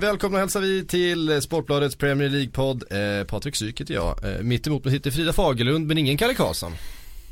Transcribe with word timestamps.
Välkomna 0.00 0.38
hälsar 0.38 0.60
vi 0.60 0.86
till 0.86 1.42
Sportbladets 1.42 1.96
Premier 1.96 2.28
League-podd. 2.28 2.82
Eh, 2.90 3.24
Patrik 3.26 3.56
Syk 3.56 3.80
heter 3.80 3.94
jag. 3.94 4.24
Eh, 4.34 4.42
mitt 4.42 4.66
emot 4.66 4.84
mig 4.84 4.94
sitter 4.94 5.10
Frida 5.10 5.32
Fagerlund 5.32 5.86
men 5.86 5.98
ingen 5.98 6.16
Kalle 6.16 6.34
Karlsson. 6.34 6.72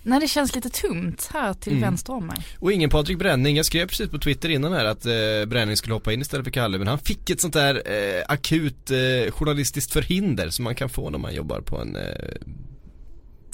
Nej 0.03 0.21
det 0.21 0.29
känns 0.29 0.55
lite 0.55 0.71
tomt 0.71 1.31
här 1.33 1.55
till 1.55 1.73
Mm. 1.73 1.83
vänster 1.83 2.13
om 2.13 2.27
mig. 2.27 2.37
Och 2.59 2.73
ingen 2.73 2.91
Patrik 2.91 3.19
Bränning. 3.19 3.57
Jag 3.57 3.67
skrev 3.67 3.87
precis 3.89 4.09
på 4.11 4.19
Twitter 4.19 4.49
innan 4.49 4.73
här 4.73 4.85
att 4.85 5.07
eh, 5.07 5.13
Bränning 5.47 5.77
skulle 5.77 5.95
hoppa 5.95 6.13
in 6.13 6.21
istället 6.21 6.45
för 6.45 6.51
Kalle. 6.51 6.79
Men 6.79 6.89
han 6.89 6.99
fick 6.99 7.31
ett 7.31 7.41
sånt 7.41 7.55
där 7.55 7.75
eh, 7.75 8.23
akut 8.29 8.91
eh, 8.91 9.33
journalistiskt 9.33 9.93
förhinder 9.93 10.51
som 10.51 10.65
man 10.65 10.75
kan 10.75 10.89
få 10.89 11.11
när 11.11 11.19
man 11.19 11.35
jobbar 11.35 11.61
på 11.61 11.79
en 11.79 11.97
eh, 11.97 12.03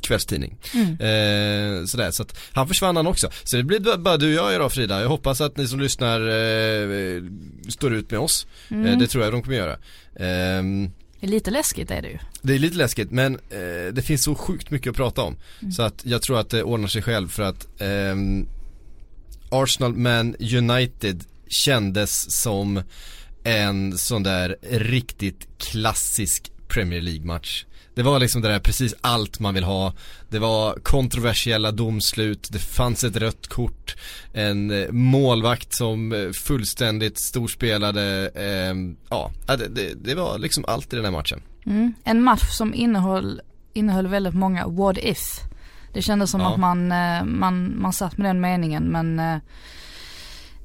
kvällstidning. 0.06 0.56
Mm. 0.74 0.90
Eh, 0.90 1.84
sådär, 1.86 2.10
så 2.10 2.22
att 2.22 2.38
han 2.52 2.68
försvann 2.68 2.96
han 2.96 3.06
också. 3.06 3.30
Så 3.44 3.56
det 3.56 3.62
blir 3.62 3.96
bara- 3.96 4.16
du 4.16 4.26
och 4.38 4.44
jag 4.46 4.54
idag 4.54 4.72
Frida. 4.72 5.00
Jag 5.00 5.08
hoppas 5.08 5.40
att 5.40 5.56
ni 5.56 5.68
som 5.68 5.80
lyssnar 5.80 6.20
eh, 6.20 7.22
står 7.68 7.94
ut 7.94 8.10
med 8.10 8.20
oss. 8.20 8.46
Mm. 8.70 8.86
Eh, 8.86 8.98
det 8.98 9.06
tror 9.06 9.24
jag 9.24 9.32
de 9.32 9.42
kommer 9.42 9.56
göra. 9.56 9.76
Ehm, 10.16 10.90
Det 11.20 11.26
är 11.26 11.30
lite 11.30 11.50
läskigt 11.50 11.90
är 11.90 12.02
det 12.02 12.08
ju. 12.08 12.18
Det 12.42 12.54
är 12.54 12.58
lite 12.58 12.76
läskigt 12.76 13.10
men 13.10 13.34
eh, 13.34 13.92
det 13.92 14.02
finns 14.06 14.22
så 14.24 14.34
sjukt 14.34 14.70
mycket 14.70 14.90
att 14.90 14.96
prata 14.96 15.22
om. 15.22 15.36
Så 15.76 15.82
att 15.82 16.02
jag 16.04 16.22
tror 16.22 16.40
att 16.40 16.50
det 16.50 16.62
ordnar 16.62 16.88
sig 16.88 17.02
själv 17.02 17.28
för 17.28 17.42
att 17.42 17.66
ehm, 17.80 18.46
Arsenal 19.50 19.94
Man 19.94 20.34
United 20.38 21.24
kändes 21.48 22.40
som 22.42 22.82
en 23.44 23.98
sån 23.98 24.22
där 24.22 24.56
riktigt 24.70 25.48
klassisk 25.58 26.50
Premier 26.68 27.00
League-match. 27.00 27.64
Det 27.94 28.02
var 28.02 28.18
liksom 28.20 28.42
det 28.42 28.48
där 28.48 28.58
precis 28.58 28.94
allt 29.00 29.40
man 29.40 29.54
vill 29.54 29.64
ha. 29.64 29.92
Det 30.28 30.38
var 30.38 30.74
kontroversiella 30.82 31.70
domslut, 31.72 32.48
det 32.52 32.58
fanns 32.58 33.04
ett 33.04 33.16
rött 33.16 33.46
kort, 33.48 33.96
en 34.32 34.70
eh, 34.70 34.90
målvakt 34.90 35.74
som 35.74 36.12
eh, 36.12 36.30
fullständigt 36.30 37.18
storspelade. 37.20 38.28
ehm, 38.34 38.96
ja, 39.10 39.30
det, 39.46 39.68
det, 39.68 39.94
det 39.94 40.14
var 40.14 40.38
liksom 40.38 40.64
allt 40.68 40.92
i 40.92 40.96
den 40.96 41.04
här 41.04 41.12
matchen. 41.12 41.42
Mm. 41.66 41.94
En 42.04 42.22
match 42.22 42.50
som 42.50 42.74
innehöll, 42.74 43.40
innehöll 43.72 44.06
väldigt 44.06 44.34
många 44.34 44.66
what 44.66 44.98
if. 44.98 45.40
Det 45.92 46.02
kändes 46.02 46.30
som 46.30 46.40
Ja. 46.40 46.52
att 46.52 46.60
man, 46.60 46.92
eh, 46.92 47.24
man, 47.24 47.80
man 47.80 47.92
satt 47.92 48.18
med 48.18 48.26
den 48.30 48.40
meningen 48.40 48.82
men 48.84 49.16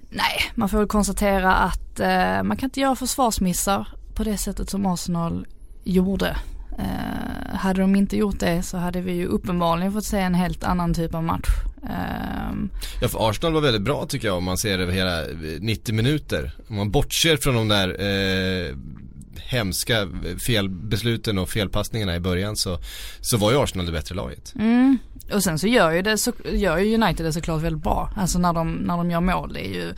nej, 0.09 0.51
man 0.55 0.69
får 0.69 0.77
väl 0.77 0.87
konstatera 0.87 1.55
att 1.55 1.99
man 2.43 2.57
kan 2.57 2.67
inte 2.67 2.79
göra 2.79 2.95
försvarsmissar 2.95 3.87
på 4.15 4.23
det 4.23 4.37
sättet 4.37 4.69
som 4.69 4.85
Arsenal 4.85 5.47
gjorde. 5.83 6.37
Eh, 6.79 7.55
hade 7.55 7.81
de 7.81 7.95
inte 7.95 8.17
gjort 8.17 8.39
det 8.39 8.63
så 8.63 8.77
hade 8.77 9.01
vi 9.01 9.13
ju 9.13 9.25
uppenbarligen 9.25 9.93
fått 9.93 10.05
se 10.05 10.19
en 10.19 10.35
helt 10.35 10.63
annan 10.63 10.93
typ 10.93 11.15
av 11.15 11.23
match. 11.23 11.49
Ehm, 11.83 12.69
Ja 13.01 13.07
för 13.07 13.29
Arsenal 13.29 13.53
var 13.53 13.61
väldigt 13.61 13.81
bra 13.81 14.05
tycker 14.05 14.27
jag 14.27 14.37
om 14.37 14.43
man 14.43 14.57
ser 14.57 14.79
över 14.79 14.93
hela 14.93 15.21
eh, 15.21 15.59
90 15.59 15.95
minuter. 15.95 16.51
Om 16.69 16.75
man 16.75 16.91
bortser 16.91 17.37
från 17.37 17.55
de 17.55 17.67
där 17.67 17.89
eh, 17.89 18.75
hemska 19.37 20.07
felbesluten 20.45 21.37
och 21.37 21.49
felpassningarna 21.49 22.15
i 22.15 22.19
början 22.19 22.55
så, 22.55 22.79
så 23.21 23.37
var 23.37 23.51
ju 23.51 23.63
Arsenal 23.63 23.85
det 23.85 23.91
bättre 23.91 24.15
laget. 24.15 24.53
Mm. 24.55 24.97
Och 25.33 25.43
sen 25.43 25.59
så 25.59 25.67
gör 25.67 25.91
ju, 25.91 26.01
det 26.01 26.17
så, 26.17 26.31
gör 26.53 26.77
ju 26.77 26.95
United 26.95 27.25
det 27.25 27.33
såklart 27.33 27.61
väldigt 27.61 27.83
bra. 27.83 28.11
Alltså 28.15 28.39
när 28.39 28.53
de, 28.53 28.71
när 28.73 28.97
de 28.97 29.11
gör 29.11 29.21
mål. 29.21 29.53
Det 29.53 29.67
är 29.67 29.73
ju 29.73 29.93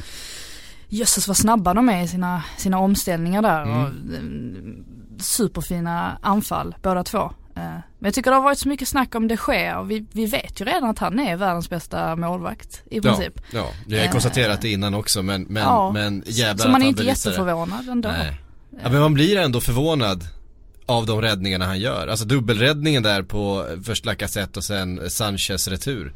Jösses 0.93 1.27
vad 1.27 1.37
snabba 1.37 1.73
de 1.73 1.89
är 1.89 2.03
i 2.03 2.07
sina, 2.07 2.43
sina 2.57 2.79
omställningar 2.79 3.41
där. 3.41 3.63
Mm. 3.63 3.81
Och, 3.81 3.87
mm, 3.87 4.85
superfina 5.21 6.17
anfall 6.21 6.75
båda 6.81 7.03
två. 7.03 7.31
Eh, 7.55 7.61
Men 7.63 7.83
jag 7.99 8.13
tycker 8.13 8.31
det 8.31 8.37
har 8.37 8.43
varit 8.43 8.57
så 8.59 8.69
mycket 8.69 8.87
snack 8.87 9.15
om 9.15 9.27
det 9.27 9.37
sker 9.37 9.77
och 9.77 9.91
vi, 9.91 10.05
vi 10.11 10.25
vet 10.25 10.61
ju 10.61 10.65
redan 10.65 10.89
att 10.89 10.99
han 10.99 11.19
är 11.19 11.35
världens 11.37 11.69
bästa 11.69 12.15
målvakt 12.15 12.81
i 12.89 12.95
Ja, 12.95 13.01
princip. 13.01 13.41
ja, 13.53 13.67
vi 13.87 13.95
har 13.95 14.01
ju 14.01 14.05
Eh, 14.07 14.11
konstaterat 14.11 14.61
det 14.61 14.69
innan 14.71 14.93
också 14.93 15.23
men, 15.23 15.43
men, 15.43 15.63
ja. 15.63 15.91
men 15.91 16.23
jävlar 16.25 16.65
så 16.65 16.71
man 16.71 16.81
är 16.81 16.87
inte 16.87 17.03
jätteförvånad 17.03 17.89
ändå. 17.89 18.09
Nej. 18.09 18.37
Ja 18.83 18.89
men 18.89 19.01
man 19.01 19.13
blir 19.13 19.37
ändå 19.37 19.61
förvånad 19.61 20.23
av 20.85 21.05
de 21.05 21.21
räddningarna 21.21 21.65
han 21.65 21.79
gör. 21.79 22.07
Alltså 22.07 22.25
dubbelräddningen 22.25 23.03
där 23.03 23.23
på 23.23 23.65
först 23.85 24.05
Lacazette 24.05 24.59
och 24.59 24.63
sen 24.63 25.09
Sanchez 25.09 25.67
retur. 25.67 26.13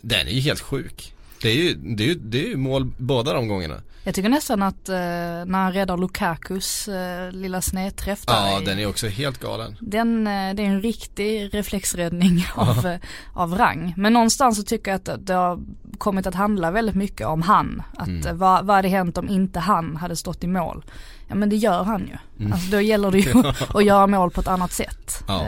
Den 0.00 0.26
är 0.26 0.30
ju 0.32 0.40
helt 0.40 0.60
sjuk. 0.60 1.14
Det 1.42 1.48
är 1.48 1.54
ju, 1.54 1.74
det 1.74 2.04
är 2.04 2.08
ju, 2.08 2.14
det 2.14 2.44
är 2.44 2.48
ju 2.48 2.56
mål 2.56 2.92
båda 2.96 3.32
de 3.32 3.48
gångerna. 3.48 3.80
Jag 4.04 4.14
tycker 4.14 4.28
nästan 4.28 4.62
att 4.62 4.88
eh, 4.88 4.94
när 4.96 5.52
han 5.62 5.72
räddar 5.72 5.96
Lukakus 5.96 6.88
eh, 6.88 7.32
lilla 7.32 7.60
snedträff 7.60 8.26
där 8.26 8.34
Ja 8.34 8.60
i- 8.62 8.64
den 8.64 8.78
är 8.78 8.86
också 8.88 9.06
helt 9.08 9.38
galen. 9.40 9.76
Den, 9.80 10.26
eh, 10.26 10.54
det 10.54 10.62
är 10.62 10.66
en 10.66 10.82
riktig 10.82 11.54
reflexräddning 11.54 12.46
av, 12.54 12.86
eh, 12.86 12.98
av 13.34 13.54
rang. 13.58 13.94
Men 13.96 14.12
någonstans 14.12 14.56
så 14.56 14.62
tycker 14.62 14.90
jag 14.90 14.98
att 15.10 15.26
det 15.26 15.34
har 15.34 15.58
kommit 15.98 16.26
att 16.26 16.34
handla 16.34 16.70
väldigt 16.70 16.94
mycket 16.94 17.26
om 17.26 17.42
han. 17.42 17.82
Att 17.96 18.08
Mm. 18.08 18.26
eh, 18.26 18.32
vad, 18.34 18.66
vad 18.66 18.76
hade 18.76 18.88
hänt 18.88 19.18
om 19.18 19.28
inte 19.28 19.58
han 19.60 19.96
hade 19.96 20.16
stått 20.16 20.44
i 20.44 20.46
mål? 20.46 20.84
Ja 21.28 21.34
men 21.34 21.48
det 21.50 21.56
gör 21.56 21.82
han 21.84 22.00
ju. 22.00 22.16
Mm. 22.40 22.52
Alltså 22.52 22.70
då 22.70 22.80
gäller 22.80 23.10
det 23.10 23.18
ju 23.18 23.42
att 23.78 23.84
göra 23.84 24.06
mål 24.06 24.30
på 24.30 24.40
ett 24.40 24.48
annat 24.48 24.72
sätt. 24.72 25.24
Ja. 25.28 25.42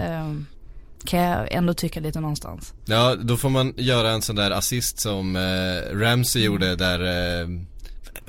Eh, 1.05 1.09
kan 1.11 1.21
jag 1.21 1.53
ändå 1.53 1.75
tycka 1.75 2.01
lite 2.01 2.21
någonstans. 2.21 2.75
Ja, 2.85 3.15
då 3.15 3.37
får 3.37 3.51
man 3.51 3.75
göra 3.77 4.11
en 4.11 4.23
sån 4.23 4.37
där 4.37 4.51
assist 4.51 5.01
som 5.01 5.37
eh, 5.37 5.97
Ramsey 5.99 6.43
Mm. 6.43 6.53
gjorde 6.53 6.77
där, 6.77 7.01
eh, 7.43 7.49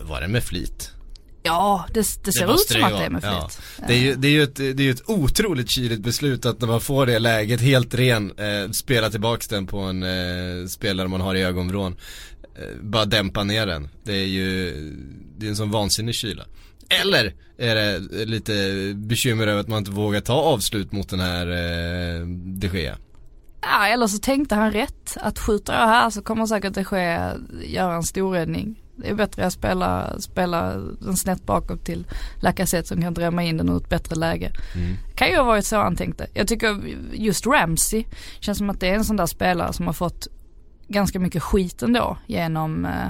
var 0.01 0.21
det 0.21 0.27
med 0.27 0.43
flit? 0.43 0.91
Ja, 1.45 1.85
det, 1.93 1.99
det 2.23 2.31
ser 2.33 2.43
ut 2.43 2.49
måste 2.49 2.73
som 2.73 2.81
det 2.81 2.87
att 2.87 2.99
det 2.99 3.05
är 3.05 3.09
med 3.09 3.21
flit. 3.23 3.61
Det 3.87 3.93
är 3.93 3.97
ju, 3.97 4.15
det 4.15 4.27
är 4.27 4.31
ju 4.31 4.43
ett, 4.43 4.55
det 4.55 4.79
är 4.87 4.91
ett 4.91 5.09
otroligt 5.09 5.69
kyligt 5.71 6.01
beslut 6.01 6.45
att 6.45 6.61
när 6.61 6.67
man 6.67 6.81
får 6.81 7.05
det 7.05 7.19
läget 7.19 7.61
helt 7.61 7.93
ren, 7.95 8.31
eh, 8.37 8.71
spela 8.71 9.09
tillbaks 9.09 9.47
den 9.47 9.67
på 9.67 9.77
en 9.79 10.03
eh, 10.03 10.67
spelare 10.67 11.07
man 11.07 11.21
har 11.21 11.35
i 11.35 11.41
ögonvrån. 11.43 11.95
Eh, 12.55 12.81
bara 12.81 13.05
dämpa 13.05 13.43
ner 13.43 13.65
den. 13.67 13.89
Det 14.03 14.13
är 14.13 14.25
ju, 14.25 14.73
det 15.37 15.45
är 15.45 15.49
en 15.49 15.55
sån 15.55 15.71
vansinnig 15.71 16.15
kyla. 16.15 16.43
Eller 17.01 17.33
är 17.57 17.75
det 17.75 17.99
lite 18.25 18.53
bekymmer 18.95 19.47
över 19.47 19.59
att 19.59 19.67
man 19.67 19.79
inte 19.79 19.91
vågar 19.91 20.21
ta 20.21 20.33
avslut 20.33 20.91
mot 20.91 21.09
den 21.09 21.19
här 21.19 21.47
eh, 21.47 22.27
de 22.27 22.67
Gea? 22.67 22.97
Ja, 23.61 23.87
eller 23.87 24.07
så 24.07 24.17
tänkte 24.17 24.55
han 24.55 24.71
rätt. 24.71 25.17
Att 25.17 25.39
skjuter 25.39 25.73
jag 25.73 25.87
här 25.87 26.09
så 26.09 26.21
kommer 26.21 26.45
säkert 26.45 26.73
det 26.73 26.83
ske 26.83 27.19
göra 27.63 27.95
en 27.95 28.03
storräddning. 28.03 28.79
Det 28.95 29.09
är 29.09 29.13
bättre 29.13 29.45
att 29.45 29.53
spela, 29.53 30.19
spela 30.19 30.75
den 30.77 31.17
snett 31.17 31.45
bakåt 31.45 31.85
till 31.85 32.07
Lacazette 32.41 32.87
som 32.87 33.01
kan 33.01 33.13
drämma 33.13 33.43
in 33.43 33.57
den 33.57 33.69
ur 33.69 33.77
ett 33.77 33.89
bättre 33.89 34.15
läge. 34.15 34.51
Mm. 34.75 34.95
Kan 35.15 35.29
ju 35.29 35.37
ha 35.37 35.43
varit 35.43 35.65
så 35.65 35.77
han 35.77 35.95
tänkte. 35.95 36.27
Jag 36.33 36.47
tycker 36.47 36.81
just 37.13 37.47
Ramsey 37.47 38.05
känns 38.39 38.57
som 38.57 38.69
att 38.69 38.79
det 38.79 38.89
är 38.89 38.95
en 38.95 39.05
sån 39.05 39.15
där 39.15 39.25
spelare 39.25 39.73
som 39.73 39.85
har 39.85 39.93
fått 39.93 40.27
ganska 40.87 41.19
mycket 41.19 41.43
skit 41.43 41.81
ändå 41.81 42.17
genom 42.27 42.85
eh, 42.85 43.07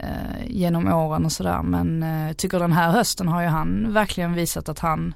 eh, 0.00 0.46
genom 0.46 0.92
åren 0.92 1.24
och 1.24 1.32
sådär 1.32 1.62
men 1.62 2.02
eh, 2.02 2.26
jag 2.26 2.36
tycker 2.36 2.58
den 2.58 2.72
här 2.72 2.90
hösten 2.90 3.28
har 3.28 3.42
ju 3.42 3.48
han 3.48 3.92
verkligen 3.92 4.32
visat 4.32 4.68
att 4.68 4.78
han 4.78 5.14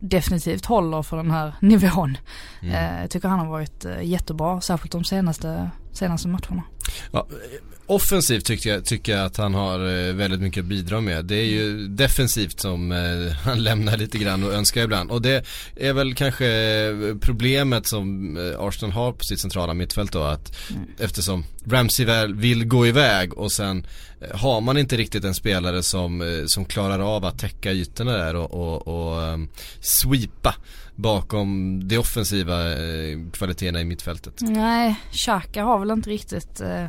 definitivt 0.00 0.66
håller 0.66 1.02
för 1.02 1.16
den 1.16 1.30
här 1.30 1.54
nivån. 1.60 2.18
Mm. 2.60 2.74
Eh, 2.74 3.00
jag 3.00 3.10
tycker 3.10 3.28
han 3.28 3.38
har 3.38 3.46
varit 3.46 3.84
eh, 3.84 4.02
jättebra, 4.02 4.60
särskilt 4.60 4.92
de 4.92 5.04
senaste, 5.04 5.70
senaste 5.92 6.28
matcherna. 6.28 6.62
Ja, 7.10 7.26
eh, 7.30 7.71
offensivt 7.94 8.44
tycker 8.44 8.70
jag, 8.70 8.84
tycker 8.84 9.12
jag 9.12 9.24
att 9.26 9.36
han 9.36 9.54
har 9.54 9.78
eh, 9.78 10.14
väldigt 10.14 10.40
mycket 10.40 10.60
att 10.60 10.66
bidra 10.68 11.00
med. 11.00 11.24
Det 11.24 11.34
är 11.36 11.44
ju 11.44 11.88
defensivt 11.88 12.60
som 12.60 12.92
eh, 12.92 13.32
han 13.44 13.62
lämnar 13.62 13.96
lite 13.96 14.18
grann 14.18 14.44
och 14.44 14.52
önskar 14.52 14.82
ibland. 14.82 15.10
Och 15.10 15.22
det 15.22 15.44
är 15.76 15.92
väl 15.92 16.14
kanske 16.14 16.46
eh, 16.46 17.16
problemet 17.20 17.86
som 17.86 18.36
Arsenal 18.58 18.92
har 18.92 19.12
på 19.12 19.24
sitt 19.24 19.40
centrala 19.40 19.74
mittfält 19.74 20.12
då 20.12 20.22
att 20.22 20.52
Mm. 20.70 20.82
eftersom 20.98 21.44
Ramsey 21.66 22.06
väl 22.06 22.34
vill 22.34 22.64
gå 22.64 22.86
iväg 22.86 23.34
och 23.38 23.52
sen 23.52 23.86
har 24.34 24.60
man 24.60 24.78
inte 24.78 24.96
riktigt 24.96 25.24
en 25.24 25.34
spelare 25.34 25.82
som, 25.82 26.44
som 26.46 26.64
klarar 26.64 27.16
av 27.16 27.24
att 27.24 27.38
täcka 27.38 27.72
ytorna 27.72 28.12
där 28.12 28.36
och, 28.36 28.54
och, 28.54 28.88
och 28.88 29.22
um, 29.22 29.48
sweepa 29.80 30.54
bakom 30.94 31.80
de 31.88 31.98
offensiva 31.98 32.72
eh, 32.72 33.18
kvaliteterna 33.32 33.80
i 33.80 33.84
mittfältet. 33.84 34.34
Nej, 34.40 35.00
Xhaka 35.12 35.64
har 35.64 35.78
väl 35.78 35.90
inte 35.90 36.10
riktigt 36.10 36.60
eh, 36.60 36.86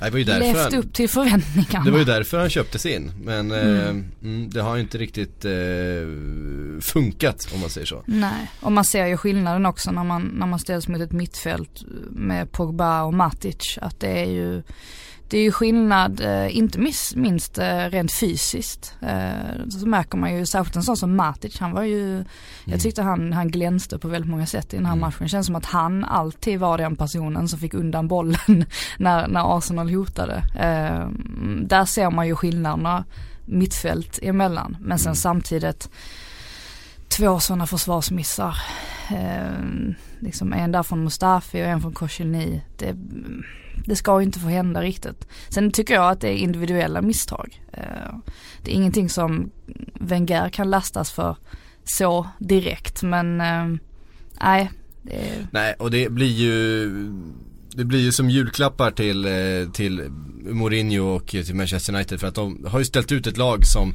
det 0.00 0.10
var 0.10 0.18
ju 0.18 0.24
därför 0.24 0.40
levt 0.40 0.58
han, 0.58 0.74
upp 0.74 0.92
till 0.94 1.08
förväntningarna. 1.08 1.84
Det 1.84 1.90
var 1.90 1.98
ju 1.98 2.04
därför 2.04 2.38
han 2.38 2.50
köptes 2.50 2.86
in. 2.86 3.12
Men 3.22 3.50
Mm. 3.52 3.76
eh, 3.76 3.88
mm, 4.22 4.50
det 4.50 4.60
har 4.62 4.76
ju 4.76 4.82
inte 4.82 4.98
riktigt 4.98 5.44
eh, 5.44 5.52
funkat 6.80 7.48
om 7.54 7.60
man 7.60 7.70
säger 7.70 7.86
så. 7.86 8.02
Nej, 8.06 8.50
och 8.60 8.72
man 8.72 8.84
ser 8.84 9.06
ju 9.06 9.16
skillnaden 9.16 9.66
också 9.66 9.90
när 9.90 10.04
man, 10.04 10.22
när 10.22 10.46
man 10.46 10.58
ställs 10.58 10.88
mot 10.88 11.00
ett 11.00 11.12
mittfält 11.12 11.82
med 12.10 12.52
Pogba 12.52 13.02
och 13.02 13.14
Matic. 13.14 13.78
Att 13.82 14.00
det 14.00 14.08
är 14.20 14.24
ju, 14.30 14.62
det 15.30 15.38
är 15.38 15.42
ju 15.42 15.52
skillnad, 15.52 16.20
eh, 16.20 16.56
inte 16.56 16.78
minst 17.16 17.58
eh, 17.58 17.76
rent 17.90 18.12
fysiskt. 18.12 18.94
Eh, 19.02 19.68
så 19.70 19.86
märker 19.88 20.18
man 20.18 20.34
ju, 20.34 20.46
särskilt 20.46 20.76
en 20.76 20.82
sån 20.82 20.96
som 20.96 21.16
Matic, 21.16 21.58
han 21.60 21.72
var 21.72 21.82
ju, 21.82 22.24
jag 22.64 22.80
tyckte 22.80 23.02
han, 23.02 23.32
han 23.32 23.50
glänste 23.50 23.98
på 23.98 24.08
väldigt 24.08 24.30
många 24.30 24.46
sätt 24.46 24.74
i 24.74 24.76
den 24.76 24.86
här 24.86 24.92
Mm. 24.92 25.00
matchen. 25.00 25.18
Det 25.22 25.28
känns 25.28 25.46
som 25.46 25.56
att 25.56 25.64
han 25.66 26.04
alltid 26.04 26.60
var 26.60 26.78
den 26.78 26.96
personen 26.96 27.48
som 27.48 27.58
fick 27.58 27.74
undan 27.74 28.08
bollen 28.08 28.38
när, 28.98 29.28
när 29.28 29.58
Arsenal 29.58 29.90
hotade. 29.94 30.42
Där 31.62 31.84
ser 31.84 32.10
man 32.10 32.26
ju 32.26 32.34
skillnaderna 32.36 33.04
mittfält 33.44 34.18
emellan. 34.22 34.76
Men 34.80 34.98
sen 34.98 35.06
Mm. 35.10 35.14
samtidigt 35.16 35.90
två 37.08 37.40
sådana 37.40 37.66
försvarsmissar. 37.66 38.56
eh, 39.10 39.92
liksom 40.20 40.52
en 40.52 40.72
där 40.72 40.82
från 40.82 41.04
Mustafi 41.04 41.62
och 41.62 41.66
en 41.66 41.80
från 41.80 41.92
Koscielny. 41.92 42.60
Det, 42.78 42.94
det 43.88 43.96
ska 43.96 44.20
ju 44.20 44.26
inte 44.26 44.38
få 44.38 44.48
hända 44.48 44.82
riktigt. 44.82 45.28
Sen 45.48 45.70
tycker 45.70 45.94
jag 45.94 46.10
att 46.10 46.20
det 46.20 46.28
är 46.28 46.36
individuella 46.36 47.02
misstag. 47.02 47.62
Eh, 47.72 48.14
det 48.62 48.70
är 48.70 48.74
ingenting 48.74 49.08
som 49.08 49.50
Wenger 49.94 50.48
kan 50.48 50.70
lastas 50.70 51.12
för 51.12 51.36
så 51.84 52.28
direkt 52.38 53.02
men 53.02 53.40
eh, 53.40 53.80
nej. 54.42 54.70
Det... 55.02 55.46
Nej 55.50 55.74
och 55.78 55.90
det 55.90 56.12
blir 56.12 56.26
ju 56.26 56.90
det 57.68 57.84
blir 57.84 58.00
ju 58.00 58.12
som 58.12 58.30
julklappar 58.30 58.90
till, 58.90 59.24
eh, 59.24 59.72
till 59.72 60.02
Mourinho 60.50 61.04
och 61.04 61.26
till 61.26 61.54
Manchester 61.54 61.94
United 61.94 62.20
för 62.20 62.26
att 62.26 62.34
de 62.34 62.66
har 62.66 62.78
ju 62.78 62.84
ställt 62.84 63.12
ut 63.12 63.26
ett 63.26 63.36
lag 63.36 63.66
som 63.66 63.94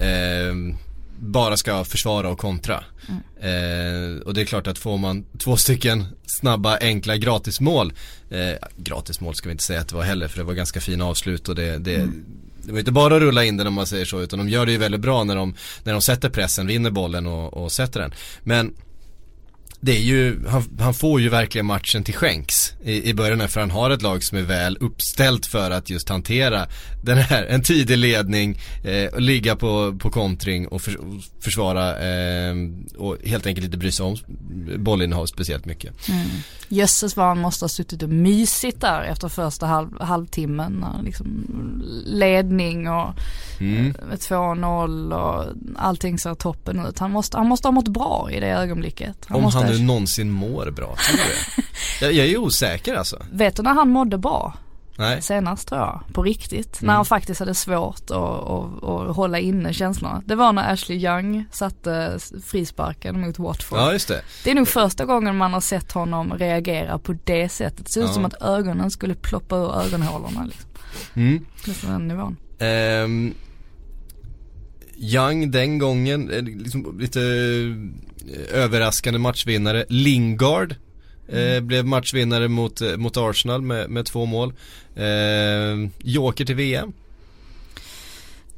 eh, 0.00 0.76
bara 1.20 1.56
ska 1.56 1.84
försvara 1.84 2.28
och 2.28 2.38
kontra. 2.38 2.84
Mm. 3.08 4.16
Eh, 4.16 4.20
och 4.20 4.34
det 4.34 4.40
är 4.40 4.44
klart 4.44 4.66
att 4.66 4.78
får 4.78 4.98
man 4.98 5.24
två 5.38 5.56
stycken 5.56 6.06
snabba, 6.26 6.78
enkla 6.80 7.16
gratismål, 7.16 7.92
eh, 8.30 8.68
gratismål 8.76 9.34
ska 9.34 9.48
vi 9.48 9.52
inte 9.52 9.64
säga 9.64 9.80
att 9.80 9.88
det 9.88 9.96
var 9.96 10.02
heller 10.02 10.28
för 10.28 10.38
det 10.38 10.44
var 10.44 10.54
ganska 10.54 10.80
fina 10.80 11.04
avslut 11.04 11.48
och 11.48 11.54
det, 11.54 11.78
det 11.78 11.94
mm. 11.94 12.24
Det 12.62 12.72
var 12.72 12.78
inte 12.78 12.92
bara 12.92 13.16
att 13.16 13.22
rulla 13.22 13.44
in 13.44 13.56
den 13.56 13.66
om 13.66 13.74
man 13.74 13.86
säger 13.86 14.04
så 14.04 14.20
utan 14.20 14.38
de 14.38 14.48
gör 14.48 14.66
det 14.66 14.72
ju 14.72 14.78
väldigt 14.78 15.00
bra 15.00 15.24
när 15.24 15.36
de, 15.36 15.54
när 15.84 15.92
de 15.92 16.02
sätter 16.02 16.30
pressen, 16.30 16.66
vinner 16.66 16.90
bollen 16.90 17.26
och, 17.26 17.54
och 17.54 17.72
sätter 17.72 18.00
den. 18.00 18.14
Men 18.42 18.74
det 19.80 19.96
är 19.96 20.00
ju, 20.00 20.46
han, 20.48 20.62
han, 20.80 20.94
får 20.94 21.20
ju 21.20 21.28
verkligen 21.28 21.66
matchen 21.66 22.04
till 22.04 22.14
skänks 22.14 22.72
i, 22.84 23.10
i 23.10 23.14
början 23.14 23.48
för 23.48 23.60
han 23.60 23.70
har 23.70 23.90
ett 23.90 24.02
lag 24.02 24.24
som 24.24 24.38
är 24.38 24.42
väl 24.42 24.76
uppställt 24.80 25.46
för 25.46 25.70
att 25.70 25.90
just 25.90 26.08
hantera 26.08 26.66
den 27.02 27.18
här, 27.18 27.44
en 27.44 27.62
tidig 27.62 27.98
ledning 27.98 28.58
eh, 28.84 29.14
och 29.14 29.20
ligga 29.20 29.56
på, 29.56 29.96
på 29.98 30.10
kontring 30.10 30.68
och, 30.68 30.82
för, 30.82 30.96
och 30.96 31.22
försvara 31.40 31.98
eh, 31.98 32.54
och 32.96 33.16
helt 33.24 33.46
enkelt 33.46 33.64
inte 33.64 33.78
bry 33.78 33.92
sig 33.92 34.06
om 34.06 34.16
bollinnehav 34.78 35.26
speciellt 35.26 35.64
mycket. 35.64 36.08
Mm. 36.08 36.26
Jösses 36.68 37.16
vad 37.16 37.26
han 37.26 37.38
måste 37.38 37.64
ha 37.64 37.68
suttit 37.68 38.02
och 38.02 38.08
mysigt 38.08 38.80
där 38.80 39.02
efter 39.02 39.28
första 39.28 39.66
halv, 39.66 40.00
halvtimmen. 40.00 40.84
Liksom 41.04 41.26
ledning 42.06 42.88
och 42.88 43.14
mm. 43.60 43.94
2-0 44.12 45.12
och 45.12 45.44
allting 45.76 46.18
ser 46.18 46.34
toppen 46.34 46.86
ut. 46.86 46.98
Han 46.98 47.10
måste, 47.10 47.36
han 47.36 47.46
måste 47.46 47.68
ha 47.68 47.72
mått 47.72 47.88
bra 47.88 48.28
i 48.32 48.40
det 48.40 48.48
ögonblicket. 48.48 49.16
Han 49.26 49.36
Om 49.36 49.42
måste 49.42 49.58
han 49.58 49.67
nu 49.68 49.78
någonsin 49.78 50.30
mår 50.30 50.70
bra, 50.70 50.96
tror 50.96 51.18
du 51.18 51.62
jag, 52.06 52.12
jag 52.12 52.26
är 52.26 52.36
osäker 52.36 52.94
alltså. 52.94 53.22
Vet 53.32 53.56
du 53.56 53.62
när 53.62 53.74
han 53.74 53.90
mådde 53.90 54.18
bra? 54.18 54.54
Nej. 54.98 55.22
Senast 55.22 55.68
tror 55.68 55.80
jag, 55.80 56.02
på 56.12 56.22
riktigt. 56.22 56.80
Mm. 56.80 56.86
När 56.86 56.94
han 56.94 57.04
faktiskt 57.04 57.40
hade 57.40 57.54
svårt 57.54 58.10
att, 58.10 58.12
att, 58.12 58.84
att 58.84 59.16
hålla 59.16 59.38
inne 59.38 59.72
känslorna. 59.72 60.22
Det 60.26 60.34
var 60.34 60.52
när 60.52 60.72
Ashley 60.72 60.98
Young 60.98 61.44
satte 61.52 62.18
frisparken 62.46 63.20
mot 63.20 63.38
Watford. 63.38 63.78
Ja 63.78 63.92
just 63.92 64.08
det. 64.08 64.22
Det 64.44 64.50
är 64.50 64.54
nog 64.54 64.68
första 64.68 65.04
gången 65.04 65.36
man 65.36 65.52
har 65.52 65.60
sett 65.60 65.92
honom 65.92 66.32
reagera 66.32 66.98
på 66.98 67.14
det 67.24 67.48
sättet. 67.48 67.86
Det 67.86 67.92
ser 67.92 68.00
ut 68.00 68.06
ja. 68.06 68.12
som 68.14 68.24
att 68.24 68.42
ögonen 68.42 68.90
skulle 68.90 69.14
ploppa 69.14 69.56
ur 69.56 69.80
ögonhålorna 69.80 70.44
liksom. 70.44 70.70
Mm. 71.14 71.46
Nästan 71.66 71.90
den 71.90 72.08
nivån. 72.08 72.36
Um, 72.58 73.34
Young 74.96 75.50
den 75.50 75.78
gången, 75.78 76.30
eh, 76.30 76.42
liksom 76.42 76.98
lite 76.98 77.20
överraskande 78.52 79.18
matchvinnare. 79.18 79.84
Lingard 79.88 80.74
Eh, 81.28 81.50
mm. 81.50 81.66
blev 81.66 81.86
matchvinnare 81.86 82.48
mot, 82.48 82.80
eh, 82.80 82.96
mot 82.96 83.16
Arsenal 83.16 83.62
med, 83.62 83.90
med 83.90 84.06
två 84.06 84.26
mål. 84.26 84.52
Eh, 84.94 85.90
Joker 85.98 86.44
till 86.44 86.54
VM. 86.54 86.92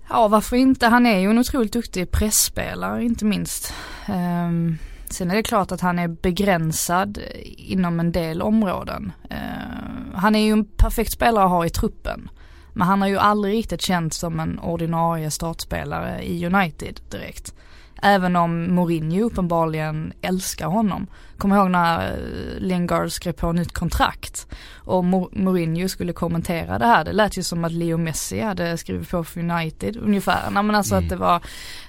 Ja 0.09 0.29
varför 0.29 0.57
inte, 0.57 0.87
han 0.87 1.07
är 1.07 1.19
ju 1.19 1.31
en 1.31 1.39
otroligt 1.39 1.73
duktig 1.73 2.11
pressspelare 2.11 3.05
inte 3.05 3.25
minst. 3.25 3.75
Um, 4.09 4.79
sen 5.09 5.31
är 5.31 5.35
det 5.35 5.43
klart 5.43 5.73
att 5.73 5.81
han 5.81 5.99
är 5.99 6.09
begränsad 6.09 7.19
inom 7.57 8.01
en 8.01 8.13
del 8.13 8.43
områden. 8.43 9.13
Uh, 9.31 10.15
han 10.15 10.35
är 10.35 10.41
ju 10.41 10.53
en 10.53 10.65
perfekt 10.65 11.13
spelare 11.13 11.45
att 11.45 11.51
ha 11.51 11.67
i 11.67 11.71
truppen. 11.71 12.31
Men 12.73 12.87
han 12.87 13.01
har 13.01 13.09
ju 13.09 13.19
aldrig 13.19 13.55
riktigt 13.55 13.83
känts 13.83 14.19
som 14.19 14.41
en 14.41 14.59
ordinarie 14.59 15.31
startspelare 15.31 16.23
i 16.23 16.47
United 16.47 17.01
direkt. 17.11 17.55
Även 18.03 18.37
om 18.37 18.75
Mourinho 18.75 19.27
uppenbarligen 19.27 20.13
älskar 20.23 20.67
honom. 20.67 21.07
Kommer 21.39 21.57
ihåg 21.57 21.71
när 21.71 22.13
eh, 22.13 22.61
Lingard 22.61 23.13
skrev 23.13 23.33
på 23.33 23.53
nytt 23.53 23.73
kontrakt 23.73 24.47
och 24.75 25.05
Mourinho 25.05 25.89
skulle 25.89 26.13
kommentera 26.13 26.79
det 26.79 26.87
här. 26.87 27.05
Det 27.05 27.13
lät 27.13 27.39
ju 27.39 27.43
som 27.43 27.65
att 27.65 27.73
Leo 27.73 27.99
Messi 27.99 28.41
hade 28.41 28.77
skrivit 28.77 29.11
på 29.11 29.25
för 29.25 29.41
United 29.41 29.97
ungefär. 29.97 30.51
Nej 30.51 30.63
men 30.63 30.75
alltså 30.75 30.95
mm. 30.95 31.05
att 31.05 31.11
det 31.11 31.17
var, 31.17 31.43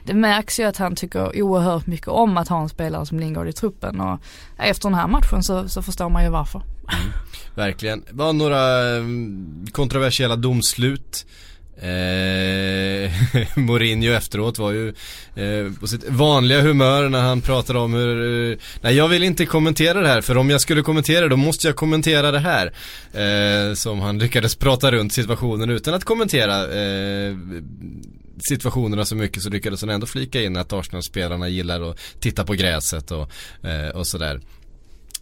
det 0.06 0.13
märks 0.13 0.60
ju 0.60 0.63
att 0.63 0.78
han 0.78 0.96
tycker 0.96 1.42
oerhört 1.42 1.88
mycket 1.88 2.08
om 2.08 2.38
att 2.38 2.48
ha 2.48 2.62
en 2.62 2.69
spelare 2.69 3.06
som 3.06 3.19
Lingard 3.19 3.48
i 3.48 3.54
truppen 3.54 4.02
och 4.02 4.19
efter 4.58 4.90
den 4.90 4.98
här 4.98 5.08
matchen 5.08 5.44
så, 5.44 5.69
så 5.69 5.81
förstår 5.81 6.10
man 6.10 6.24
ju 6.24 6.30
varför. 6.30 6.60
Mm. 6.60 7.13
Verkligen. 7.56 8.04
Det 8.10 8.13
var 8.13 8.34
några 8.34 8.88
mm, 8.98 9.68
kontroversiella 9.72 10.36
domslut. 10.36 11.25
Eh, 11.81 13.12
Mourinho 13.56 14.13
efteråt 14.13 14.57
var 14.57 14.72
ju 14.72 14.88
eh, 15.36 15.74
på 15.80 15.88
sitt 15.88 16.10
vanliga 16.10 16.62
humör 16.62 17.10
när 17.10 17.22
han 17.22 17.42
pratade 17.42 17.80
om 17.80 17.94
hur, 17.94 18.51
eh, 18.51 18.57
nej 18.81 18.95
jag 18.95 19.07
vill 19.07 19.24
inte 19.24 19.45
kommentera 19.45 20.01
det 20.01 20.07
här 20.07 20.22
för 20.22 20.38
om 20.38 20.50
jag 20.50 20.62
skulle 20.62 20.81
kommentera 20.81 21.22
det 21.22 21.30
då 21.30 21.38
måste 21.38 21.68
jag 21.68 21.75
kommentera 21.75 22.31
det 22.31 22.39
här. 22.39 22.74
Eh, 23.13 23.74
som 23.74 24.00
han 24.00 24.19
lyckades 24.19 24.56
prata 24.56 24.92
runt 24.92 25.13
situationen 25.13 25.69
utan 25.69 25.94
att 25.94 26.04
kommentera 26.04 26.63
eh, 26.63 27.36
situationerna 28.50 29.06
så 29.06 29.16
mycket 29.16 29.44
så 29.44 29.50
lyckades 29.50 29.81
han 29.81 29.89
ändå 29.89 30.07
flika 30.07 30.42
in 30.42 30.57
att 30.57 30.74
Arsenal-spelarna 30.74 31.50
gillar 31.50 31.92
att 31.92 32.00
titta 32.19 32.44
på 32.44 32.54
gräset 32.54 33.12
och, 33.12 33.31
eh, 33.68 33.89
och 33.89 34.07
sådär. 34.07 34.42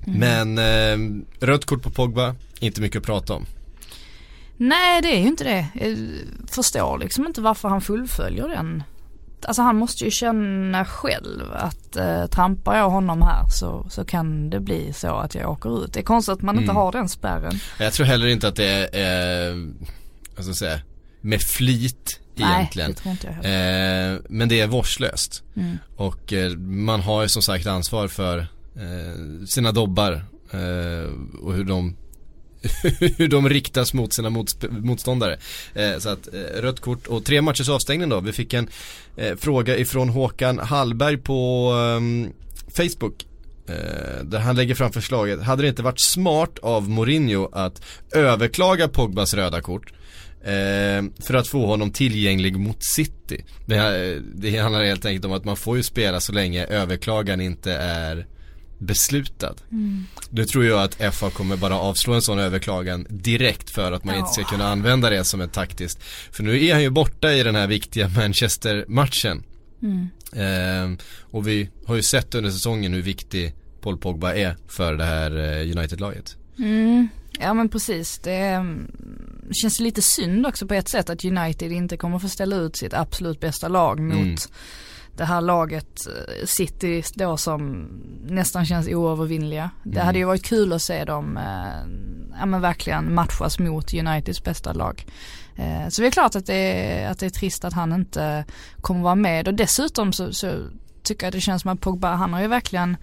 Mm. 0.08 0.54
Men 0.56 1.26
rött 1.40 1.66
kort 1.66 1.82
på 1.84 1.90
Pogba, 1.90 2.36
inte 2.60 2.82
mycket 2.82 3.00
att 3.00 3.06
prata 3.06 3.34
om. 3.34 3.46
Nej 4.60 5.02
det 5.02 5.08
är 5.08 5.20
ju 5.20 5.28
inte 5.28 5.44
det. 5.44 5.68
Jag 5.74 5.98
förstår 6.52 6.98
liksom 6.98 7.28
inte 7.28 7.42
varför 7.42 7.70
han 7.70 7.82
fullföljer 7.82 8.48
den. 8.48 8.84
Alltså 9.44 9.62
han 9.62 9.76
måste 9.76 10.06
ju 10.06 10.12
känna 10.12 10.86
själv 10.86 11.54
att 11.54 11.96
eh, 11.96 12.26
trampar 12.26 12.78
jag 12.78 12.90
honom 12.90 13.22
här 13.22 13.48
så, 13.48 13.86
så 13.90 14.06
kan 14.06 14.50
det 14.50 14.60
bli 14.60 14.94
så 14.94 15.16
att 15.16 15.36
jag 15.36 15.52
åker 15.52 15.84
ut. 15.84 15.94
Det 15.94 16.00
är 16.00 16.04
konstigt 16.04 16.34
att 16.34 16.42
man 16.42 16.56
mm. 16.56 16.64
inte 16.64 16.74
har 16.74 16.92
den 16.92 17.10
spärren. 17.10 17.60
Jag 17.80 17.94
tror 17.94 18.06
heller 18.06 18.28
inte 18.28 18.48
att 18.48 18.56
det 18.56 18.96
är, 18.96 19.50
eh, 19.50 19.56
vad 20.36 20.44
ska 20.44 20.50
jag 20.50 20.56
säga, 20.56 20.80
med 21.22 21.42
flit 21.42 22.20
egentligen. 22.36 22.88
Nej, 22.90 22.96
det 22.96 23.02
tror 23.02 23.12
inte 23.12 23.28
jag. 23.28 24.14
Eh, 24.14 24.20
men 24.30 24.50
det 24.50 24.62
är 24.62 24.68
vårdslöst. 24.68 25.44
Mm. 25.56 25.78
Och 25.96 26.34
eh, 26.34 26.52
man 26.58 27.02
har 27.02 27.22
ju 27.22 27.30
som 27.30 27.42
sagt 27.42 27.68
ansvar 27.68 28.08
för 28.08 28.38
eh, 28.76 29.46
sina 29.48 29.72
dobbar 29.72 30.26
eh, 30.52 31.12
och 31.42 31.54
hur 31.54 31.64
de 31.64 31.96
hur 33.18 33.28
de 33.28 33.50
riktas 33.50 33.94
mot 33.94 34.14
sina 34.14 34.30
motståndare. 34.70 35.38
Eh, 35.74 35.98
så 35.98 36.10
att 36.10 36.28
eh, 36.34 36.62
rött 36.62 36.80
kort 36.80 37.08
och 37.08 37.26
tre 37.26 37.42
matchers 37.42 37.70
avstängning 37.70 38.10
då. 38.10 38.20
Vi 38.20 38.32
fick 38.32 38.54
en 38.54 38.70
eh, 39.18 39.36
fråga 39.36 39.78
ifrån 39.78 40.10
Håkan 40.10 40.60
Hallberg 40.60 41.18
på 41.18 41.72
ehm, 41.74 42.30
Facebook. 42.74 43.26
Där 44.24 44.40
han 44.40 44.56
lägger 44.56 44.76
fram 44.76 44.92
förslaget. 44.92 45.42
Hade 45.44 45.62
det 45.62 45.68
inte 45.68 45.84
varit 45.84 46.02
smart 46.02 46.60
av 46.60 46.90
Mourinho 46.90 47.50
att 47.52 47.82
överklaga 48.12 48.88
Pogbas 48.88 49.34
röda 49.34 49.62
kort? 49.62 49.94
För 51.20 51.34
att 51.34 51.48
få 51.48 51.66
honom 51.66 51.92
tillgänglig 51.92 52.58
mot 52.58 52.78
City. 52.96 53.44
Det, 53.66 54.22
det 54.36 54.58
handlar 54.58 54.84
helt 54.84 55.06
enkelt 55.06 55.26
om 55.26 55.32
att 55.32 55.46
man 55.46 55.58
får 55.58 55.78
ju 55.78 55.84
spela 55.84 56.20
så 56.20 56.34
länge 56.34 56.66
överklagan 56.66 57.42
inte 57.42 57.74
är 57.74 58.26
beslutad. 58.80 59.56
Mm. 59.72 60.06
Nu 60.30 60.46
tror 60.46 60.66
jag 60.66 60.84
att 60.84 61.16
FA 61.16 61.30
kommer 61.30 61.58
bara 61.58 61.76
avslå 61.76 62.14
en 62.14 62.22
sån 62.22 62.40
överklagan 62.40 63.06
direkt 63.10 63.70
för 63.70 63.92
att 63.92 64.04
man 64.04 64.16
ja. 64.16 64.20
inte 64.20 64.34
ska 64.34 64.44
kunna 64.44 64.68
använda 64.68 65.10
det 65.10 65.24
som 65.24 65.42
ett 65.42 65.54
taktiskt. 65.54 66.04
För 66.32 66.44
nu 66.44 66.66
är 66.66 66.74
han 66.74 66.82
ju 66.82 66.90
borta 66.90 67.34
i 67.34 67.44
den 67.44 67.56
här 67.56 67.68
viktiga 67.68 68.10
Manchester-matchen. 68.10 69.44
Mm. 69.82 70.10
Eh, 70.34 71.00
och 71.22 71.48
vi 71.48 71.70
har 71.86 71.96
ju 71.96 72.02
sett 72.02 72.36
under 72.36 72.52
säsongen 72.52 72.94
hur 72.94 73.02
viktig 73.02 73.54
Paul 73.82 73.98
Pogba 73.98 74.34
är 74.34 74.58
för 74.68 74.94
det 74.94 75.06
här 75.06 75.38
eh, 75.38 75.78
United-laget. 75.78 76.38
Mm. 76.58 77.08
Ja 77.40 77.54
men 77.54 77.70
precis. 77.70 78.20
Det 78.20 78.36
mm, 78.36 78.92
känns 79.52 79.80
lite 79.80 80.02
synd 80.02 80.48
också 80.48 80.68
på 80.68 80.74
ett 80.74 80.90
sätt 80.90 81.10
att 81.10 81.26
United 81.26 81.72
inte 81.72 81.98
kommer 81.98 82.20
få 82.20 82.30
ställa 82.30 82.56
ut 82.56 82.78
sitt 82.78 82.94
absolut 82.94 83.40
bästa 83.40 83.68
lag 83.68 84.00
mot 84.00 84.16
mm 84.16 84.38
det 85.20 85.26
här 85.26 85.42
laget 85.42 86.08
eh, 86.08 86.46
City 86.46 87.04
då 87.14 87.38
som 87.38 87.88
nästan 88.24 88.66
känns 88.66 88.88
oövervinnliga. 88.88 89.70
Det 89.84 89.90
mm. 89.96 90.06
hade 90.06 90.20
ju 90.20 90.26
varit 90.26 90.46
kul 90.46 90.74
att 90.74 90.82
se 90.82 91.06
dem 91.06 91.38
eh, 91.38 92.40
ja 92.40 92.46
men 92.46 92.62
verkligen 92.62 93.14
matchas 93.14 93.60
mot 93.60 93.94
Uniteds 93.94 94.44
bästa 94.44 94.74
lag. 94.74 95.06
Eh, 95.56 95.90
så 95.90 96.02
det 96.02 96.08
är 96.08 96.12
klart 96.12 96.36
att 96.36 96.46
det 96.46 96.56
är, 96.56 97.12
att 97.12 97.20
det 97.20 97.26
är 97.26 97.30
trist 97.30 97.66
att 97.66 97.74
han 97.74 97.94
inte 97.94 98.46
kommer 98.82 99.02
vara 99.02 99.16
med 99.16 99.48
och 99.48 99.54
dessutom 99.54 100.14
så, 100.14 100.34
så 100.34 100.52
tycker 101.04 101.26
jag 101.26 101.34
det 101.34 101.42
känns 101.42 101.62
som 101.62 101.72
att 101.72 101.82
Pogba, 101.82 102.16
han 102.16 102.34
har 102.34 102.42
ju 102.42 102.48
verkligen 102.48 102.98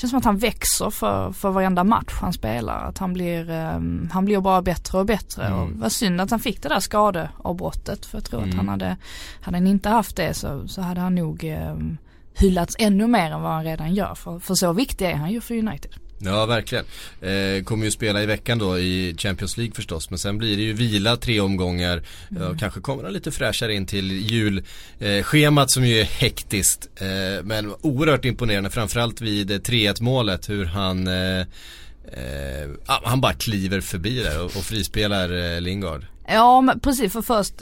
känns 0.00 0.10
som 0.10 0.18
att 0.18 0.24
han 0.24 0.38
växer 0.38 0.90
för, 0.90 1.32
för 1.32 1.50
varenda 1.50 1.84
match 1.84 2.18
han 2.20 2.32
spelar. 2.32 2.84
Att 2.88 2.98
han 2.98 3.12
blir, 3.12 3.50
um, 3.50 4.10
han 4.12 4.24
blir 4.24 4.40
bara 4.40 4.62
bättre 4.62 4.98
och 4.98 5.06
bättre. 5.06 5.46
Mm. 5.46 5.58
Och 5.58 5.70
vad 5.70 5.92
synd 5.92 6.20
att 6.20 6.30
han 6.30 6.40
fick 6.40 6.62
det 6.62 6.68
där 6.68 6.80
skadeavbrottet. 6.80 8.06
För 8.06 8.18
jag 8.18 8.24
tror 8.24 8.38
mm. 8.38 8.50
att 8.50 8.56
han 8.56 8.68
hade, 8.68 8.96
hade 9.40 9.56
han 9.56 9.66
inte 9.66 9.88
haft 9.88 10.16
det 10.16 10.34
så, 10.34 10.68
så 10.68 10.82
hade 10.82 11.00
han 11.00 11.14
nog 11.14 11.44
um, 11.44 11.98
hyllats 12.34 12.76
ännu 12.78 13.06
mer 13.06 13.30
än 13.30 13.42
vad 13.42 13.52
han 13.52 13.64
redan 13.64 13.94
gör. 13.94 14.14
För, 14.14 14.38
för 14.38 14.54
så 14.54 14.72
viktig 14.72 15.06
är 15.06 15.14
han 15.14 15.30
ju 15.30 15.40
för 15.40 15.54
United. 15.54 15.92
Ja 16.22 16.46
verkligen. 16.46 16.84
Eh, 17.20 17.64
kommer 17.64 17.84
ju 17.84 17.90
spela 17.90 18.22
i 18.22 18.26
veckan 18.26 18.58
då 18.58 18.78
i 18.78 19.14
Champions 19.18 19.56
League 19.56 19.74
förstås 19.74 20.10
men 20.10 20.18
sen 20.18 20.38
blir 20.38 20.56
det 20.56 20.62
ju 20.62 20.72
vila 20.72 21.16
tre 21.16 21.40
omgångar 21.40 22.02
mm. 22.30 22.42
och 22.42 22.58
kanske 22.58 22.80
kommer 22.80 23.04
han 23.04 23.12
lite 23.12 23.30
fräschare 23.30 23.74
in 23.74 23.86
till 23.86 24.10
julschemat 24.12 25.68
eh, 25.68 25.72
som 25.72 25.86
ju 25.86 26.00
är 26.00 26.04
hektiskt. 26.04 26.88
Eh, 26.96 27.44
men 27.44 27.74
oerhört 27.80 28.24
imponerande 28.24 28.70
framförallt 28.70 29.20
vid 29.20 29.50
3-1 29.50 30.02
målet 30.02 30.48
hur 30.48 30.64
han 30.64 31.06
eh, 31.06 31.40
eh, 31.40 32.70
han 32.84 33.20
bara 33.20 33.32
kliver 33.32 33.80
förbi 33.80 34.22
där 34.22 34.44
och, 34.44 34.44
och 34.44 34.64
frispelar 34.64 35.54
eh, 35.54 35.60
Lingard. 35.60 36.06
Ja 36.26 36.60
men 36.60 36.80
precis 36.80 37.12
för 37.12 37.22
först, 37.22 37.54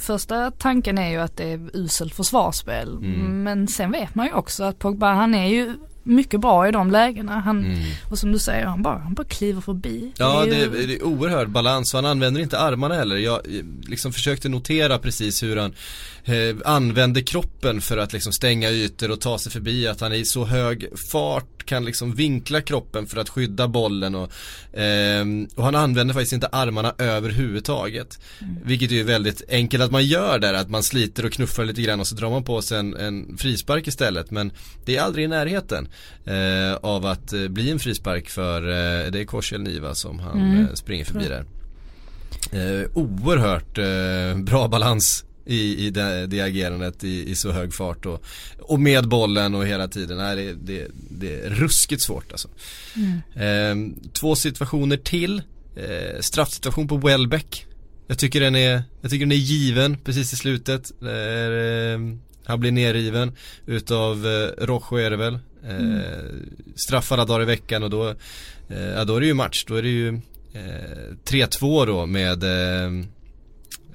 första 0.00 0.50
tanken 0.50 0.98
är 0.98 1.10
ju 1.10 1.16
att 1.16 1.36
det 1.36 1.44
är 1.44 1.76
uselt 1.76 2.14
försvarsspel. 2.14 2.88
Mm. 2.88 3.42
Men 3.42 3.68
sen 3.68 3.92
vet 3.92 4.14
man 4.14 4.26
ju 4.26 4.32
också 4.32 4.64
att 4.64 4.78
Pogba 4.78 5.14
han 5.14 5.34
är 5.34 5.46
ju 5.46 5.74
mycket 6.04 6.40
bra 6.40 6.68
i 6.68 6.72
de 6.72 6.90
lägena. 6.90 7.40
Han, 7.40 7.64
mm. 7.64 7.78
Och 8.10 8.18
som 8.18 8.32
du 8.32 8.38
säger, 8.38 8.66
han 8.66 8.82
bara, 8.82 8.98
han 8.98 9.14
bara 9.14 9.24
kliver 9.24 9.60
förbi. 9.60 10.12
Ja, 10.16 10.44
det 10.44 10.56
är, 10.56 10.68
det, 10.68 10.86
det 10.86 10.94
är 10.94 11.02
oerhörd 11.02 11.50
balans 11.50 11.94
och 11.94 11.98
han 11.98 12.10
använder 12.10 12.40
inte 12.40 12.58
armarna 12.58 12.94
heller. 12.94 13.16
Jag 13.16 13.40
liksom 13.86 14.12
försökte 14.12 14.48
notera 14.48 14.98
precis 14.98 15.42
hur 15.42 15.56
han 15.56 15.74
eh, 16.24 16.56
använder 16.64 17.20
kroppen 17.20 17.80
för 17.80 17.96
att 17.96 18.12
liksom 18.12 18.32
stänga 18.32 18.70
ytor 18.70 19.10
och 19.10 19.20
ta 19.20 19.38
sig 19.38 19.52
förbi. 19.52 19.88
Att 19.88 20.00
han 20.00 20.12
i 20.12 20.24
så 20.24 20.44
hög 20.44 20.88
fart 21.12 21.54
kan 21.64 21.84
liksom 21.84 22.14
vinkla 22.14 22.60
kroppen 22.60 23.06
för 23.06 23.20
att 23.20 23.28
skydda 23.28 23.68
bollen 23.68 24.14
och, 24.14 24.32
eh, 24.78 25.24
och 25.54 25.64
han 25.64 25.74
använder 25.74 26.14
faktiskt 26.14 26.32
inte 26.32 26.46
armarna 26.46 26.94
överhuvudtaget. 26.98 28.18
Mm. 28.40 28.58
Vilket 28.64 28.92
är 28.92 29.04
väldigt 29.04 29.42
enkelt 29.48 29.82
att 29.82 29.90
man 29.90 30.04
gör 30.04 30.38
där, 30.38 30.54
att 30.54 30.70
man 30.70 30.82
sliter 30.82 31.26
och 31.26 31.32
knuffar 31.32 31.64
lite 31.64 31.82
grann 31.82 32.00
och 32.00 32.06
så 32.06 32.14
drar 32.14 32.30
man 32.30 32.44
på 32.44 32.62
sig 32.62 32.78
en, 32.78 32.96
en 32.96 33.36
frispark 33.36 33.88
istället. 33.88 34.30
Men 34.30 34.52
det 34.84 34.96
är 34.96 35.02
aldrig 35.02 35.24
i 35.24 35.28
närheten 35.28 35.88
eh, 36.24 36.74
av 36.74 37.06
att 37.06 37.32
eh, 37.32 37.48
bli 37.48 37.70
en 37.70 37.78
frispark 37.78 38.28
för 38.28 38.62
eh, 38.62 39.10
det 39.10 39.20
är 39.20 39.24
Korsel 39.24 39.62
Niva 39.62 39.94
som 39.94 40.18
han 40.18 40.40
mm. 40.40 40.64
Eh, 40.64 40.74
springer 40.74 41.04
förbi 41.04 41.28
där. 41.28 41.44
Eh, 42.52 42.86
oerhört 42.94 43.78
eh, 43.78 44.42
bra 44.42 44.68
balans 44.68 45.24
i, 45.46 45.86
i 45.86 45.90
det, 45.90 46.26
det 46.26 46.40
agerandet 46.40 47.04
i, 47.04 47.30
i, 47.30 47.34
så 47.34 47.52
hög 47.52 47.74
fart 47.74 48.06
och, 48.06 48.24
och 48.58 48.80
med 48.80 49.08
bollen 49.08 49.54
och 49.54 49.66
hela 49.66 49.88
tiden. 49.88 50.18
Nej, 50.18 50.36
det, 50.36 50.52
det, 50.52 50.88
det 51.10 51.40
är 51.40 51.50
ruskigt 51.50 52.02
svårt 52.02 52.32
alltså. 52.32 52.48
Mm. 52.96 53.92
Eh, 53.92 53.96
två 54.20 54.36
situationer 54.36 54.96
till. 54.96 55.42
Eh, 55.76 56.20
straffsituation 56.20 56.88
på 56.88 56.96
Welbeck. 56.96 57.66
Jag 58.06 58.18
tycker 58.18 58.40
den 58.40 58.56
är, 58.56 58.82
jag 59.00 59.10
tycker 59.10 59.26
den 59.26 59.32
är 59.32 59.36
given 59.36 59.96
precis 59.96 60.32
i 60.32 60.36
slutet. 60.36 60.92
Där, 61.00 61.94
eh, 61.94 61.98
han 62.44 62.60
blir 62.60 62.72
nerriven 62.72 63.32
utav 63.66 64.26
eh, 64.26 64.64
Rojo 64.64 64.96
är 64.96 65.10
det 65.10 65.16
väl. 65.16 65.38
Eh, 65.64 65.76
mm. 65.76 66.02
Straff 66.76 67.12
alla 67.12 67.24
dagar 67.24 67.42
i 67.42 67.44
veckan 67.44 67.82
och 67.82 67.90
då, 67.90 68.08
eh, 68.68 68.88
ja, 68.94 69.04
då 69.04 69.16
är 69.16 69.20
det 69.20 69.26
ju 69.26 69.34
match. 69.34 69.64
Då 69.68 69.74
är 69.74 69.82
det 69.82 69.88
ju 69.88 70.08
eh, 70.52 71.14
3-2 71.24 71.86
då 71.86 72.06
med 72.06 72.44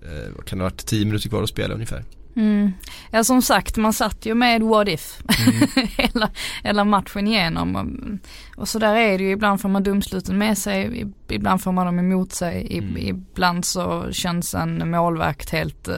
eh, 0.01 0.35
vad 0.35 0.45
kan 0.45 0.57
det 0.57 0.63
ha 0.63 0.69
varit, 0.69 0.85
10 0.85 1.05
minuter 1.05 1.29
kvar 1.29 1.43
att 1.43 1.49
spela 1.49 1.73
ungefär. 1.73 2.03
Mm. 2.35 2.71
Ja 3.11 3.23
som 3.23 3.41
sagt 3.41 3.77
man 3.77 3.93
satt 3.93 4.25
ju 4.25 4.33
med 4.33 4.63
what 4.63 4.87
if 4.87 5.21
mm. 5.47 5.87
hela, 5.97 6.29
hela 6.63 6.83
matchen 6.83 7.27
igenom. 7.27 7.75
Och, 7.75 7.85
och 8.61 8.67
så 8.67 8.79
där 8.79 8.95
är 8.95 9.17
det 9.17 9.23
ju, 9.23 9.31
ibland 9.31 9.61
får 9.61 9.69
man 9.69 9.83
dumsluten 9.83 10.37
med 10.37 10.57
sig, 10.57 11.07
ibland 11.29 11.61
får 11.61 11.71
man 11.71 11.85
dem 11.85 11.99
emot 11.99 12.33
sig, 12.33 12.77
mm. 12.77 12.97
ibland 12.97 13.65
så 13.65 14.11
känns 14.11 14.55
en 14.55 14.91
målvakt 14.91 15.49
helt 15.49 15.87
eh, 15.87 15.95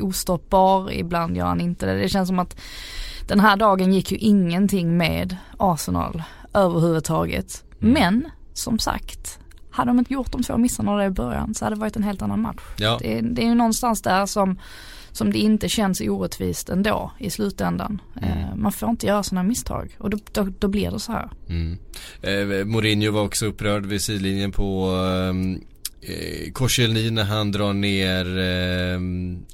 ostoppbar, 0.00 0.92
ibland 0.92 1.36
gör 1.36 1.46
han 1.46 1.60
inte 1.60 1.86
det. 1.86 1.94
Det 1.94 2.08
känns 2.08 2.28
som 2.28 2.38
att 2.38 2.60
den 3.28 3.40
här 3.40 3.56
dagen 3.56 3.92
gick 3.92 4.12
ju 4.12 4.18
ingenting 4.18 4.96
med 4.96 5.36
Arsenal 5.56 6.22
överhuvudtaget. 6.54 7.64
Mm. 7.82 7.92
Men 7.92 8.30
som 8.54 8.78
sagt, 8.78 9.38
hade 9.78 9.90
de 9.90 9.98
inte 9.98 10.12
gjort 10.12 10.32
de 10.32 10.42
två 10.42 10.56
missarna 10.56 10.96
där 10.96 11.06
i 11.06 11.10
början 11.10 11.54
så 11.54 11.64
hade 11.64 11.76
det 11.76 11.80
varit 11.80 11.96
en 11.96 12.02
helt 12.02 12.22
annan 12.22 12.40
match. 12.40 12.62
Ja. 12.76 12.98
Det, 13.02 13.20
det, 13.20 13.42
är 13.42 13.46
ju 13.46 13.54
någonstans 13.54 14.02
där 14.02 14.26
som, 14.26 14.58
som 15.12 15.32
det 15.32 15.38
inte 15.38 15.68
känns 15.68 16.00
orättvist 16.00 16.68
ändå 16.68 17.12
i 17.18 17.30
slutändan. 17.30 18.00
Mm. 18.22 18.38
Eh, 18.38 18.54
man 18.54 18.72
får 18.72 18.90
inte 18.90 19.06
göra 19.06 19.22
sådana 19.22 19.48
misstag 19.48 19.96
och 19.98 20.10
då, 20.10 20.18
då, 20.32 20.48
då, 20.58 20.68
blir 20.68 20.90
det 20.90 21.00
så 21.00 21.12
här. 21.12 21.30
Mm. 21.48 21.78
Eh, 22.22 22.64
Mourinho 22.64 23.12
var 23.12 23.22
också 23.22 23.46
upprörd 23.46 23.86
vid 23.86 24.02
sidlinjen 24.02 24.52
på 24.52 24.86
ehm, 24.90 25.60
eh, 26.00 26.52
Korselny 26.52 27.10
när 27.10 27.24
han 27.24 27.52
drar 27.52 27.72
ner 27.72 28.38
eh, 28.38 29.00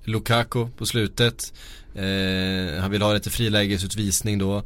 Lukaku 0.04 0.66
på 0.76 0.86
slutet. 0.86 1.52
Eh, 1.94 2.80
han 2.80 2.90
vill 2.90 3.02
ha 3.02 3.12
lite 3.12 3.30
frilägesutvisning 3.30 4.38
då. 4.38 4.62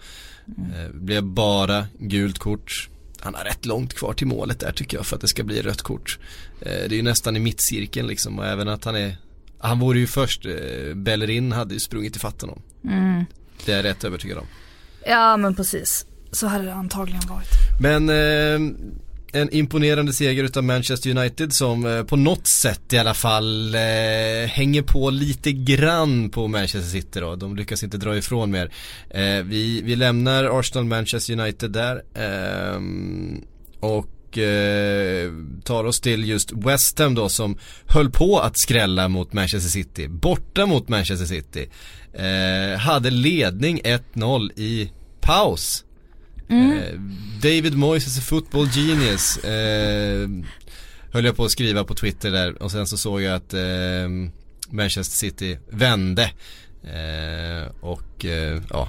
Mm. 0.57 0.71
Eh, 0.71 0.91
blev 0.93 1.23
bara 1.23 1.87
gult 1.99 2.39
kort 2.39 2.89
han 3.21 3.35
har 3.35 3.45
rätt 3.45 3.67
långt 3.67 3.95
kvar 3.95 4.13
till 4.13 4.27
målet 4.27 4.61
där 4.61 4.73
tycker 4.73 4.97
jag 4.97 5.07
för 5.07 5.17
att 5.17 5.21
det 5.21 5.29
ska 5.29 5.45
bli 5.45 5.63
rött 5.63 5.83
kort. 5.83 6.19
Eh, 6.61 6.67
det 6.71 6.95
är 6.95 6.97
ju 6.97 7.03
nästan 7.03 7.37
i 7.37 7.41
mittcirkeln 7.41 8.07
liksom 8.09 8.39
och 8.39 8.47
även 8.47 8.69
att 8.69 8.85
han 8.85 8.97
är 8.97 9.17
Han 9.61 9.79
vore 9.79 9.99
ju 9.99 10.07
först, 10.07 10.47
eh, 10.47 10.95
Bellerin 10.95 11.53
hade 11.53 11.75
ju 11.75 11.81
sprungit 11.81 12.17
ifatt 12.17 12.41
honom. 12.41 12.63
Mm. 12.85 13.25
Det 13.67 13.73
är 13.73 13.77
jag 13.77 13.85
rätt 13.85 14.05
övertygad 14.05 14.39
om. 14.39 14.47
Ja 15.07 15.37
men 15.37 15.55
precis. 15.55 16.07
Så 16.33 16.47
hade 16.47 16.65
det 16.65 16.75
antagligen 16.75 17.23
varit. 17.29 17.49
Men 17.81 18.09
eh, 18.09 18.75
en 19.33 19.55
imponerande 19.55 20.13
seger 20.13 20.45
utav 20.45 20.65
Manchester 20.65 21.11
United 21.11 21.53
som 21.53 21.87
eh, 21.87 22.03
på 22.03 22.17
något 22.17 22.49
sätt 22.49 22.93
i 22.93 22.99
alla 22.99 23.15
fall 23.15 23.75
eh, 23.75 23.81
hänger 24.49 24.83
på 24.83 25.11
lite 25.11 25.53
grann 25.53 26.31
på 26.31 26.49
Manchester 26.49 26.91
City 26.91 27.21
då. 27.21 27.37
De 27.37 27.57
lyckas 27.57 27.83
inte 27.83 27.97
dra 27.97 28.17
ifrån 28.17 28.51
mer. 28.51 28.71
Eh, 29.11 29.43
vi, 29.45 29.83
vi 29.83 29.97
lämnar 29.97 30.59
Arsenal 30.61 30.85
Manchester 30.85 31.41
United 31.41 31.71
där. 31.71 32.03
Eh, 32.15 32.81
och 33.81 34.39
eh, 34.39 35.33
tar 35.65 35.85
oss 35.85 36.01
till 36.01 36.29
just 36.29 36.53
West 36.53 36.99
Ham 36.99 37.15
då 37.15 37.29
som 37.29 37.59
höll 37.87 38.11
på 38.11 38.39
att 38.39 38.59
skrälla 38.59 39.09
mot 39.09 39.33
Manchester 39.33 39.71
City. 39.71 40.09
Borta 40.09 40.67
mot 40.67 40.89
Manchester 40.89 41.27
City. 41.27 41.69
Eh, 42.13 42.79
hade 42.79 43.11
ledning 43.11 43.81
1-0 44.15 44.51
i 44.57 44.93
paus. 45.21 45.85
Mm. 46.49 46.79
Eh, 46.79 47.01
David 47.43 47.75
Moyes 47.75 48.07
is 48.07 48.19
a 48.19 48.23
football 48.23 48.69
genius. 48.69 49.37
Eh, 49.39 50.29
höll 51.13 51.25
jag 51.25 51.37
på 51.37 51.45
att 51.45 51.51
skriva 51.51 51.85
på 51.85 51.95
Twitter 51.95 52.31
där 52.31 52.63
och 52.63 52.71
sen 52.71 52.87
så 52.87 52.97
såg 52.97 53.23
jag 53.23 53.35
att 53.35 53.55
eh, 53.55 54.09
Manchester 54.69 55.17
City 55.17 55.59
vände. 55.71 56.31
Eh, 56.83 57.71
och 57.81 58.25
eh, 58.25 58.63
ja, 58.71 58.89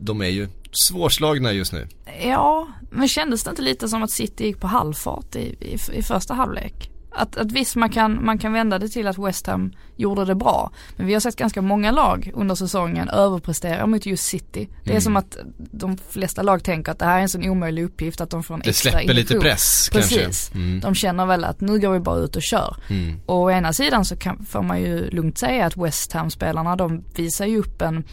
de 0.00 0.20
är 0.20 0.28
ju 0.28 0.48
svårslagna 0.88 1.52
just 1.52 1.72
nu. 1.72 1.88
Ja, 2.22 2.68
men 2.90 3.08
kändes 3.08 3.44
det 3.44 3.50
inte 3.50 3.62
lite 3.62 3.88
som 3.88 4.02
att 4.02 4.10
City 4.10 4.44
gick 4.44 4.60
på 4.60 4.66
halvfart 4.66 5.36
i, 5.36 5.56
i, 5.60 5.78
i 5.98 6.02
första 6.02 6.34
halvlek? 6.34 6.90
Att, 7.18 7.36
att 7.36 7.52
visst 7.52 7.76
man 7.76 7.90
kan, 7.90 8.24
man 8.24 8.38
kan 8.38 8.52
vända 8.52 8.78
det 8.78 8.88
till 8.88 9.06
att 9.06 9.18
West 9.18 9.46
Ham 9.46 9.72
gjorde 9.96 10.24
det 10.24 10.34
bra. 10.34 10.70
Men 10.96 11.06
vi 11.06 11.12
har 11.12 11.20
sett 11.20 11.36
ganska 11.36 11.62
många 11.62 11.90
lag 11.90 12.30
under 12.34 12.54
säsongen 12.54 13.08
överprestera 13.08 13.86
mot 13.86 14.06
just 14.06 14.24
City. 14.24 14.68
Det 14.84 14.90
är 14.90 14.92
mm. 14.92 15.00
som 15.00 15.16
att 15.16 15.36
de 15.56 15.98
flesta 16.10 16.42
lag 16.42 16.62
tänker 16.64 16.92
att 16.92 16.98
det 16.98 17.04
här 17.04 17.18
är 17.18 17.22
en 17.22 17.28
sån 17.28 17.48
omöjlig 17.48 17.84
uppgift 17.84 18.20
att 18.20 18.30
de 18.30 18.42
får 18.42 18.54
en 18.54 18.60
det 18.60 18.70
extra 18.70 18.90
Det 18.90 18.96
släpper 18.96 19.14
lite 19.14 19.34
press 19.34 19.90
Precis. 19.92 20.18
kanske. 20.18 20.58
Mm. 20.58 20.80
De 20.80 20.94
känner 20.94 21.26
väl 21.26 21.44
att 21.44 21.60
nu 21.60 21.78
går 21.78 21.92
vi 21.92 22.00
bara 22.00 22.18
ut 22.18 22.36
och 22.36 22.42
kör. 22.42 22.76
Mm. 22.88 23.20
Och 23.26 23.36
å 23.36 23.50
ena 23.50 23.72
sidan 23.72 24.04
så 24.04 24.16
kan, 24.16 24.46
får 24.46 24.62
man 24.62 24.80
ju 24.80 25.10
lugnt 25.10 25.38
säga 25.38 25.66
att 25.66 25.76
West 25.76 26.12
Ham-spelarna 26.12 26.76
de 26.76 27.04
visar 27.14 27.46
ju 27.46 27.58
upp 27.58 27.82
en 27.82 28.04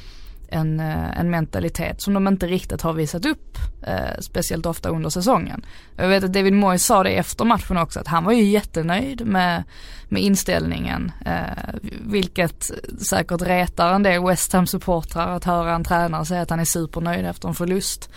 en, 0.48 0.80
eh, 0.80 1.20
en 1.20 1.30
mentalitet 1.30 2.02
som 2.02 2.14
de 2.14 2.28
inte 2.28 2.48
riktigt 2.48 2.82
har 2.82 2.94
visat 2.94 3.26
upp, 3.26 3.58
eh, 3.88 4.20
speciellt 4.20 4.66
ofta 4.66 4.90
under 4.90 5.10
säsongen. 5.10 5.66
Jag 5.96 6.08
vet 6.08 6.24
att 6.24 6.34
David 6.34 6.54
Moyes 6.54 6.86
sa 6.86 7.04
det 7.04 7.10
efter 7.10 7.46
matchen 7.46 7.78
också, 7.78 8.00
att 8.00 8.08
han 8.08 8.24
var 8.24 8.32
ju 8.32 8.44
jättenöjd 8.44 9.28
med, 9.28 9.64
med 10.10 10.22
inställningen, 10.22 11.12
eh, 11.26 11.74
vilket 12.02 12.72
säkert 13.00 13.42
retar 13.42 13.94
en 13.94 14.04
del 14.04 14.26
West 14.26 14.54
Ham-supportrar 14.54 15.36
att 15.36 15.46
höra 15.46 15.76
en 15.76 15.84
tränare 15.84 16.26
säga 16.26 16.42
att 16.42 16.50
han 16.50 16.60
är 16.60 16.66
supernöjd 16.66 17.26
efter 17.26 17.48
en 17.48 17.56
förlust. 17.56 18.10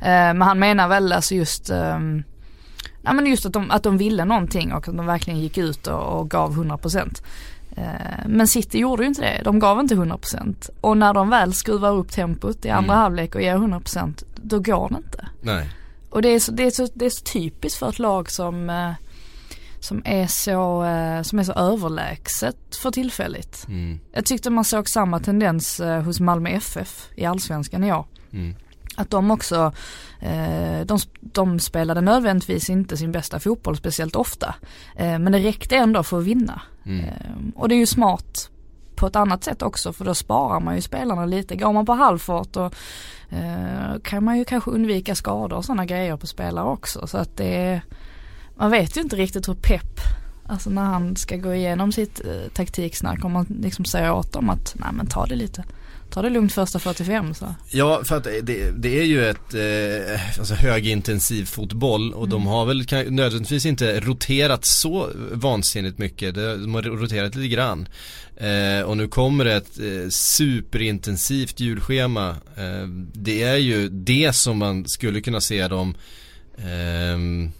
Eh, 0.00 0.06
men 0.08 0.42
han 0.42 0.58
menar 0.58 0.88
väl 0.88 1.12
alltså 1.12 1.34
just 1.34 1.70
ehm, 1.70 2.24
Ja 3.02 3.12
men 3.12 3.26
just 3.26 3.46
att 3.46 3.52
de, 3.52 3.70
att 3.70 3.82
de 3.82 3.98
ville 3.98 4.24
någonting 4.24 4.72
och 4.72 4.88
att 4.88 4.96
de 4.96 5.06
verkligen 5.06 5.40
gick 5.40 5.58
ut 5.58 5.86
och, 5.86 6.20
och 6.20 6.30
gav 6.30 6.54
100%. 6.54 7.22
Eh, 7.78 8.26
men 8.26 8.48
City 8.48 8.78
gjorde 8.78 9.02
ju 9.02 9.08
inte 9.08 9.20
det, 9.20 9.40
de 9.44 9.58
gav 9.58 9.80
inte 9.80 9.94
100% 9.94 10.70
och 10.80 10.96
när 10.96 11.14
de 11.14 11.30
väl 11.30 11.54
skruvar 11.54 11.92
upp 11.92 12.10
tempot 12.12 12.64
i 12.64 12.70
andra 12.70 12.92
mm. 12.92 13.02
halvlek 13.02 13.34
och 13.34 13.42
ger 13.42 13.56
100% 13.56 14.24
då 14.36 14.58
går 14.58 14.88
det 14.88 14.96
inte. 14.96 15.28
Nej. 15.40 15.70
Och 16.10 16.22
det 16.22 16.28
är 16.28 16.40
så, 16.40 16.52
det 16.52 16.66
är 16.66 16.70
så, 16.70 16.88
det 16.94 17.06
är 17.06 17.10
så 17.10 17.24
typiskt 17.24 17.78
för 17.78 17.88
ett 17.88 17.98
lag 17.98 18.30
som, 18.30 18.70
eh, 18.70 18.92
som, 19.80 20.02
är 20.04 20.26
så, 20.26 20.84
eh, 20.84 21.22
som 21.22 21.38
är 21.38 21.42
så 21.42 21.52
överlägset 21.52 22.76
för 22.76 22.90
tillfället. 22.90 23.66
Mm. 23.68 24.00
Jag 24.12 24.24
tyckte 24.24 24.50
man 24.50 24.64
såg 24.64 24.88
samma 24.88 25.20
tendens 25.20 25.80
hos 26.04 26.20
Malmö 26.20 26.50
FF 26.50 27.08
i 27.14 27.24
allsvenskan 27.24 27.84
i 27.84 27.92
år. 27.92 28.06
Mm 28.32 28.54
att 28.96 29.10
de 29.10 29.30
också, 29.30 29.72
de, 30.84 30.98
de, 31.20 31.60
spelade 31.60 32.00
nödvändigtvis 32.00 32.70
inte 32.70 32.96
sin 32.96 33.12
bästa 33.12 33.40
fotboll 33.40 33.76
speciellt 33.76 34.16
ofta. 34.16 34.54
Men 34.96 35.32
det 35.32 35.38
räckte 35.38 35.76
ändå 35.76 36.02
för 36.02 36.18
att 36.18 36.24
vinna. 36.24 36.62
Mm. 36.88 37.04
Ehm, 37.04 37.52
och 37.56 37.68
det 37.68 37.74
är 37.74 37.78
ju 37.78 37.86
smart 37.86 38.50
på 38.94 39.06
ett 39.06 39.16
annat 39.16 39.44
sätt 39.44 39.62
också 39.62 39.92
för 39.92 40.04
då 40.04 40.14
sparar 40.14 40.60
man 40.60 40.74
ju 40.74 40.80
spelarna 40.80 41.26
lite. 41.26 41.56
Går 41.56 41.72
man 41.72 41.86
på 41.86 41.92
halvfart 41.92 42.56
och 42.56 42.74
eh, 43.28 44.00
kan 44.02 44.24
man 44.24 44.38
ju 44.38 44.44
kanske 44.44 44.70
undvika 44.70 45.14
skador 45.14 45.56
och 45.56 45.64
sådana 45.64 45.86
grejer 45.86 46.16
på 46.16 46.26
spelare 46.26 46.68
också. 46.68 47.06
Så 47.06 47.18
att 47.18 47.36
det 47.36 47.56
är, 47.56 47.82
man 48.56 48.70
vet 48.70 48.96
ju 48.96 49.00
inte 49.00 49.16
riktigt 49.16 49.48
hur 49.48 49.54
pepp 49.54 50.00
Alltså 50.48 50.70
när 50.70 50.84
han 50.84 51.16
ska 51.16 51.36
gå 51.36 51.54
igenom 51.54 51.92
sitt 51.92 52.20
eh, 52.24 52.52
taktiksnack 52.52 53.24
om 53.24 53.32
man 53.32 53.46
liksom 53.62 53.84
säger 53.84 54.12
åt 54.12 54.32
dem 54.32 54.50
att 54.50 54.74
nej 54.78 54.90
men 54.92 55.06
ta 55.06 55.26
det 55.26 55.34
lite 55.34 55.64
ta 56.10 56.22
det 56.22 56.30
lugnt 56.30 56.52
första 56.52 56.78
45 56.78 57.34
så. 57.34 57.54
Ja, 57.70 58.02
för 58.04 58.16
att 58.16 58.24
det, 58.24 58.70
det 58.70 58.98
är 58.98 59.04
ju 59.04 59.28
ett 59.30 59.54
eh, 59.54 60.38
alltså 60.38 60.54
högintensiv 60.54 61.44
fotboll 61.44 62.12
och 62.12 62.26
mm. 62.26 62.30
de 62.30 62.46
har 62.46 62.66
väl 62.66 62.86
nödvändigtvis 63.10 63.66
inte 63.66 64.00
roterat 64.00 64.66
så 64.66 65.10
vansinnigt 65.32 65.98
mycket. 65.98 66.34
De 66.34 66.74
har 66.74 66.82
roterat 66.82 67.34
lite 67.34 67.48
grann. 67.48 67.88
Eh, 68.36 68.82
och 68.82 68.96
nu 68.96 69.08
kommer 69.08 69.44
det 69.44 69.54
ett 69.54 69.78
eh, 69.78 70.08
superintensivt 70.10 71.60
julschema. 71.60 72.28
Eh, 72.56 72.88
det 73.12 73.42
är 73.42 73.56
ju 73.56 73.88
det 73.88 74.32
som 74.32 74.58
man 74.58 74.84
skulle 74.88 75.20
kunna 75.20 75.40
se 75.40 75.68
dem 75.68 75.94
ehm, 76.58 77.50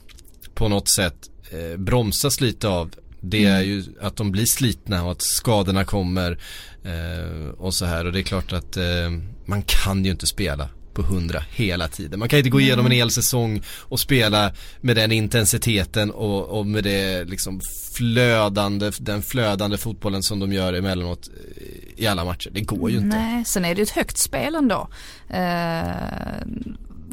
på 0.55 0.69
något 0.69 0.91
sätt 0.91 1.31
eh, 1.51 1.79
bromsas 1.79 2.41
lite 2.41 2.69
av 2.69 2.91
det 3.21 3.45
är 3.45 3.63
mm. 3.63 3.69
ju 3.69 3.85
att 4.01 4.17
de 4.17 4.33
blir 4.33 4.47
slitna 4.47 5.05
och 5.05 5.13
att 5.13 5.23
skadorna 5.23 5.85
kommer 5.85 6.39
eh, 6.85 7.49
och 7.49 7.75
så 7.75 7.85
här 7.85 8.05
och 8.05 8.13
det 8.13 8.21
är 8.21 8.23
klart 8.23 8.53
att 8.53 8.77
eh, 8.77 9.11
man 9.47 9.63
kan 9.63 10.05
ju 10.05 10.11
inte 10.11 10.27
spela 10.27 10.69
på 10.99 11.03
100 11.03 11.43
hela 11.51 11.89
tiden. 11.89 12.19
Man 12.19 12.29
kan 12.29 12.39
inte 12.39 12.51
gå 12.51 12.61
igenom 12.61 12.87
en 12.87 12.93
hel 12.93 13.11
säsong 13.11 13.63
och 13.79 14.01
spela 14.01 14.53
med 14.81 14.97
den 14.97 15.13
intensiteten 15.13 16.11
och, 16.11 16.59
och 16.59 16.67
med 16.67 16.85
det 16.85 17.25
liksom 17.25 17.61
flödande, 17.95 18.91
den 19.01 19.23
flödande 19.23 19.77
fotbollen 19.77 20.23
som 20.23 20.39
de 20.39 20.53
gör 20.53 20.73
emellanåt 20.73 21.29
eh, 21.57 22.03
i 22.05 22.07
alla 22.07 22.25
matcher. 22.25 22.51
Det 22.53 22.61
går 22.61 22.91
ju 22.91 22.97
inte. 22.97 23.17
Nej, 23.17 23.45
sen 23.45 23.65
är 23.65 23.75
det 23.75 23.83
ett 23.83 23.91
högt 23.91 24.19
spel 24.19 24.55
ändå. 24.55 24.89
Eh, 25.29 25.93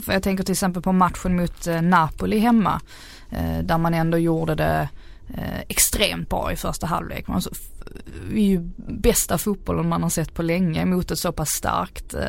för 0.05 0.13
jag 0.13 0.23
tänker 0.23 0.43
till 0.43 0.51
exempel 0.51 0.81
på 0.81 0.91
matchen 0.91 1.35
mot 1.35 1.67
eh, 1.67 1.81
Napoli 1.81 2.39
hemma. 2.39 2.81
Eh, 3.29 3.59
där 3.63 3.77
man 3.77 3.93
ändå 3.93 4.17
gjorde 4.17 4.55
det 4.55 4.89
eh, 5.33 5.59
extremt 5.67 6.29
bra 6.29 6.51
i 6.51 6.55
första 6.55 6.87
halvlek. 6.87 7.25
Alltså, 7.27 7.49
är 8.31 8.39
ju 8.39 8.59
bästa 8.87 9.37
fotbollen 9.37 9.89
man 9.89 10.03
har 10.03 10.09
sett 10.09 10.33
på 10.33 10.41
länge 10.41 10.85
mot 10.85 11.11
ett 11.11 11.19
så 11.19 11.31
pass 11.31 11.49
starkt 11.49 12.13
eh, 12.13 12.21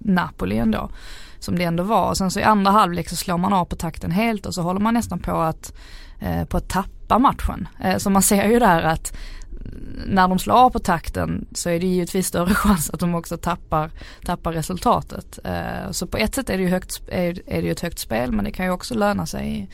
Napoli 0.00 0.58
ändå. 0.58 0.90
Som 1.38 1.58
det 1.58 1.64
ändå 1.64 1.82
var. 1.82 2.14
Sen 2.14 2.30
så 2.30 2.40
i 2.40 2.42
andra 2.42 2.70
halvlek 2.70 3.08
så 3.08 3.16
slår 3.16 3.38
man 3.38 3.52
av 3.52 3.64
på 3.64 3.76
takten 3.76 4.10
helt 4.10 4.46
och 4.46 4.54
så 4.54 4.62
håller 4.62 4.80
man 4.80 4.94
nästan 4.94 5.18
på 5.18 5.32
att, 5.32 5.72
eh, 6.20 6.44
på 6.44 6.56
att 6.56 6.68
tappa 6.68 7.18
matchen. 7.18 7.68
Eh, 7.80 7.96
så 7.96 8.10
man 8.10 8.22
ser 8.22 8.48
ju 8.48 8.58
där 8.58 8.82
att 8.82 9.16
när 10.06 10.28
de 10.28 10.38
slår 10.38 10.54
av 10.54 10.70
på 10.70 10.78
takten 10.78 11.46
så 11.54 11.70
är 11.70 11.80
det 11.80 11.86
givetvis 11.86 12.26
större 12.26 12.54
chans 12.54 12.90
att 12.90 13.00
de 13.00 13.14
också 13.14 13.36
tappar, 13.36 13.90
tappar 14.24 14.52
resultatet. 14.52 15.38
Eh, 15.44 15.90
så 15.90 16.06
på 16.06 16.16
ett 16.16 16.34
sätt 16.34 16.50
är 16.50 16.56
det 16.56 16.62
ju 16.62 16.68
högt, 16.68 17.02
är, 17.08 17.42
är 17.46 17.62
det 17.62 17.66
ju 17.66 17.72
ett 17.72 17.80
högt 17.80 17.98
spel 17.98 18.32
men 18.32 18.44
det 18.44 18.50
kan 18.50 18.66
ju 18.66 18.72
också 18.72 18.94
löna 18.94 19.26
sig 19.26 19.58
i, 19.58 19.68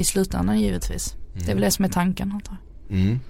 i 0.00 0.04
slutändan 0.04 0.60
givetvis. 0.60 1.14
Mm. 1.36 1.46
Det 1.46 1.52
är 1.52 1.54
väl 1.54 1.64
det 1.64 1.70
som 1.70 1.84
är 1.84 1.88
tanken 1.88 2.32
antar 2.32 2.56
jag. 2.88 2.98
Mm. 2.98 3.20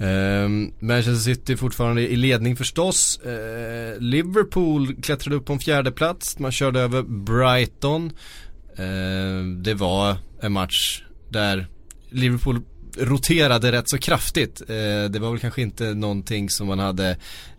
Uh, 0.00 0.72
Manchester 0.78 1.34
City 1.34 1.56
fortfarande 1.56 2.12
i 2.12 2.16
ledning 2.16 2.56
förstås. 2.56 3.20
Uh, 3.26 4.00
Liverpool 4.00 4.94
klättrade 5.02 5.36
upp 5.36 5.44
på 5.44 5.52
en 5.52 5.58
fjärde 5.58 5.92
plats. 5.92 6.38
Man 6.38 6.52
körde 6.52 6.80
över 6.80 7.02
Brighton. 7.02 8.12
Uh, 8.78 9.56
det 9.62 9.74
var 9.74 10.16
en 10.42 10.52
match 10.52 11.02
där 11.28 11.66
Liverpool 12.10 12.60
roterade 12.98 13.72
rätt 13.72 13.88
så 13.88 13.98
kraftigt. 13.98 14.60
Eh, 14.60 15.10
det 15.10 15.18
var 15.18 15.30
väl 15.30 15.40
kanske 15.40 15.62
inte 15.62 15.94
någonting 15.94 16.50
som 16.50 16.66
man 16.66 16.78
hade 16.78 17.10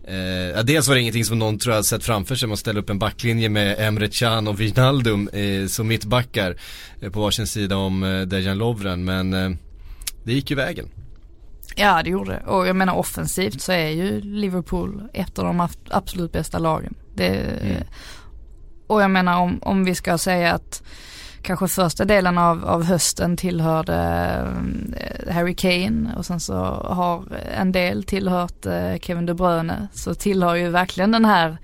eh, 0.04 0.64
Dels 0.64 0.88
var 0.88 0.94
det 0.94 1.00
ingenting 1.00 1.24
som 1.24 1.38
någon 1.38 1.58
tror 1.58 1.74
jag 1.74 1.84
sett 1.84 2.04
framför 2.04 2.34
sig. 2.34 2.48
Man 2.48 2.56
ställer 2.56 2.80
upp 2.80 2.90
en 2.90 2.98
backlinje 2.98 3.48
med 3.48 3.76
Emre 3.78 4.08
Can 4.08 4.48
och 4.48 4.60
Wijnaldum 4.60 5.28
eh, 5.28 5.66
som 5.66 5.88
mittbackar 5.88 6.56
eh, 7.00 7.10
på 7.10 7.20
varsin 7.20 7.46
sida 7.46 7.76
om 7.76 8.02
eh, 8.02 8.22
Dejan 8.22 8.58
Lovren. 8.58 9.04
Men 9.04 9.32
eh, 9.32 9.50
det 10.24 10.32
gick 10.32 10.50
ju 10.50 10.56
vägen. 10.56 10.88
Ja 11.76 12.02
det 12.02 12.10
gjorde 12.10 12.30
det. 12.30 12.50
Och 12.50 12.66
jag 12.66 12.76
menar 12.76 12.94
offensivt 12.94 13.60
så 13.60 13.72
är 13.72 13.88
ju 13.88 14.20
Liverpool 14.20 15.08
ett 15.12 15.38
av 15.38 15.44
de 15.44 15.68
absolut 15.90 16.32
bästa 16.32 16.58
lagen. 16.58 16.94
Det, 17.14 17.28
mm. 17.28 17.82
Och 18.86 19.02
jag 19.02 19.10
menar 19.10 19.38
om, 19.38 19.58
om 19.62 19.84
vi 19.84 19.94
ska 19.94 20.18
säga 20.18 20.52
att 20.52 20.82
kanske 21.44 21.68
första 21.68 22.04
delen 22.04 22.38
av, 22.38 22.64
av 22.64 22.84
hösten 22.84 23.36
tillhörde 23.36 23.94
eh, 24.96 25.34
Harry 25.34 25.54
Kane 25.54 26.14
och 26.16 26.26
sen 26.26 26.40
så 26.40 26.54
har 26.84 27.24
en 27.56 27.72
del 27.72 28.04
tillhört 28.04 28.66
eh, 28.66 28.98
Kevin 29.00 29.26
De 29.26 29.34
Bruyne. 29.34 29.88
Så 29.92 30.14
tillhör 30.14 30.54
ju 30.54 30.68
verkligen 30.68 31.12
den 31.12 31.24
här 31.24 31.56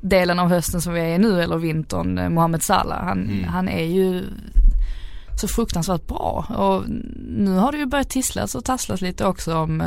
delen 0.00 0.38
av 0.38 0.48
hösten 0.48 0.80
som 0.80 0.92
vi 0.92 1.00
är 1.00 1.14
i 1.14 1.18
nu 1.18 1.42
eller 1.42 1.56
vintern 1.56 2.18
eh, 2.18 2.28
Mohamed 2.28 2.62
Salah. 2.62 3.04
Han, 3.04 3.22
mm. 3.22 3.44
han 3.44 3.68
är 3.68 3.84
ju 3.84 4.24
så 5.40 5.48
fruktansvärt 5.48 6.06
bra 6.06 6.46
och 6.48 6.84
nu 7.28 7.50
har 7.50 7.72
det 7.72 7.78
ju 7.78 7.86
börjat 7.86 8.10
tisslas 8.10 8.54
och 8.54 8.64
tasslas 8.64 9.00
lite 9.00 9.26
också 9.26 9.56
om 9.56 9.82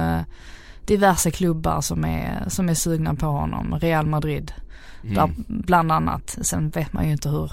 diverse 0.86 1.31
klubbar 1.31 1.81
som 1.81 2.05
är, 2.05 2.43
som 2.47 2.69
är 2.69 2.73
sugna 2.73 3.15
på 3.15 3.25
honom. 3.25 3.79
Real 3.79 4.05
Madrid 4.05 4.53
Mm. 5.03 5.15
Där 5.15 5.33
bland 5.47 5.91
annat, 5.91 6.38
sen 6.41 6.69
vet 6.69 6.93
man 6.93 7.05
ju 7.05 7.11
inte 7.11 7.29
hur 7.29 7.51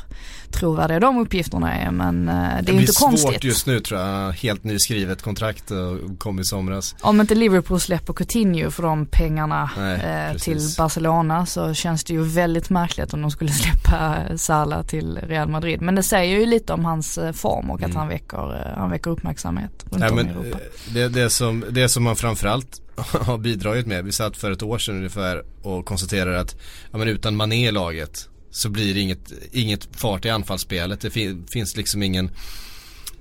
trovärdiga 0.51 1.01
de 1.01 1.19
uppgifterna 1.19 1.75
är 1.75 1.91
men 1.91 2.29
eh, 2.29 2.35
det 2.35 2.41
är 2.41 2.63
det 2.63 2.73
inte 2.73 2.93
konstigt. 2.93 3.27
Det 3.27 3.29
blir 3.29 3.33
svårt 3.33 3.45
just 3.45 3.67
nu 3.67 3.81
tror 3.81 4.01
jag, 4.01 4.33
helt 4.33 4.65
nyskrivet 4.65 5.23
kontrakt 5.23 5.71
och 5.71 6.19
kom 6.19 6.41
i 6.41 6.45
somras. 6.45 6.95
Om 7.01 7.21
inte 7.21 7.35
Liverpool 7.35 7.81
släpper 7.81 8.13
Coutinho 8.13 8.71
för 8.71 8.83
de 8.83 9.07
pengarna 9.07 9.71
Nej, 9.77 10.31
eh, 10.31 10.37
till 10.37 10.61
Barcelona 10.79 11.47
så 11.47 11.75
känns 11.75 12.05
det 12.05 12.13
ju 12.13 12.23
väldigt 12.23 12.71
märkligt 12.71 13.15
om 13.15 13.23
de 13.23 13.31
skulle 13.31 13.51
släppa 13.53 14.17
Salah 14.37 14.83
till 14.83 15.19
Real 15.23 15.49
Madrid. 15.49 15.83
Men 15.83 15.95
det 15.95 16.03
säger 16.03 16.39
ju 16.39 16.47
lite 16.47 16.73
om 16.73 16.85
hans 16.85 17.19
eh, 17.19 17.33
form 17.33 17.71
och 17.71 17.81
att 17.81 17.85
mm. 17.85 17.97
han, 17.97 18.09
väcker, 18.09 18.67
eh, 18.67 18.79
han 18.79 18.91
väcker 18.91 19.11
uppmärksamhet 19.11 19.85
runt 19.91 20.01
Nej, 20.01 20.11
om 20.11 20.17
men, 20.17 20.27
i 20.27 20.31
Europa. 20.31 20.59
Det, 20.95 21.09
det, 21.09 21.31
som, 21.31 21.65
det 21.71 21.89
som 21.89 22.03
man 22.03 22.17
framförallt 22.17 22.83
har 22.97 23.39
bidragit 23.39 23.87
med. 23.87 24.05
Vi 24.05 24.13
satt 24.13 24.37
för 24.37 24.51
ett 24.51 24.63
år 24.63 24.79
sedan 24.79 24.97
ungefär 24.97 25.43
och 25.63 25.85
konstaterade 25.85 26.41
att 26.41 26.57
ja, 26.91 26.99
men 26.99 27.09
utan 27.13 27.37
Mané 27.37 27.69
i 27.69 27.73
laget 27.73 28.29
så 28.51 28.69
blir 28.69 28.95
det 28.95 29.01
inget, 29.01 29.33
inget 29.53 29.89
fart 29.93 30.25
i 30.25 30.31
anfallsspelet. 30.31 31.01
Det 31.01 31.11
fin 31.11 31.47
finns 31.47 31.77
liksom 31.77 32.03
ingen 32.03 32.31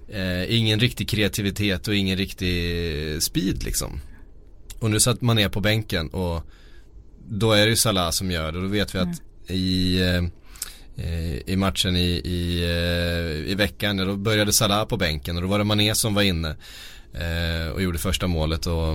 eh, 0.10 0.56
ingen 0.56 0.80
riktig 0.80 1.10
kreativitet 1.10 1.88
och 1.88 1.96
ingen 1.96 2.18
riktig 2.18 3.24
speed 3.24 3.64
liksom. 3.64 4.00
Och 4.80 4.92
nu 4.92 5.00
satt 5.00 5.22
Mané 5.22 5.50
på 5.50 5.62
bänken 5.62 6.08
och 6.08 6.44
då 7.30 7.52
är 7.52 7.64
det 7.66 7.70
ju 7.70 7.76
Salah 7.76 8.12
som 8.12 8.32
gör 8.32 8.52
det 8.52 8.58
och 8.58 8.64
då 8.64 8.70
vet 8.70 8.96
vi 8.96 9.00
att 9.00 9.06
mm. 9.06 9.18
i 9.48 10.02
eh, 10.02 10.24
i 11.46 11.56
matchen 11.56 11.96
i, 11.96 12.10
i, 12.10 12.64
eh, 12.64 13.52
i 13.52 13.56
veckan, 13.56 13.98
då 13.98 14.16
började 14.16 14.54
Salah 14.54 14.86
på 14.86 14.98
bänken 14.98 15.36
och 15.36 15.42
då 15.42 15.48
var 15.48 15.58
det 15.58 15.64
Mané 15.64 15.96
som 15.96 16.14
var 16.14 16.22
inne 16.22 16.56
eh, 17.14 17.74
och 17.74 17.82
gjorde 17.82 18.00
första 18.00 18.28
målet 18.28 18.66
och 18.66 18.94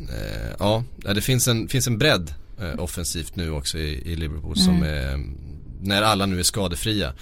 eh, 0.00 0.54
ja, 0.58 0.84
det 1.14 1.20
finns 1.20 1.48
en, 1.48 1.68
finns 1.68 1.86
en 1.86 1.98
bredd 1.98 2.34
eh, 2.60 2.80
offensivt 2.82 3.36
nu 3.36 3.50
också 3.50 3.78
i, 3.78 4.12
i 4.12 4.16
Liverpool 4.16 4.56
mm. 4.56 4.64
som 4.64 4.82
är, 4.82 5.24
när 5.80 6.02
alla 6.02 6.26
nu 6.26 6.38
är 6.38 6.42
skadefria, 6.42 7.12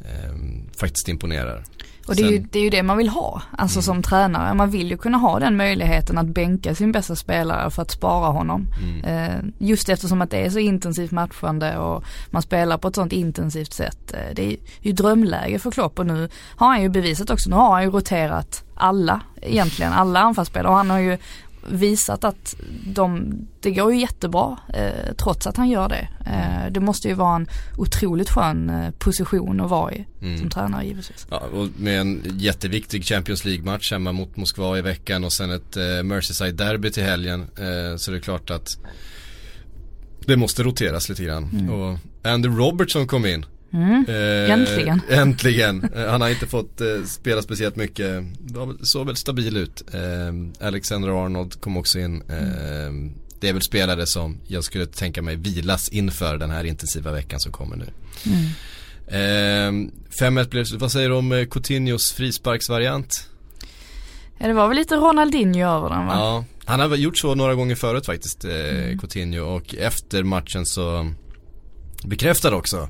eh, 0.00 0.34
faktiskt 0.76 1.08
imponerar. 1.08 1.64
Och 2.06 2.16
det 2.16 2.22
är, 2.22 2.30
ju, 2.30 2.38
det 2.38 2.58
är 2.58 2.62
ju 2.62 2.70
det 2.70 2.82
man 2.82 2.96
vill 2.96 3.08
ha, 3.08 3.42
alltså 3.58 3.76
mm. 3.78 3.82
som 3.82 4.02
tränare. 4.02 4.54
Man 4.54 4.70
vill 4.70 4.90
ju 4.90 4.96
kunna 4.96 5.18
ha 5.18 5.38
den 5.38 5.56
möjligheten 5.56 6.18
att 6.18 6.26
bänka 6.26 6.74
sin 6.74 6.92
bästa 6.92 7.16
spelare 7.16 7.70
för 7.70 7.82
att 7.82 7.90
spara 7.90 8.26
honom. 8.26 8.66
Mm. 8.82 9.04
Eh, 9.04 9.52
just 9.58 9.88
eftersom 9.88 10.22
att 10.22 10.30
det 10.30 10.46
är 10.46 10.50
så 10.50 10.58
intensivt 10.58 11.10
matchande 11.10 11.78
och 11.78 12.04
man 12.30 12.42
spelar 12.42 12.78
på 12.78 12.88
ett 12.88 12.94
sånt 12.94 13.12
intensivt 13.12 13.72
sätt. 13.72 14.12
Eh, 14.14 14.34
det 14.34 14.52
är 14.52 14.56
ju 14.80 14.92
drömläge 14.92 15.58
för 15.58 15.70
Klopp 15.70 15.98
och 15.98 16.06
nu 16.06 16.28
har 16.56 16.68
han 16.68 16.82
ju 16.82 16.88
bevisat 16.88 17.30
också, 17.30 17.50
nu 17.50 17.56
har 17.56 17.72
han 17.72 17.82
ju 17.82 17.90
roterat 17.90 18.64
alla, 18.74 19.20
egentligen 19.42 19.92
alla 19.92 20.20
anfallsspelare 20.20 20.72
och 20.72 20.76
han 20.76 20.90
har 20.90 20.98
ju 20.98 21.18
visat 21.70 22.24
att 22.24 22.56
de, 22.86 23.32
det 23.60 23.70
går 23.70 23.92
ju 23.92 24.00
jättebra 24.00 24.58
eh, 24.74 25.14
trots 25.18 25.46
att 25.46 25.56
han 25.56 25.68
gör 25.68 25.88
det. 25.88 26.08
Eh, 26.26 26.72
det 26.72 26.80
måste 26.80 27.08
ju 27.08 27.14
vara 27.14 27.36
en 27.36 27.48
otroligt 27.76 28.30
skön 28.30 28.70
eh, 28.70 28.90
position 28.90 29.60
att 29.60 29.70
vara 29.70 29.92
i 29.92 30.06
mm. 30.20 30.38
som 30.38 30.50
tränare 30.50 30.84
givetvis. 30.84 31.26
Ja, 31.30 31.38
och 31.38 31.68
med 31.76 32.00
en 32.00 32.22
jätteviktig 32.38 33.04
Champions 33.04 33.44
League-match 33.44 33.92
hemma 33.92 34.12
mot 34.12 34.36
Moskva 34.36 34.78
i 34.78 34.82
veckan 34.82 35.24
och 35.24 35.32
sen 35.32 35.50
ett 35.50 35.76
eh, 35.76 35.82
Merseyside-derby 35.82 36.90
till 36.90 37.02
helgen 37.02 37.40
eh, 37.40 37.96
så 37.96 38.10
det 38.10 38.16
är 38.16 38.20
klart 38.20 38.50
att 38.50 38.78
det 40.26 40.36
måste 40.36 40.62
roteras 40.62 41.08
lite 41.08 41.24
grann. 41.24 41.50
Mm. 41.52 41.70
Och 41.70 41.98
Andy 42.22 42.48
Robertson 42.48 43.06
kom 43.06 43.26
in. 43.26 43.46
Mm, 43.74 44.04
eh, 44.08 44.50
äntligen. 44.52 45.00
Äntligen. 45.10 45.88
Eh, 45.94 46.10
han 46.10 46.20
har 46.20 46.28
inte 46.28 46.46
fått 46.46 46.80
eh, 46.80 46.86
spela 47.06 47.42
speciellt 47.42 47.76
mycket. 47.76 48.22
Det 48.38 48.86
såg 48.86 49.06
väl 49.06 49.16
stabil 49.16 49.56
ut. 49.56 49.82
Eh, 49.94 50.66
Alexander 50.66 51.24
Arnold 51.24 51.60
kom 51.60 51.76
också 51.76 51.98
in. 51.98 52.22
Mm. 52.28 53.12
Det 53.40 53.48
är 53.48 53.52
väl 53.52 53.62
spelare 53.62 54.06
som 54.06 54.38
jag 54.46 54.64
skulle 54.64 54.86
tänka 54.86 55.22
mig 55.22 55.36
vilas 55.36 55.88
inför 55.88 56.38
den 56.38 56.50
här 56.50 56.64
intensiva 56.64 57.12
veckan 57.12 57.40
som 57.40 57.52
kommer 57.52 57.76
nu. 57.76 57.86
Mm. 58.26 59.90
5-1 60.20 60.48
blev 60.50 60.66
Vad 60.78 60.92
säger 60.92 61.08
du 61.08 61.14
om 61.14 61.46
Coutinhos 61.50 62.12
frisparksvariant? 62.12 63.28
Ja 64.38 64.46
det 64.46 64.54
var 64.54 64.68
väl 64.68 64.76
lite 64.76 64.96
Ronaldinho 64.96 65.68
över 65.76 65.88
den 65.90 66.06
va? 66.06 66.12
Ja, 66.14 66.44
Han 66.64 66.80
har 66.80 66.96
gjort 66.96 67.18
så 67.18 67.34
några 67.34 67.54
gånger 67.54 67.74
förut 67.74 68.06
faktiskt, 68.06 68.44
eh, 68.44 68.50
Mm. 68.50 68.98
Coutinho 68.98 69.40
och 69.44 69.74
efter 69.74 70.22
matchen 70.22 70.66
så 70.66 71.12
bekräftade 72.04 72.56
också 72.56 72.88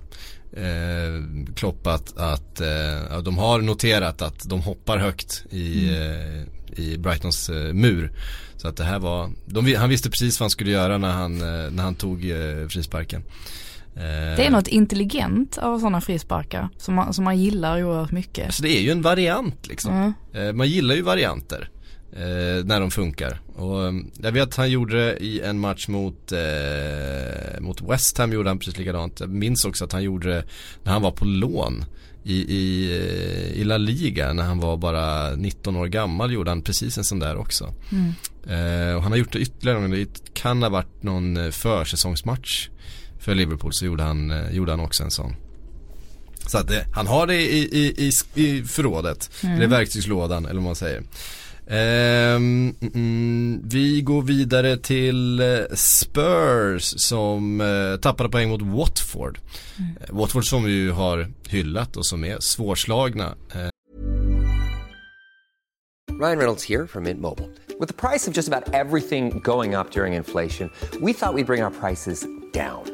eh, 0.57 1.55
Klopp 1.55 1.87
att, 1.87 2.17
att 2.19 2.61
eh, 2.61 3.19
de 3.23 3.39
har 3.39 3.61
noterat 3.61 4.23
att 4.23 4.49
de 4.49 4.61
hoppar 4.61 4.99
högt 4.99 5.45
i, 5.51 5.89
Mm. 5.89 6.39
eh, 6.41 6.45
i 6.85 6.99
Brightons 6.99 7.49
eh, 7.49 7.73
mur. 7.73 8.13
Så 8.57 8.69
att 8.69 8.77
det 8.77 8.85
här 8.85 8.99
var, 8.99 9.31
de, 9.47 9.75
han 9.75 9.89
visste 9.89 10.11
precis 10.11 10.41
vad 10.41 10.45
han 10.45 10.51
skulle 10.51 10.71
göra 10.71 10.99
när 10.99 11.13
han, 11.13 11.41
eh, 11.41 11.71
när 11.71 11.83
han 11.83 11.95
tog 11.95 12.31
eh, 12.31 12.69
frisparken. 12.69 13.23
Eh, 13.97 14.03
Det 14.37 14.47
är 14.47 14.51
något 14.51 14.69
intelligent 14.69 15.59
av 15.59 15.79
sådana 15.79 16.01
frisparkar 16.01 16.69
som 16.79 16.95
man, 16.95 17.15
som 17.15 17.25
man 17.25 17.39
gillar 17.39 17.83
oerhört 17.85 18.13
mycket. 18.13 18.47
Alltså 18.47 18.63
det 18.63 18.79
är 18.79 18.81
ju 18.83 18.91
en 18.91 19.03
variant 19.03 19.67
liksom. 19.69 19.95
Mm. 20.33 20.49
Eh, 20.49 20.53
man 20.53 20.69
gillar 20.69 20.95
ju 20.95 21.03
varianter. 21.03 21.71
Eh, 22.17 22.65
när 22.65 22.81
de 22.81 22.91
funkar. 22.91 23.41
Och 23.57 23.87
eh, 23.87 23.93
jag 24.23 24.33
vet 24.33 24.43
att 24.43 24.55
han 24.57 24.71
gjorde 24.71 25.05
det 25.07 25.17
i 25.25 25.41
en 25.41 25.59
match 25.61 25.89
mot, 25.89 26.33
eh, 26.33 27.61
mot 27.61 27.81
West 27.83 28.19
Ham 28.19 28.33
gjorde 28.33 28.51
han 28.51 28.59
precis 28.59 28.79
likadant. 28.79 29.21
Jag 29.21 29.29
minns 29.31 29.65
också 29.65 29.85
att 29.85 29.93
han 29.93 30.03
gjorde 30.03 30.29
det 30.29 30.45
när 30.83 30.93
han 30.93 31.03
var 31.03 31.11
på 31.11 31.25
lån. 31.25 31.85
I, 32.27 32.35
i, 32.35 32.91
eh, 32.99 33.61
i 33.61 33.65
La 33.65 33.77
Liga 33.77 34.33
när 34.33 34.43
han 34.43 34.61
var 34.61 34.77
bara 34.77 35.31
19 35.37 35.77
år 35.77 35.87
gammal 35.87 36.33
gjorde 36.33 36.51
han 36.51 36.63
precis 36.63 36.99
en 36.99 37.05
sån 37.05 37.19
där 37.19 37.37
också. 37.37 37.75
Mm. 37.93 38.13
Eh, 38.49 38.97
och 38.97 39.03
han 39.03 39.13
har 39.13 39.19
gjort 39.19 39.33
det 39.33 39.39
ytterligare 39.39 39.81
gånger. 39.81 39.97
Det 39.97 40.35
kan 40.35 40.63
ha 40.63 40.69
varit 40.71 41.03
någon 41.03 41.37
eh, 41.37 41.51
försäsongsmatch 41.51 42.69
för 43.21 43.35
Liverpool 43.35 43.73
så 43.73 43.85
gjorde 43.87 44.03
han, 44.03 44.33
gjorde 44.53 44.73
han 44.73 44.81
också 44.81 45.03
en 45.05 45.11
sån. 45.11 45.35
Så 46.47 46.59
att 46.59 46.69
det, 46.69 46.87
han 46.93 47.07
har 47.07 47.27
det 47.27 47.37
i, 47.37 47.59
i, 47.59 48.09
i, 48.09 48.11
i 48.45 48.63
förrådet, 48.63 49.31
Mm. 49.43 49.57
eller 49.57 49.67
verktygslådan 49.67 50.45
eller 50.45 50.55
vad 50.55 50.63
man 50.63 50.75
säger. 50.77 51.03
Ehm, 51.67 52.75
mm, 52.95 53.61
vi 53.65 54.01
går 54.01 54.23
vidare 54.23 54.77
till 54.77 55.41
eh, 55.41 55.47
Spurs 55.75 56.95
som 56.97 57.61
eh, 57.61 58.01
tappade 58.01 58.29
poäng 58.29 58.49
mot 58.49 58.63
Watford. 58.63 59.39
Eh, 59.79 60.15
Watford 60.17 60.45
som 60.45 60.65
vi 60.65 60.73
ju 60.73 60.91
har 60.91 61.29
hyllat 61.49 61.97
och 61.97 62.07
som 62.07 62.25
är 62.25 62.37
svårslagna. 62.41 63.35
Eh, 63.55 63.69
Ryan 66.21 66.39
Reynolds 66.39 66.65
here 66.65 66.87
from 66.87 67.05
Mint 67.05 67.21
Mobile. 67.21 67.49
With 67.81 67.89
the 67.89 68.09
price 68.09 68.29
of 68.29 68.37
just 68.37 68.49
about 68.49 68.73
everything 68.73 69.41
going 69.41 69.75
up 69.75 69.91
during 69.91 70.15
inflation, 70.15 70.71
we 71.01 71.13
thought 71.13 71.35
we'd 71.35 71.47
bring 71.47 71.65
our 71.65 71.71
prices 71.71 72.27
down. 72.53 72.94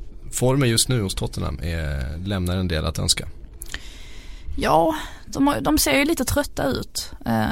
formen 0.31 0.69
just 0.69 0.89
nu 0.89 1.01
hos 1.01 1.15
Tottenham 1.15 1.59
är, 1.63 2.17
lämnar 2.25 2.57
en 2.57 2.67
del 2.67 2.85
att 2.85 2.99
önska. 2.99 3.27
Ja, 4.57 4.95
de, 5.25 5.47
har, 5.47 5.61
de 5.61 5.77
ser 5.77 5.97
ju 5.97 6.05
lite 6.05 6.25
trötta 6.25 6.63
ut. 6.63 7.11
Eh, 7.25 7.45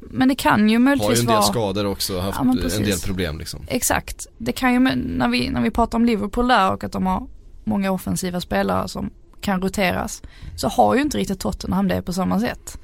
men 0.00 0.28
det 0.28 0.34
kan 0.34 0.58
ju 0.58 0.64
Har 0.64 0.70
ju 0.70 0.78
möjligtvis 0.78 1.20
en 1.20 1.26
del 1.26 1.34
vara... 1.34 1.42
skador 1.42 1.86
också, 1.86 2.20
haft 2.20 2.38
Ja, 2.44 2.68
en 2.76 2.82
del 2.82 2.98
problem 2.98 3.38
liksom. 3.38 3.60
Exakt. 3.66 4.26
Det 4.38 4.52
kan 4.52 4.72
ju, 4.72 4.78
när 4.94 5.28
vi, 5.28 5.50
när 5.50 5.60
vi 5.60 5.70
pratar 5.70 5.98
om 5.98 6.04
Liverpool 6.04 6.48
där 6.48 6.72
och 6.72 6.84
att 6.84 6.92
de 6.92 7.06
har 7.06 7.26
många 7.64 7.90
offensiva 7.90 8.40
spelare 8.40 8.88
som 8.88 9.10
kan 9.40 9.62
roteras. 9.62 10.22
Så 10.56 10.68
har 10.68 10.94
ju 10.94 11.00
inte 11.00 11.18
riktigt 11.18 11.40
Tottenham 11.40 11.88
det 11.88 12.02
på 12.02 12.12
samma 12.12 12.40
sätt. 12.40 12.78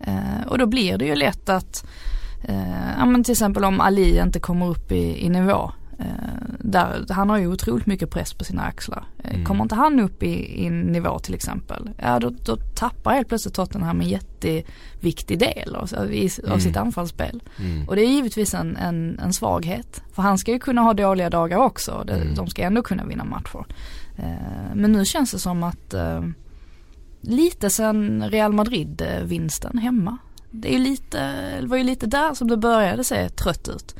Eh, 0.00 0.46
och 0.46 0.58
då 0.58 0.66
blir 0.66 0.98
det 0.98 1.04
ju 1.04 1.14
lätt 1.14 1.48
att, 1.48 1.84
eh, 2.44 2.90
ja 2.98 3.04
men 3.06 3.24
till 3.24 3.32
exempel 3.32 3.64
om 3.64 3.80
Ali 3.80 4.18
inte 4.20 4.40
kommer 4.40 4.68
upp 4.68 4.92
i, 4.92 5.24
i 5.24 5.28
nivå. 5.28 5.72
Eh, 5.98 6.04
där, 6.58 7.06
han 7.10 7.30
har 7.30 7.38
ju 7.38 7.46
otroligt 7.46 7.86
mycket 7.86 8.10
press 8.10 8.34
på 8.34 8.44
sina 8.44 8.62
axlar. 8.62 9.04
Eh, 9.24 9.42
Kommer 9.44 9.62
inte 9.62 9.74
han 9.74 10.00
upp 10.00 10.22
i, 10.22 10.64
i 10.64 10.70
nivå 10.70 11.18
till 11.18 11.34
exempel, 11.34 11.90
ja 11.98 12.18
då, 12.18 12.30
då 12.44 12.56
tappar 12.56 13.14
helt 13.14 13.28
plötsligt 13.28 13.54
Tottenham 13.54 14.00
en 14.00 14.08
jätteviktig 14.08 15.38
del 15.38 15.76
av, 15.76 15.90
av, 15.96 16.10
av 16.52 16.58
sitt 16.58 16.76
anfallsspel. 16.76 17.42
Och 17.86 17.96
det 17.96 18.02
är 18.02 18.08
givetvis 18.08 18.54
en, 18.54 18.76
en, 18.76 19.18
en 19.18 19.32
svaghet. 19.32 20.02
För 20.12 20.22
han 20.22 20.38
ska 20.38 20.52
ju 20.52 20.58
kunna 20.58 20.80
ha 20.80 20.94
dåliga 20.94 21.30
dagar 21.30 21.58
också. 21.58 22.04
Det, 22.06 22.34
De 22.36 22.46
ska 22.46 22.62
ändå 22.62 22.82
kunna 22.82 23.04
vinna 23.04 23.24
matcher. 23.24 23.66
Eh, 24.16 24.74
men 24.74 24.92
nu 24.92 25.04
känns 25.04 25.32
det 25.32 25.38
som 25.38 25.62
att 25.62 25.94
lite 27.20 27.70
sen 27.70 28.30
Real 28.30 28.52
Madrid-vinsten 28.52 29.78
hemma. 29.78 30.18
Det 30.50 30.74
är 30.74 30.78
lite, 30.78 31.34
var 31.62 31.76
ju 31.76 31.84
lite 31.84 32.06
där 32.06 32.34
som 32.34 32.48
det 32.48 32.56
började 32.56 33.04
se 33.04 33.28
trött 33.28 33.68
ut. 33.68 33.94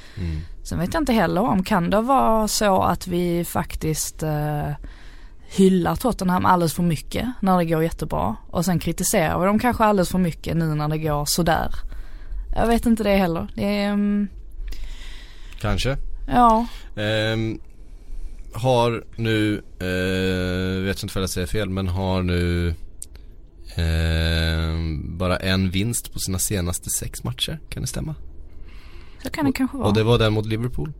Sen 0.62 0.78
vet 0.78 0.94
jag 0.94 1.00
inte 1.00 1.12
heller 1.12 1.40
om, 1.40 1.64
kan 1.64 1.90
det 1.90 2.00
vara 2.00 2.48
så 2.48 2.82
att 2.82 3.06
vi 3.06 3.44
faktiskt 3.44 4.22
eh, 4.22 4.70
hyllar 5.48 5.96
Tottenham 5.96 6.46
alldeles 6.46 6.74
för 6.74 6.82
mycket 6.82 7.28
när 7.40 7.58
det 7.58 7.64
går 7.64 7.82
jättebra 7.82 8.36
och 8.50 8.64
sen 8.64 8.78
kritiserar 8.78 9.38
vi 9.40 9.46
dem 9.46 9.58
kanske 9.58 9.84
alldeles 9.84 10.08
för 10.08 10.18
mycket 10.18 10.56
nu 10.56 10.64
när 10.74 10.88
det 10.88 10.98
går 10.98 11.24
sådär. 11.24 11.70
Jag 12.56 12.66
vet 12.66 12.86
inte 12.86 13.02
det 13.02 13.16
heller. 13.16 13.46
Det 13.54 13.82
är, 13.82 13.88
mm, 13.88 14.28
Kanske. 15.60 15.96
ja, 16.28 16.66
Ehm, 16.96 17.60
har 18.54 19.04
nu, 19.16 19.54
eh, 19.80 20.84
vet 20.84 21.02
inte 21.02 21.18
om 21.18 21.22
jag 21.22 21.30
säger 21.30 21.46
fel, 21.46 21.70
men 21.70 21.88
har 21.88 22.22
nu 22.22 22.74
bara 25.18 25.36
en 25.36 25.70
vinst 25.70 26.12
på 26.12 26.18
sina 26.18 26.38
senaste 26.38 26.90
sex 26.90 27.24
matcher. 27.24 27.60
Kan 27.68 27.82
det 27.82 27.88
stämma? 27.88 28.14
så 29.22 29.30
kan 29.30 29.44
det 29.44 29.52
kanske 29.52 29.76
vara. 29.76 29.88
Och 29.88 29.94
det 29.94 30.02
var 30.02 30.18
den 30.18 30.32
mot 30.32 30.46
Liverpool. 30.46 30.92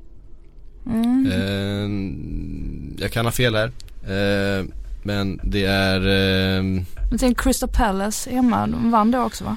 Mm. 0.87 1.33
Ehm, 1.33 2.97
jag 2.99 3.13
kan 3.13 3.25
ha 3.25 3.33
fel 3.33 3.55
här. 3.55 3.73
Ehm, 4.09 4.73
men 5.03 5.41
det 5.45 5.65
är, 5.65 6.01
ehm, 6.07 6.85
Men 7.11 7.19
tänk 7.19 7.41
Crystal 7.41 7.69
Palace 7.69 8.31
hemma, 8.31 8.67
de 8.67 8.91
vann 8.91 9.11
då 9.11 9.23
också 9.23 9.45
va? 9.45 9.57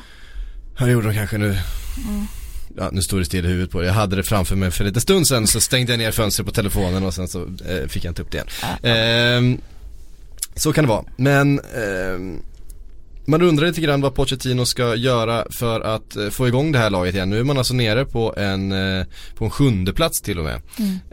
Ja 0.77 0.85
det 0.85 0.91
gjorde 0.91 1.07
de 1.07 1.13
kanske 1.13 1.37
nu. 1.37 1.47
Mm. 1.47 2.25
Ja 2.77 2.89
nu 2.91 3.01
står 3.01 3.19
det 3.19 3.25
still 3.25 3.45
i 3.45 3.47
huvudet 3.47 3.71
på 3.71 3.81
det. 3.81 3.87
Jag 3.87 3.93
hade 3.93 4.15
det 4.15 4.23
framför 4.23 4.55
mig 4.55 4.71
för 4.71 4.83
lite 4.83 5.01
stund 5.01 5.27
sedan 5.27 5.47
så 5.47 5.61
stängde 5.61 5.91
jag 5.91 5.99
ner 5.99 6.11
fönstret 6.11 6.45
på 6.45 6.53
telefonen 6.53 7.03
och 7.03 7.13
sen 7.13 7.27
så 7.27 7.41
eh, 7.41 7.87
fick 7.87 8.05
jag 8.05 8.11
inte 8.11 8.21
upp 8.21 8.31
det 8.31 8.37
igen. 8.37 8.47
Ehm, 8.83 9.57
så 10.55 10.73
kan 10.73 10.83
det 10.83 10.87
vara. 10.89 11.03
Men 11.17 11.59
ehm, 11.59 12.39
man 13.25 13.41
undrar 13.41 13.67
lite 13.67 13.81
grann 13.81 14.01
vad 14.01 14.15
Pochettino 14.15 14.65
ska 14.65 14.95
göra 14.95 15.45
för 15.49 15.81
att 15.81 16.15
eh, 16.15 16.29
få 16.29 16.47
igång 16.47 16.71
det 16.71 16.79
här 16.79 16.89
laget 16.89 17.15
igen. 17.15 17.29
Nu 17.29 17.39
är 17.39 17.43
man 17.43 17.57
alltså 17.57 17.73
nere 17.73 18.05
på 18.05 18.35
en, 18.37 18.71
eh, 18.71 19.05
på 19.35 19.45
en 19.45 19.51
sjunde 19.51 19.93
plats 19.93 20.21
till 20.21 20.39
och 20.39 20.45
med. 20.45 20.61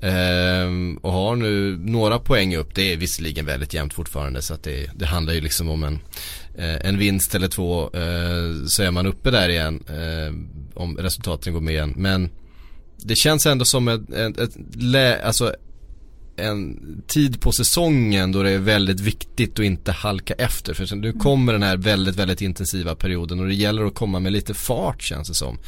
Ehm, 0.03 0.97
och 0.97 1.13
har 1.13 1.37
nu 1.37 1.77
några 1.77 2.19
poäng 2.19 2.57
upp. 2.57 2.75
Det 2.75 2.93
är 2.93 2.97
visserligen 2.97 3.47
väldigt 3.47 3.75
jämnt 3.75 3.95
fortfarande 3.95 4.43
så 4.43 4.55
att 4.55 4.63
det, 4.63 4.91
det 4.95 5.07
handlar 5.07 5.35
ju 5.35 5.41
liksom 5.41 5.69
om 5.69 5.85
en, 5.85 5.99
eh, 6.59 6.87
en 6.89 6.99
vinst 6.99 7.35
eller 7.35 7.49
två 7.49 7.83
eh, 7.83 8.67
så 8.67 8.83
är 8.83 8.91
man 8.91 9.07
uppe 9.07 9.31
där 9.31 9.49
igen. 9.49 9.85
Eh, 9.89 10.35
om 10.75 10.97
resultaten 10.97 11.53
går 11.53 11.61
med 11.61 11.75
igen. 11.75 11.95
Men 11.97 12.31
det 12.97 13.15
känns 13.17 13.47
ändå 13.47 13.65
som 13.65 13.89
ett, 13.89 14.13
ett, 14.13 14.39
ett 14.39 14.57
lä, 14.75 15.23
alltså 15.23 15.55
en 16.39 16.79
tid 17.07 17.41
på 17.41 17.53
säsongen 17.53 18.33
då 18.33 18.43
det 18.43 18.51
är 18.51 18.59
väldigt 18.59 19.01
viktigt 19.01 19.59
att 19.59 19.65
inte 19.65 19.93
halka 19.93 20.35
efter. 20.35 20.75
För 20.75 20.97
nu 20.97 21.13
kommer 21.13 21.53
den 21.53 21.63
här 21.63 21.77
väldigt, 21.77 22.17
väldigt 22.17 22.41
intensiva 22.41 22.95
perioden 22.95 23.41
och 23.41 23.47
det 23.47 23.55
gäller 23.55 23.85
att 23.85 23.95
komma 23.95 24.21
med 24.21 24.33
lite 24.33 24.55
fart 24.55 25.03
känns 25.03 25.29
det 25.29 25.35
som. 25.35 25.59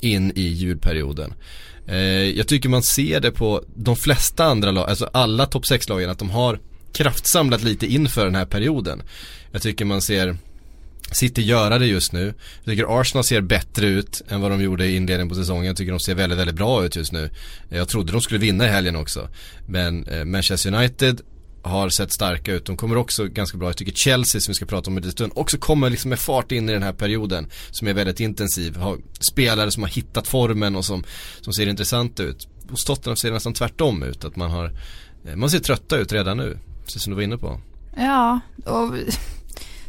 In 0.00 0.32
i 0.34 0.42
julperioden. 0.42 1.34
Eh, 1.86 1.96
jag 2.38 2.46
tycker 2.46 2.68
man 2.68 2.82
ser 2.82 3.20
det 3.20 3.30
på 3.30 3.64
de 3.74 3.96
flesta 3.96 4.44
andra 4.44 4.70
lag, 4.70 4.88
alltså 4.88 5.10
alla 5.12 5.46
topp 5.46 5.64
6-lagen 5.64 6.10
att 6.10 6.18
de 6.18 6.30
har 6.30 6.60
kraftsamlat 6.92 7.62
lite 7.62 7.86
inför 7.86 8.24
den 8.24 8.34
här 8.34 8.46
perioden. 8.46 9.02
Jag 9.52 9.62
tycker 9.62 9.84
man 9.84 10.02
ser 10.02 10.36
City 11.10 11.42
göra 11.42 11.78
det 11.78 11.86
just 11.86 12.12
nu. 12.12 12.34
Jag 12.64 12.72
tycker 12.72 13.00
Arsenal 13.00 13.24
ser 13.24 13.40
bättre 13.40 13.86
ut 13.86 14.22
än 14.28 14.40
vad 14.40 14.50
de 14.50 14.62
gjorde 14.62 14.86
i 14.86 14.96
inledningen 14.96 15.28
på 15.28 15.34
säsongen. 15.34 15.64
Jag 15.66 15.76
tycker 15.76 15.92
de 15.92 16.00
ser 16.00 16.14
väldigt, 16.14 16.38
väldigt 16.38 16.56
bra 16.56 16.84
ut 16.84 16.96
just 16.96 17.12
nu. 17.12 17.30
Jag 17.68 17.88
trodde 17.88 18.12
de 18.12 18.20
skulle 18.20 18.40
vinna 18.40 18.64
i 18.64 18.68
helgen 18.68 18.96
också. 18.96 19.28
Men 19.66 20.08
eh, 20.08 20.24
Manchester 20.24 20.74
United 20.74 21.20
har 21.62 21.88
sett 21.88 22.12
starka 22.12 22.52
ut. 22.52 22.66
De 22.66 22.76
kommer 22.76 22.96
också 22.96 23.24
ganska 23.24 23.58
bra. 23.58 23.68
Jag 23.68 23.76
tycker 23.76 23.92
Chelsea 23.92 24.40
som 24.40 24.52
vi 24.52 24.54
ska 24.54 24.66
prata 24.66 24.90
om 24.90 24.98
i 24.98 25.00
lite 25.00 25.12
stund 25.12 25.32
också 25.34 25.58
kommer 25.58 25.90
liksom 25.90 26.08
med 26.08 26.18
fart 26.18 26.52
in 26.52 26.68
i 26.68 26.72
den 26.72 26.82
här 26.82 26.92
perioden. 26.92 27.50
Som 27.70 27.88
är 27.88 27.94
väldigt 27.94 28.20
intensiv. 28.20 28.76
Har 28.76 28.98
spelare 29.30 29.70
som 29.70 29.82
har 29.82 29.90
hittat 29.90 30.28
formen 30.28 30.76
och 30.76 30.84
som, 30.84 31.04
som 31.40 31.52
ser 31.52 31.66
intressant 31.66 32.20
ut. 32.20 32.48
Hos 32.70 32.84
Tottenham 32.84 33.16
ser 33.16 33.28
det 33.28 33.34
nästan 33.34 33.54
tvärtom 33.54 34.02
ut. 34.02 34.24
Att 34.24 34.36
man 34.36 34.50
har, 34.50 34.72
eh, 35.24 35.36
man 35.36 35.50
ser 35.50 35.58
trötta 35.58 35.96
ut 35.96 36.12
redan 36.12 36.36
nu. 36.36 36.58
Precis 36.84 37.02
som 37.02 37.10
du 37.10 37.14
var 37.14 37.22
inne 37.22 37.38
på. 37.38 37.60
Ja, 37.96 38.40
och 38.64 38.94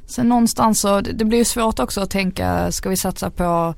sen 0.08 0.30
någonstans 0.30 0.80
så, 0.80 1.02
det, 1.02 1.26
blir 1.26 1.38
ju 1.38 1.46
svårt 1.46 1.80
också 1.80 2.02
att 2.02 2.10
tänka, 2.10 2.72
ska 2.72 2.90
vi 2.90 2.98
satsa 2.98 3.30
på 3.30 3.76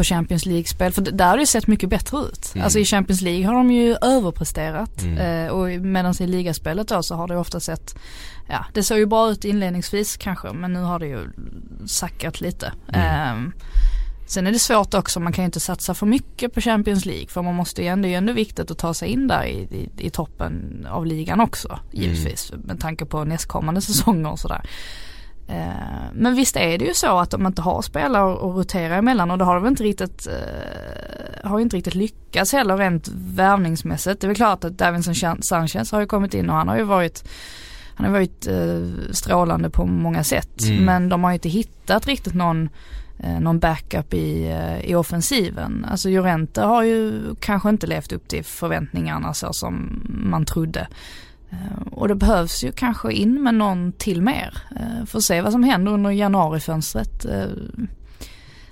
på 0.00 0.04
Champions 0.04 0.46
League-spel. 0.46 0.92
För 0.92 1.02
där 1.02 1.28
har 1.28 1.36
det 1.36 1.46
sett 1.46 1.66
mycket 1.66 1.88
bättre 1.88 2.18
ut. 2.18 2.52
Mm. 2.54 2.64
Alltså 2.64 2.78
i 2.78 2.84
Champions 2.84 3.20
League 3.20 3.46
har 3.46 3.54
de 3.54 3.70
ju 3.70 3.96
överpresterat. 4.02 5.02
Mm. 5.02 5.46
Eh, 5.46 5.52
och 5.52 5.68
medan 5.68 6.14
i 6.20 6.26
ligaspelet 6.26 6.88
då 6.88 7.02
så 7.02 7.14
har 7.14 7.28
det 7.28 7.36
ofta 7.36 7.60
sett, 7.60 7.98
ja 8.48 8.64
det 8.74 8.82
såg 8.82 8.98
ju 8.98 9.06
bra 9.06 9.30
ut 9.30 9.44
inledningsvis 9.44 10.16
kanske 10.16 10.52
men 10.52 10.72
nu 10.72 10.80
har 10.80 10.98
det 10.98 11.06
ju 11.06 11.28
sackat 11.86 12.40
lite. 12.40 12.72
Mm. 12.92 13.46
Eh, 13.46 13.52
sen 14.26 14.46
är 14.46 14.52
det 14.52 14.58
svårt 14.58 14.94
också, 14.94 15.20
man 15.20 15.32
kan 15.32 15.44
ju 15.44 15.46
inte 15.46 15.60
satsa 15.60 15.94
för 15.94 16.06
mycket 16.06 16.54
på 16.54 16.60
Champions 16.60 17.06
League 17.06 17.26
för 17.28 17.42
man 17.42 17.54
måste 17.54 17.82
ju 17.82 17.88
ändå, 17.88 18.02
det 18.02 18.08
är 18.08 18.10
ju 18.10 18.16
ändå 18.16 18.32
viktigt 18.32 18.70
att 18.70 18.78
ta 18.78 18.94
sig 18.94 19.08
in 19.08 19.28
där 19.28 19.44
i, 19.44 19.58
i, 19.60 20.06
i 20.06 20.10
toppen 20.10 20.86
av 20.90 21.06
ligan 21.06 21.40
också 21.40 21.78
givetvis. 21.92 22.52
Med 22.64 22.80
tanke 22.80 23.06
på 23.06 23.24
nästkommande 23.24 23.80
säsonger 23.80 24.30
och 24.30 24.38
sådär. 24.38 24.62
Eh, 25.50 26.10
Men 26.12 26.34
visst 26.34 26.56
är 26.56 26.78
det 26.78 26.84
ju 26.84 26.94
så 26.94 27.18
att 27.18 27.30
de 27.30 27.46
inte 27.46 27.62
har 27.62 27.82
spelare 27.82 28.32
att 28.32 28.42
rotera 28.42 28.94
emellan 28.96 29.30
och 29.30 29.38
det 29.38 29.44
har 29.44 29.54
de 29.54 29.66
inte 29.66 29.82
riktigt, 29.82 30.26
eh, 30.26 31.50
har 31.50 31.60
inte 31.60 31.76
riktigt 31.76 31.94
lyckats 31.94 32.52
heller 32.52 32.76
rent 32.76 33.08
värvningsmässigt. 33.14 34.20
Det 34.20 34.24
är 34.24 34.28
väl 34.28 34.36
klart 34.36 34.64
att 34.64 34.78
Davinson 34.78 35.42
Sanchez 35.42 35.92
har 35.92 36.00
ju 36.00 36.06
kommit 36.06 36.34
in 36.34 36.50
och 36.50 36.56
han 36.56 36.68
har 36.68 36.76
ju 36.76 36.82
varit 36.82 37.28
han 37.94 38.06
har 38.06 38.12
varit 38.12 38.46
eh, 38.46 39.12
strålande 39.12 39.70
på 39.70 39.86
många 39.86 40.24
sätt 40.24 40.62
Mm. 40.64 40.84
men 40.84 41.08
de 41.08 41.24
har 41.24 41.30
ju 41.30 41.34
inte 41.34 41.48
hittat 41.48 42.06
riktigt 42.06 42.34
någon, 42.34 42.68
någon 43.40 43.58
backup 43.58 44.14
i, 44.14 44.56
i 44.84 44.94
offensiven. 44.94 45.86
Alltså 45.90 46.08
Llorente 46.08 46.62
har 46.62 46.82
ju 46.82 47.22
kanske 47.40 47.68
inte 47.68 47.86
levt 47.86 48.12
upp 48.12 48.28
till 48.28 48.44
förväntningarna 48.44 49.34
så 49.34 49.52
som 49.52 50.02
man 50.06 50.44
trodde. 50.44 50.88
Eh, 51.50 51.92
och 51.92 52.08
det 52.08 52.14
behövs 52.14 52.64
ju 52.64 52.72
kanske 52.72 53.12
in 53.12 53.42
med 53.42 53.54
någon 53.54 53.92
till 53.92 54.22
mer. 54.22 54.54
Eh, 54.76 54.98
för 54.98 55.06
Får 55.06 55.20
se 55.20 55.40
vad 55.40 55.52
som 55.52 55.64
händer 55.64 55.92
under 55.92 56.10
januarifönstret. 56.10 57.24
Eh, 57.24 57.46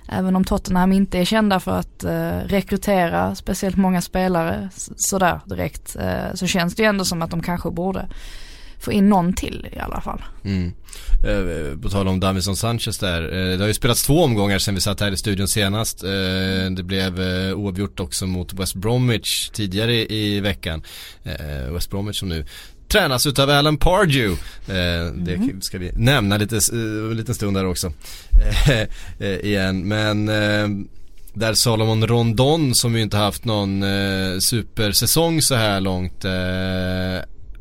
även 0.09 0.35
om 0.35 0.43
Tottenham 0.43 0.91
inte 0.91 1.19
är 1.19 1.25
kända 1.25 1.59
för 1.59 1.71
att 1.71 2.03
rekrytera 2.45 3.35
speciellt 3.35 3.77
många 3.77 4.01
spelare 4.01 4.69
sådär 4.95 5.39
direkt. 5.45 5.97
Så 6.33 6.47
känns 6.47 6.75
det 6.75 6.83
ju 6.83 6.89
ändå 6.89 7.05
som 7.05 7.21
att 7.21 7.31
de 7.31 7.41
kanske 7.41 7.71
borde 7.71 8.07
få 8.79 8.91
in 8.91 9.09
någon 9.09 9.33
till 9.33 9.67
i 9.75 9.79
alla 9.79 10.01
fall. 10.01 10.21
Mm. 10.43 10.71
Eh, 11.23 11.77
på 11.81 11.89
tal 11.89 12.07
om 12.07 12.19
Davison 12.19 12.55
Sanchez 12.55 12.97
där. 12.97 13.21
Eh, 13.23 13.57
det 13.57 13.63
har 13.63 13.67
ju 13.67 13.73
spelats 13.73 14.03
två 14.03 14.23
omgångar 14.23 14.59
sedan 14.59 14.75
vi 14.75 14.81
satt 14.81 14.99
här 14.99 15.11
i 15.11 15.17
studion 15.17 15.47
senast. 15.47 16.03
Eh, 16.03 16.09
det 16.75 16.83
blev 16.83 17.21
eh, 17.21 17.53
oavgjort 17.53 17.99
också 17.99 18.25
mot 18.27 18.53
West 18.53 18.75
Bromwich 18.75 19.49
tidigare 19.49 19.93
i, 19.93 20.35
i 20.35 20.39
veckan. 20.39 20.81
West 21.71 21.89
Bromwich 21.89 22.19
som 22.19 22.29
nu 22.29 22.45
tränas 22.87 23.25
utav 23.25 23.49
Alan 23.49 23.77
Pardew. 23.77 24.31
Eh, 24.67 25.13
Det 25.13 25.39
ska 25.61 25.77
vi 25.77 25.91
nämna 25.95 26.37
lite, 26.37 26.55
eh, 26.55 27.11
en 27.11 27.17
liten 27.17 27.35
stund 27.35 27.57
där 27.57 27.65
också. 27.65 27.93
Eh, 29.19 29.35
igen. 29.35 29.87
Men 29.87 30.29
eh, 30.29 30.67
där 31.33 31.53
Salomon 31.53 32.07
Rondon 32.07 32.75
som 32.75 32.95
ju 32.95 33.01
inte 33.01 33.17
haft 33.17 33.45
någon 33.45 33.83
supersäsong 34.41 35.41
så 35.41 35.55
här 35.55 35.81
långt 35.81 36.25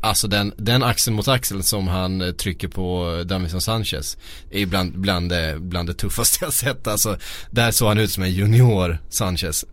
Alltså 0.01 0.29
den, 0.29 0.53
den 0.57 0.83
axel 0.83 1.13
mot 1.13 1.29
axel 1.29 1.63
som 1.63 1.89
han 1.89 2.21
eh, 2.21 2.31
trycker 2.31 2.69
på 2.69 3.23
Davison 3.27 3.61
Sanchez 3.61 4.17
är 4.51 4.67
bland, 4.67 4.99
bland, 4.99 5.31
det, 5.31 5.57
bland 5.61 5.89
det 5.89 5.95
tuffaste 5.95 6.39
jag 6.45 6.53
sett 6.53 6.87
alltså. 6.87 7.19
Där 7.51 7.71
såg 7.71 7.89
han 7.89 7.99
ut 7.99 8.11
som 8.11 8.23
en 8.23 8.33
junior 8.33 8.99
Sanchez. 9.11 9.65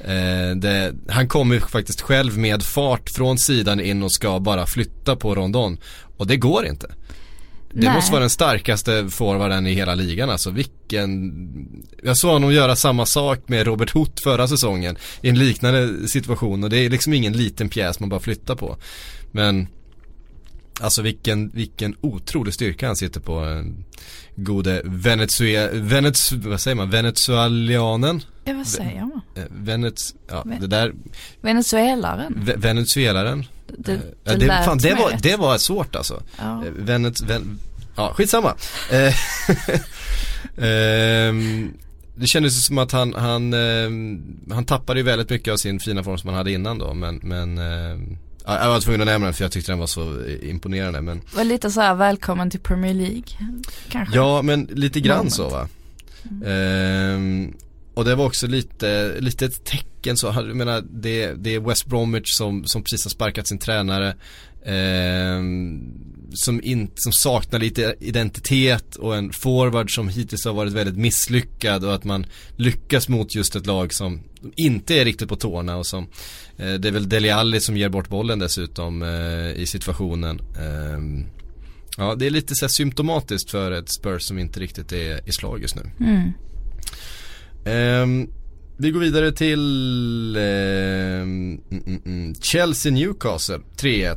Eh, 0.00 0.56
det, 0.56 0.94
han 1.08 1.28
kommer 1.28 1.58
faktiskt 1.58 2.00
själv 2.00 2.38
med 2.38 2.62
fart 2.62 3.10
från 3.10 3.38
sidan 3.38 3.80
in 3.80 4.02
och 4.02 4.12
ska 4.12 4.40
bara 4.40 4.66
flytta 4.66 5.16
på 5.16 5.34
Rondon. 5.34 5.78
Och 6.16 6.26
det 6.26 6.36
går 6.36 6.66
inte. 6.66 6.86
Det 7.76 7.86
Nej. 7.86 7.94
måste 7.94 8.12
vara 8.12 8.20
den 8.20 8.30
starkaste 8.30 9.08
forwarden 9.10 9.66
i 9.66 9.72
hela 9.72 9.94
ligan 9.94 10.30
alltså. 10.30 10.50
Vilken... 10.50 11.32
Jag 12.02 12.18
såg 12.18 12.30
honom 12.30 12.52
göra 12.52 12.76
samma 12.76 13.06
sak 13.06 13.48
med 13.48 13.66
Robert 13.66 13.90
Hoth 13.90 14.22
förra 14.24 14.48
säsongen. 14.48 14.96
I 15.22 15.28
en 15.28 15.38
liknande 15.38 16.08
situation 16.08 16.64
och 16.64 16.70
det 16.70 16.78
är 16.78 16.90
liksom 16.90 17.12
ingen 17.12 17.32
liten 17.32 17.68
pjäs 17.68 18.00
man 18.00 18.08
bara 18.08 18.20
flyttar 18.20 18.54
på. 18.54 18.76
Men 19.34 19.68
Alltså 20.80 21.02
vilken, 21.02 21.48
vilken 21.50 21.96
otrolig 22.00 22.54
styrka 22.54 22.86
han 22.86 22.96
sitter 22.96 23.20
på. 23.20 23.44
eh, 23.44 23.62
Gode 24.36 24.82
Venezue, 24.84 25.70
Venez, 25.72 26.32
vad 26.32 26.60
säger 26.60 26.74
man, 26.74 26.90
venezuelanen? 26.90 28.22
Ja 28.44 28.52
vad 28.54 28.66
säger 28.66 29.00
man? 29.00 29.20
Eh, 29.34 29.42
Venez, 29.50 30.14
ja 30.28 30.42
Ve- 30.46 30.56
det 30.60 30.66
där, 30.66 30.92
Venezuelaren. 31.40 32.34
ve, 32.44 32.54
venezuelaren. 32.56 33.44
Det, 33.78 33.92
Eh, 33.92 33.98
det, 33.98 34.14
ja, 34.24 34.34
det, 34.36 34.46
lät 34.46 34.64
fan, 34.64 34.78
det, 34.78 34.94
var, 34.94 35.10
rätt. 35.10 35.22
det 35.22 35.36
var 35.36 35.58
svårt 35.58 35.96
alltså. 35.96 36.22
Ja. 36.38 36.62
Venez, 36.76 37.22
ven, 37.22 37.58
ja 37.96 38.12
skitsamma. 38.14 38.54
Eh, 38.92 39.14
ehm, 40.64 41.72
det 42.16 42.26
kändes 42.26 42.66
som 42.66 42.78
att 42.78 42.92
han, 42.92 43.14
han, 43.14 43.52
ehm, 43.52 44.22
han 44.50 44.64
tappade 44.64 45.00
ju 45.00 45.04
väldigt 45.04 45.30
mycket 45.30 45.52
av 45.52 45.56
sin 45.56 45.80
fina 45.80 46.02
form 46.04 46.18
som 46.18 46.28
han 46.28 46.36
hade 46.36 46.52
innan 46.52 46.78
då 46.78 46.94
men, 46.94 47.20
men 47.22 47.58
ehm, 47.58 48.16
jag 48.46 48.68
var 48.68 48.80
tvungen 48.80 49.00
att 49.00 49.06
nämna 49.06 49.24
den 49.26 49.34
för 49.34 49.44
jag 49.44 49.52
tyckte 49.52 49.72
den 49.72 49.78
var 49.78 49.86
så 49.86 50.26
imponerande 50.42 51.00
men 51.00 51.20
var 51.36 51.44
lite 51.44 51.70
så 51.70 51.80
här 51.80 51.94
välkommen 51.94 52.50
till 52.50 52.60
Premier 52.60 52.94
League. 52.94 53.22
Kanske. 53.88 54.16
Ja 54.16 54.42
men 54.42 54.64
lite 54.64 55.00
grann 55.00 55.16
Moment. 55.16 55.34
så 55.34 55.48
va. 55.48 55.68
Ehm, 56.46 57.52
och 57.94 58.04
det 58.04 58.14
var 58.14 58.26
också 58.26 58.46
lite, 58.46 59.14
lite 59.20 59.46
ett 59.46 59.64
tecken 59.64 60.16
så, 60.16 60.26
jag 60.26 60.56
menar 60.56 60.84
det, 60.90 61.32
det 61.32 61.54
är 61.54 61.60
West 61.60 61.86
Bromwich 61.86 62.32
som, 62.34 62.64
som 62.64 62.82
precis 62.82 63.04
har 63.04 63.10
sparkat 63.10 63.46
sin 63.46 63.58
tränare. 63.58 64.14
ehm, 64.64 65.82
som, 66.34 66.60
in, 66.62 66.90
som 66.94 67.12
saknar 67.12 67.58
lite 67.58 67.94
identitet 68.00 68.96
och 68.96 69.16
en 69.16 69.32
forward 69.32 69.94
som 69.94 70.08
hittills 70.08 70.44
har 70.44 70.52
varit 70.52 70.72
väldigt 70.72 70.96
misslyckad 70.96 71.84
och 71.84 71.94
att 71.94 72.04
man 72.04 72.26
lyckas 72.56 73.08
mot 73.08 73.34
just 73.34 73.56
ett 73.56 73.66
lag 73.66 73.92
som 73.92 74.20
inte 74.56 74.94
är 74.94 75.04
riktigt 75.04 75.28
på 75.28 75.36
tårna 75.36 75.76
och 75.76 75.86
som 75.86 76.06
eh, 76.56 76.74
Det 76.74 76.88
är 76.88 76.92
väl 76.92 77.08
Deli 77.08 77.30
Alli 77.30 77.60
som 77.60 77.76
ger 77.76 77.88
bort 77.88 78.08
bollen 78.08 78.38
dessutom 78.38 79.02
eh, 79.02 79.52
i 79.52 79.66
situationen. 79.66 80.40
Ehm, 80.58 81.26
Ja, 81.96 82.14
det 82.14 82.26
är 82.26 82.30
lite 82.30 82.54
så 82.54 82.64
här 82.64 82.70
symptomatiskt 82.70 83.50
för 83.50 83.70
ett 83.70 83.92
Spurs 83.92 84.22
som 84.22 84.38
inte 84.38 84.60
riktigt 84.60 84.92
är 84.92 85.28
i 85.28 85.32
slag 85.32 85.62
just 85.62 85.76
nu. 85.76 85.82
Mm. 86.00 86.32
Ehm, 87.64 88.28
vi 88.76 88.90
går 88.90 89.00
vidare 89.00 89.32
till 89.32 90.36
ehm, 90.36 91.60
mm, 91.70 91.84
mm, 91.86 92.02
mm, 92.04 92.34
Chelsea 92.34 92.92
Newcastle 92.92 93.60
3-1. 93.76 94.16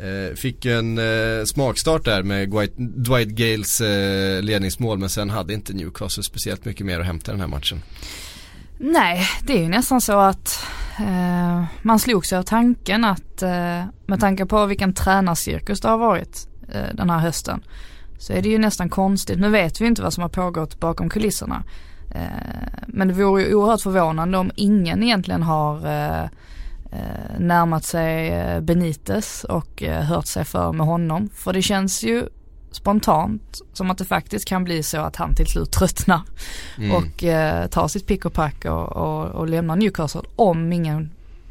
Eh, 0.00 0.34
fick 0.34 0.64
en 0.64 0.98
eh, 0.98 1.44
smakstart 1.44 2.04
där 2.04 2.22
med 2.22 2.50
Dwight, 2.50 2.72
Dwight 2.78 3.28
Gales 3.28 3.80
eh, 3.80 4.42
ledningsmål 4.42 4.98
men 4.98 5.08
sen 5.08 5.30
hade 5.30 5.54
inte 5.54 5.72
Newcastle 5.72 6.22
speciellt 6.22 6.64
mycket 6.64 6.86
mer 6.86 7.00
att 7.00 7.06
hämta 7.06 7.32
den 7.32 7.40
här 7.40 7.48
matchen. 7.48 7.82
Nej, 8.78 9.28
det 9.42 9.52
är 9.52 9.62
ju 9.62 9.68
nästan 9.68 10.00
så 10.00 10.18
att 10.18 10.58
eh, 10.98 11.64
man 11.82 11.98
slog 11.98 12.26
sig 12.26 12.38
av 12.38 12.42
tanken 12.42 13.04
att 13.04 13.42
eh, 13.42 13.84
med 14.06 14.20
tanke 14.20 14.46
på 14.46 14.66
vilken 14.66 14.94
tränarcirkus 14.94 15.80
det 15.80 15.88
har 15.88 15.98
varit 15.98 16.48
eh, 16.72 16.94
den 16.94 17.10
här 17.10 17.18
hösten 17.18 17.62
så 18.18 18.32
är 18.32 18.42
det 18.42 18.48
ju 18.48 18.58
nästan 18.58 18.88
konstigt. 18.88 19.38
Nu 19.38 19.48
vet 19.48 19.80
vi 19.80 19.86
inte 19.86 20.02
vad 20.02 20.12
som 20.12 20.22
har 20.22 20.28
pågått 20.28 20.80
bakom 20.80 21.08
kulisserna. 21.08 21.64
Eh, 22.14 22.86
men 22.86 23.08
det 23.08 23.14
vore 23.14 23.42
ju 23.42 23.54
oerhört 23.54 23.80
förvånande 23.80 24.38
om 24.38 24.50
ingen 24.56 25.02
egentligen 25.02 25.42
har 25.42 25.76
eh, 25.76 26.28
närmat 27.38 27.84
sig 27.84 28.28
eh, 28.28 28.60
Benitez 28.60 29.44
och 29.44 29.82
eh, 29.82 30.02
hört 30.02 30.26
sig 30.26 30.44
för 30.44 30.72
med 30.72 30.86
honom. 30.86 31.28
För 31.34 31.52
det 31.52 31.62
känns 31.62 32.02
ju 32.04 32.28
spontant 32.70 33.60
som 33.72 33.90
att 33.90 33.98
det 33.98 34.04
faktiskt 34.04 34.48
kan 34.48 34.64
bli 34.64 34.82
så 34.82 34.98
att 35.00 35.16
han 35.16 35.34
till 35.34 35.46
slut 35.46 35.72
tröttnar 35.72 36.20
och 36.92 37.24
eh, 37.24 37.66
tar 37.66 37.88
sitt 37.88 38.06
pick 38.06 38.24
och 38.24 38.32
pack 38.32 38.64
och, 38.64 38.92
och, 38.96 39.26
och 39.26 39.48
lämnar 39.48 39.76
Newcastle 39.76 40.22
om 40.36 40.72
ingen, 40.72 41.10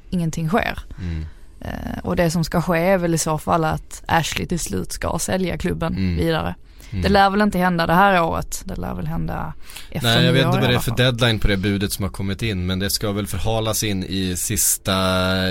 ingenting 0.09 0.49
sker. 0.49 0.79
Mm. 1.01 1.25
Eh, 1.61 1.99
och 2.03 2.15
det 2.15 2.31
som 2.31 2.43
ska 2.43 2.61
ske 2.61 2.79
är 2.79 2.97
väl 2.97 3.13
i 3.13 3.17
så 3.17 3.37
fall 3.37 3.63
att 3.63 4.03
Ashley 4.07 4.47
till 4.47 4.59
slut 4.59 4.91
ska 4.91 5.19
sälja 5.19 5.57
klubben 5.57 5.93
Mm. 5.93 6.15
vidare. 6.17 6.55
Mm. 6.95 7.03
Det 7.03 7.09
lär 7.09 7.29
väl 7.29 7.41
inte 7.41 7.57
hända 7.57 7.87
det 7.87 7.93
här 7.93 8.23
året. 8.23 8.61
Det 8.65 8.75
lär 8.75 8.93
väl 8.93 9.07
hända 9.07 9.53
efter 9.91 10.09
Nej 10.15 10.25
jag 10.25 10.33
vet 10.33 10.45
inte 10.45 10.59
vad 10.59 10.69
det 10.69 10.75
är 10.75 10.79
för 10.79 10.95
deadline 10.95 11.39
på 11.39 11.47
det 11.47 11.57
budet 11.57 11.91
som 11.93 12.03
har 12.03 12.09
kommit 12.11 12.41
in 12.41 12.65
men 12.65 12.79
det 12.79 12.89
ska 12.89 13.11
väl 13.11 13.27
förhalas 13.27 13.83
in 13.83 14.03
i 14.03 14.35
sista 14.37 14.91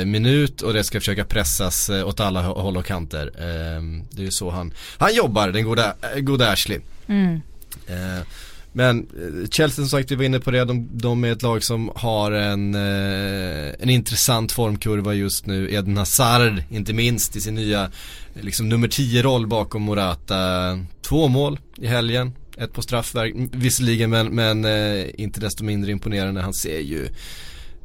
minut 0.04 0.60
och 0.62 0.72
det 0.72 0.84
ska 0.84 1.00
försöka 1.00 1.24
pressas 1.24 1.90
eh, 1.90 2.08
åt 2.08 2.20
alla 2.20 2.42
hå- 2.42 2.60
håll 2.62 2.76
och 2.76 2.86
kanter. 2.86 3.26
Ehm, 3.26 4.02
Det 4.10 4.22
är 4.22 4.24
ju 4.24 4.30
så 4.30 4.50
han, 4.50 4.72
han 4.98 5.14
jobbar, 5.14 5.48
den 5.48 5.64
goda, 5.64 5.94
eh, 6.14 6.20
goda 6.20 6.50
Ashley. 6.52 6.80
Mm. 7.06 7.40
Men 8.76 8.98
eh, 8.98 9.48
Chelsea 9.50 9.74
som 9.74 9.88
sagt, 9.88 10.10
vi 10.10 10.14
var 10.14 10.24
inne 10.24 10.40
på 10.40 10.50
det, 10.50 10.64
de, 10.64 10.88
de 10.92 11.24
är 11.24 11.32
ett 11.32 11.42
lag 11.42 11.64
som 11.64 11.90
har 11.94 12.32
en, 12.32 12.74
eh, 12.74 13.74
en 13.80 13.90
intressant 13.90 14.52
formkurva 14.52 15.14
just 15.14 15.46
nu. 15.46 15.74
Eden 15.74 15.96
Hazard, 15.96 16.62
inte 16.70 16.92
minst 16.92 17.36
i 17.36 17.40
sin 17.40 17.54
nya 17.54 17.82
eh, 18.34 18.42
liksom 18.42 18.68
nummer 18.68 18.88
10-roll 18.88 19.46
bakom 19.46 19.82
Morata. 19.82 20.34
Två 21.02 21.28
mål 21.28 21.58
i 21.76 21.86
helgen, 21.86 22.32
ett 22.58 22.72
på 22.72 22.82
straffverk 22.82 23.34
visserligen 23.52 24.10
men, 24.10 24.26
men 24.26 24.64
eh, 24.64 25.06
inte 25.14 25.40
desto 25.40 25.64
mindre 25.64 25.90
imponerande. 25.90 26.40
Han 26.40 26.54
ser 26.54 26.80
ju 26.80 27.08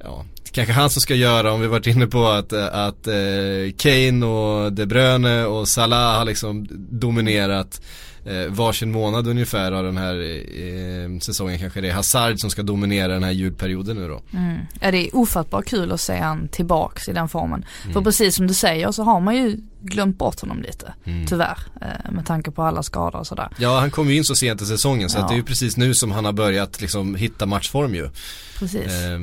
Ja, 0.03 0.25
kanske 0.51 0.73
han 0.73 0.89
som 0.89 1.01
ska 1.01 1.15
göra 1.15 1.53
om 1.53 1.61
vi 1.61 1.67
varit 1.67 1.87
inne 1.87 2.07
på 2.07 2.27
att, 2.27 2.53
eh, 2.53 2.65
att 2.65 3.07
eh, 3.07 3.73
Kane 3.77 4.25
och 4.25 4.73
De 4.73 4.85
Bruyne 4.85 5.45
och 5.45 5.67
Salah 5.67 6.17
har 6.17 6.25
liksom 6.25 6.67
dominerat 6.91 7.81
eh, 8.25 8.45
varsin 8.49 8.91
månad 8.91 9.27
ungefär 9.27 9.71
av 9.71 9.83
den 9.83 9.97
här 9.97 10.15
eh, 10.15 11.19
säsongen 11.19 11.59
kanske 11.59 11.81
det 11.81 11.89
är 11.89 11.93
Hazard 11.93 12.39
som 12.39 12.49
ska 12.49 12.63
dominera 12.63 13.13
den 13.13 13.23
här 13.23 13.31
julperioden 13.31 13.97
nu 13.97 14.07
då. 14.07 14.21
Mm. 14.37 14.57
Ja, 14.81 14.91
det 14.91 14.97
är 15.07 15.15
ofattbart 15.15 15.65
kul 15.65 15.91
att 15.91 16.01
se 16.01 16.17
han 16.17 16.47
tillbaks 16.47 17.09
i 17.09 17.13
den 17.13 17.29
formen. 17.29 17.65
För 17.93 18.01
precis 18.01 18.35
som 18.35 18.47
du 18.47 18.53
säger 18.53 18.91
så 18.91 19.03
har 19.03 19.19
man 19.19 19.35
ju 19.35 19.57
glömt 19.81 20.17
bort 20.17 20.39
honom 20.41 20.61
lite, 20.61 20.93
tyvärr. 21.27 21.57
Eh, 21.81 22.11
med 22.11 22.25
tanke 22.25 22.51
på 22.51 22.63
alla 22.63 22.83
skador 22.83 23.19
och 23.19 23.27
sådär. 23.27 23.47
Ja 23.57 23.79
han 23.79 23.91
kom 23.91 24.09
ju 24.09 24.17
in 24.17 24.23
så 24.23 24.35
sent 24.35 24.61
i 24.61 24.65
säsongen 24.65 25.09
så 25.09 25.17
Ja. 25.17 25.21
att 25.23 25.27
det 25.29 25.33
är 25.33 25.37
ju 25.37 25.43
precis 25.43 25.77
nu 25.77 25.93
som 25.93 26.11
han 26.11 26.25
har 26.25 26.33
börjat 26.33 26.81
liksom 26.81 27.15
hitta 27.15 27.45
matchform 27.45 27.95
ju. 27.95 28.09
Precis. 28.59 28.81
Eh, 28.93 29.15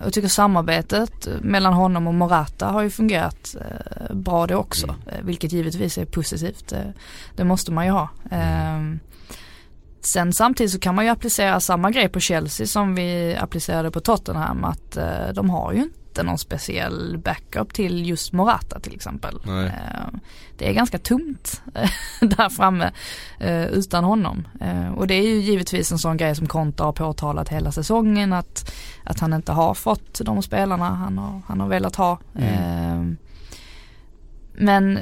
Och 0.00 0.04
jag 0.06 0.12
tycker 0.12 0.28
samarbetet 0.28 1.28
mellan 1.42 1.72
honom 1.74 2.06
och 2.06 2.14
Morata 2.14 2.66
har 2.66 2.82
ju 2.82 2.90
fungerat 2.90 3.56
eh, 3.60 4.14
bra 4.16 4.46
det 4.46 4.56
också. 4.56 4.86
eh, 4.86 5.22
Vilket 5.22 5.52
givetvis 5.52 5.98
är 5.98 6.04
positivt. 6.04 6.72
Det 7.36 7.44
måste 7.44 7.72
man 7.72 7.84
ju 7.86 7.90
ha. 7.90 8.08
Eh, 8.30 8.96
Sen 10.00 10.32
samtidigt 10.32 10.72
så 10.72 10.78
kan 10.78 10.94
man 10.94 11.04
ju 11.04 11.10
applicera 11.10 11.60
samma 11.60 11.90
grej 11.90 12.08
på 12.08 12.20
Chelsea 12.20 12.66
som 12.66 12.94
vi 12.94 13.36
applicerade 13.40 13.90
på 13.90 14.00
Tottenham. 14.00 14.64
Att 14.64 14.96
eh, 14.96 15.28
de 15.34 15.50
har 15.50 15.72
ju 15.72 15.82
inte 15.82 16.22
någon 16.22 16.38
speciell 16.38 17.18
backup 17.24 17.72
till 17.74 18.06
just 18.08 18.32
Morata 18.32 18.80
till 18.80 18.94
exempel. 18.94 19.34
Eh, 19.46 20.18
Det 20.58 20.68
är 20.68 20.72
ganska 20.72 20.98
tomt 20.98 21.62
eh, 21.74 21.90
där 22.28 22.48
framme 22.48 22.92
eh, 23.40 23.64
utan 23.66 24.04
honom. 24.04 24.48
Eh, 24.60 24.88
Och 24.92 25.06
det 25.06 25.14
är 25.14 25.22
ju 25.22 25.34
givetvis 25.40 25.92
en 25.92 25.98
sån 25.98 26.16
grej 26.16 26.34
som 26.36 26.46
Konta 26.46 26.84
har 26.84 26.92
påtalat 26.92 27.48
hela 27.48 27.72
säsongen 27.72 28.32
att, 28.32 28.72
att 29.04 29.20
han 29.20 29.32
inte 29.32 29.52
har 29.52 29.74
fått 29.74 30.20
de 30.24 30.42
spelarna 30.42 30.84
han 30.84 31.18
har, 31.18 31.40
han 31.46 31.60
har 31.60 31.68
velat 31.68 31.96
ha. 31.96 32.18
Eh, 32.34 33.02
Men 34.52 34.98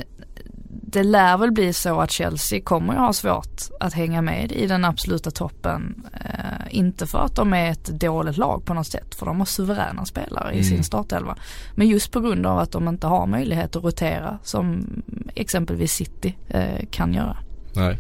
det 0.83 1.03
lär 1.03 1.39
väl 1.39 1.53
bli 1.53 1.73
så 1.73 2.01
att 2.01 2.11
Chelsea 2.11 2.61
kommer 2.61 2.93
att 2.93 3.01
ha 3.01 3.13
svårt 3.13 3.63
att 3.81 3.93
hänga 3.93 4.23
med 4.23 4.53
i 4.53 4.67
den 4.67 4.85
absoluta 4.85 5.31
toppen. 5.31 6.05
Eh, 6.13 6.67
inte 6.71 7.07
för 7.07 7.19
att 7.19 7.37
de 7.37 7.53
är 7.55 7.71
ett 7.71 7.85
dåligt 7.85 8.37
lag 8.37 8.65
på 8.65 8.75
något 8.75 8.87
sätt, 8.87 9.15
för 9.15 9.27
de 9.27 9.39
har 9.39 9.47
suveräna 9.47 10.05
spelare 10.05 10.55
i 10.55 10.65
sin 10.65 10.85
startelva. 10.85 11.37
Men 11.75 11.89
just 11.89 12.11
på 12.11 12.21
grund 12.21 12.47
av 12.47 12.59
att 12.59 12.73
de 12.73 12.89
inte 12.89 13.07
har 13.07 13.27
möjlighet 13.27 13.77
att 13.77 13.85
rotera 13.85 14.39
som 14.43 14.87
exempelvis 15.35 15.93
City 15.93 16.37
eh, 16.49 16.87
kan 16.91 17.15
göra. 17.15 17.37
Nej. 17.73 17.99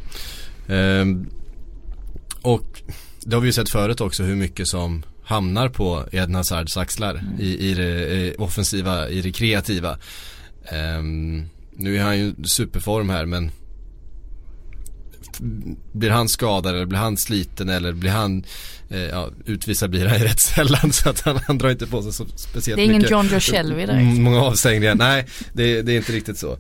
Ehm, 0.68 1.26
och 2.42 2.82
det 3.20 3.34
har 3.36 3.40
vi 3.40 3.46
ju 3.46 3.52
sett 3.52 3.68
förut 3.68 4.00
också 4.00 4.22
hur 4.22 4.36
mycket 4.36 4.68
som 4.68 5.02
hamnar 5.24 5.68
på 5.68 6.04
Eden 6.12 6.34
Hazards 6.34 6.76
axlar 6.76 7.22
i, 7.38 7.70
i 7.70 7.74
det 7.74 8.28
eh, 8.28 8.42
offensiva, 8.42 9.08
i 9.08 9.22
det 9.22 9.32
kreativa. 9.32 9.98
Ehm, 10.64 11.48
nu 11.76 11.96
är 11.96 12.02
han 12.02 12.18
ju 12.18 12.34
superform 12.44 13.08
här 13.10 13.26
men 13.26 13.50
blir 15.92 16.10
han 16.10 16.28
skadad 16.28 16.74
eller 16.74 16.86
blir 16.86 16.98
han 16.98 17.16
sliten 17.16 17.68
eller 17.68 17.92
blir 17.92 18.10
han 18.10 18.44
eh, 18.88 18.98
ja, 19.00 19.30
utvisad 19.44 19.90
blir 19.90 20.06
han 20.06 20.18
ju 20.18 20.24
rätt 20.28 20.40
sällan 20.40 20.92
så 20.92 21.10
att 21.10 21.20
han, 21.20 21.40
han 21.46 21.58
drar 21.58 21.70
inte 21.70 21.86
på 21.86 22.02
sig 22.02 22.12
så 22.12 22.26
speciellt 22.36 22.76
Det 22.76 22.82
är 22.82 22.84
ingen 22.84 22.96
mycket 22.96 23.10
John 23.10 23.28
Joe 23.28 23.40
Shelby 23.40 23.74
direkt. 23.74 23.92
Mm, 23.92 24.22
Många 24.22 24.40
avstängningar, 24.40 24.94
nej 24.94 25.26
det, 25.52 25.82
det 25.82 25.92
är 25.92 25.96
inte 25.96 26.12
riktigt 26.12 26.38
så. 26.38 26.58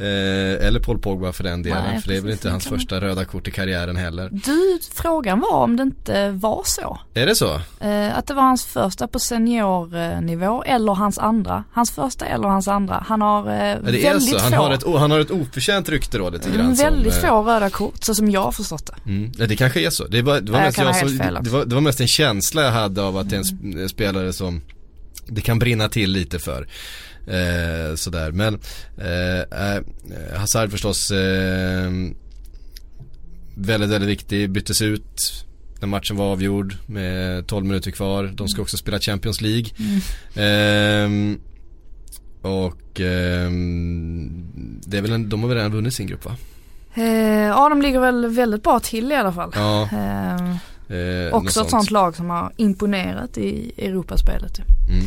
Eh, 0.00 0.66
eller 0.66 0.80
Paul 0.80 0.98
Pogba 0.98 1.32
för 1.32 1.44
den 1.44 1.62
delen, 1.62 1.84
Nej, 1.92 2.00
för 2.02 2.08
det 2.08 2.16
är 2.16 2.20
väl 2.20 2.30
inte 2.30 2.50
hans 2.50 2.64
kan 2.64 2.72
man- 2.72 2.78
första 2.80 3.00
röda 3.00 3.24
kort 3.24 3.48
i 3.48 3.50
karriären 3.50 3.96
heller. 3.96 4.28
Du, 4.32 4.78
frågan 4.92 5.40
var 5.40 5.52
om 5.54 5.76
det 5.76 5.82
inte 5.82 6.30
var 6.30 6.62
så. 6.64 6.98
Är 7.14 7.26
det 7.26 7.34
så? 7.34 7.60
Eh, 7.80 8.18
att 8.18 8.26
det 8.26 8.34
var 8.34 8.42
hans 8.42 8.64
första 8.66 9.08
på 9.08 9.18
seniornivå 9.18 10.62
eller 10.62 10.92
hans 10.94 11.18
andra. 11.18 11.64
Hans 11.72 11.90
första 11.90 12.26
eller 12.26 12.48
hans 12.48 12.68
andra. 12.68 13.04
Han 13.08 13.22
har 13.22 13.40
eh, 13.40 13.46
det 13.46 13.58
är 13.66 13.80
väldigt 14.12 14.28
så, 14.28 14.38
han 14.38 14.52
få. 14.52 14.56
har, 14.58 14.70
ett, 14.72 14.84
han 14.98 15.10
har 15.10 15.20
ett 15.20 15.30
oförtjänt 15.30 15.88
rykte 15.88 16.18
då 16.18 16.30
lite 16.30 16.48
grann 16.50 16.60
Mm, 16.60 16.74
väldigt 16.74 17.14
som, 17.14 17.24
eh, 17.24 17.30
få 17.30 17.42
röda 17.50 17.70
kort, 17.70 18.04
så 18.04 18.14
som 18.14 18.30
jag 18.30 18.42
har 18.42 18.52
förstått 18.52 18.86
det. 18.86 19.10
Mm. 19.10 19.32
Ja, 19.38 19.46
det 19.46 19.56
kanske 19.56 19.80
är 19.86 19.90
så. 19.90 20.06
Det 20.06 20.22
var, 20.22 20.40
det 20.40 20.52
mest, 20.52 20.76
som, 20.98 21.18
det, 21.42 21.50
var, 21.50 21.64
det 21.64 21.74
var 21.74 22.00
en 22.00 22.08
känsla 22.08 22.62
jag 22.62 22.70
hade 22.72 23.02
av 23.02 23.16
att 23.16 23.30
det 23.30 23.36
är 23.36 23.42
sp- 23.42 23.82
en 23.82 23.88
spelare 23.88 24.32
som 24.32 24.60
det 25.26 25.40
kan 25.40 25.58
brinna 25.58 25.88
till 25.88 26.10
lite 26.10 26.38
för. 26.38 26.68
Eh, 27.28 27.94
sådär, 27.94 28.32
men 28.32 28.58
eh, 28.98 29.40
eh, 29.40 29.82
Hazard 30.38 30.70
förstås 30.70 31.10
eh, 31.10 31.90
väldigt, 33.54 33.90
väldigt 33.90 34.10
viktig, 34.10 34.50
byttes 34.50 34.82
ut 34.82 35.44
när 35.80 35.88
matchen 35.88 36.16
var 36.16 36.24
avgjord 36.32 36.76
med 36.86 37.46
12 37.46 37.66
minuter 37.66 37.90
kvar. 37.90 38.24
De 38.34 38.48
ska 38.48 38.62
också 38.62 38.76
spela 38.76 38.98
Champions 38.98 39.40
League. 39.40 39.70
Ehm, 40.34 41.40
och 42.42 43.00
ehm, 43.00 44.46
det 44.86 44.98
är 44.98 45.02
väl 45.02 45.12
en, 45.12 45.28
de 45.28 45.40
har 45.42 45.48
väl 45.48 45.56
redan 45.56 45.72
vunnit 45.72 45.94
sin 45.94 46.06
grupp 46.06 46.24
va? 46.24 46.36
Eh, 46.94 47.04
ja, 47.46 47.68
de 47.68 47.82
ligger 47.82 48.00
väl 48.00 48.26
väldigt 48.26 48.62
bra 48.62 48.80
till 48.80 49.12
i 49.12 49.14
alla 49.14 49.32
fall. 49.32 49.50
Ja. 49.54 49.82
Eh, 49.82 50.56
Eh, 50.88 51.34
också 51.34 51.60
ett 51.60 51.70
sånt 51.70 51.90
lag 51.90 52.16
som 52.16 52.30
har 52.30 52.52
imponerat 52.56 53.38
i 53.38 53.72
Europaspelet. 53.76 54.58
ju. 54.58 54.94
Mm. 54.94 55.04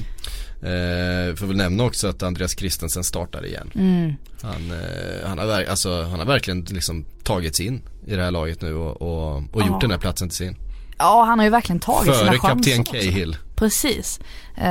Eh, 0.61 1.35
får 1.35 1.45
väl 1.45 1.57
nämna 1.57 1.83
också 1.83 2.07
att 2.07 2.23
Andreas 2.23 2.51
Christensen 2.51 3.03
startar 3.03 3.45
igen. 3.45 3.71
Mm. 3.75 4.13
Han, 4.41 4.71
eh, 4.71 5.27
han, 5.27 5.37
har, 5.37 5.63
alltså, 5.63 6.03
han 6.03 6.19
har 6.19 6.25
verkligen 6.25 6.61
liksom 6.61 7.05
tagit 7.23 7.55
sig 7.55 7.65
in 7.65 7.81
i 8.05 8.15
det 8.15 8.23
här 8.23 8.31
laget 8.31 8.61
nu 8.61 8.73
och, 8.73 9.01
och, 9.01 9.43
och 9.51 9.67
gjort 9.67 9.81
den 9.81 9.91
här 9.91 9.97
platsen 9.97 10.29
till 10.29 10.37
sin. 10.37 10.55
Ja, 10.97 11.23
han 11.23 11.39
har 11.39 11.43
ju 11.45 11.49
verkligen 11.49 11.79
tagit 11.79 12.15
sina 12.15 12.15
Före 12.15 12.39
chanser 12.39 12.47
kapten 12.47 12.79
också. 12.81 12.93
Cahill. 12.93 13.37
Precis. 13.55 14.19
Eh, 14.55 14.63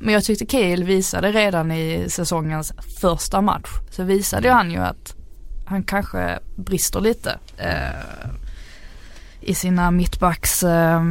men 0.00 0.14
jag 0.14 0.24
tyckte 0.24 0.46
Cahill 0.46 0.84
visade 0.84 1.32
redan 1.32 1.72
i 1.72 2.06
säsongens 2.08 2.72
första 3.00 3.40
match. 3.40 3.68
Så 3.90 4.02
visade 4.02 4.48
ju 4.48 4.54
han 4.54 4.70
ju 4.70 4.78
att 4.78 5.16
han 5.66 5.82
kanske 5.82 6.38
brister 6.56 7.00
lite 7.00 7.38
eh, 7.56 8.30
i 9.40 9.54
sina 9.54 9.90
mittbacks 9.90 10.62
eh, 10.62 11.02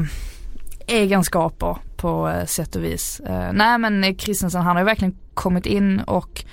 egenskaper 0.88 1.78
på 2.02 2.30
eh, 2.30 2.46
sätt 2.46 2.76
och 2.76 2.84
vis. 2.84 3.20
Eh, 3.20 3.54
nej 3.54 3.78
men 3.78 4.16
Christensen 4.18 4.62
han 4.62 4.76
har 4.76 4.82
ju 4.82 4.86
verkligen 4.86 5.16
kommit 5.34 5.66
in 5.66 6.00
och 6.00 6.44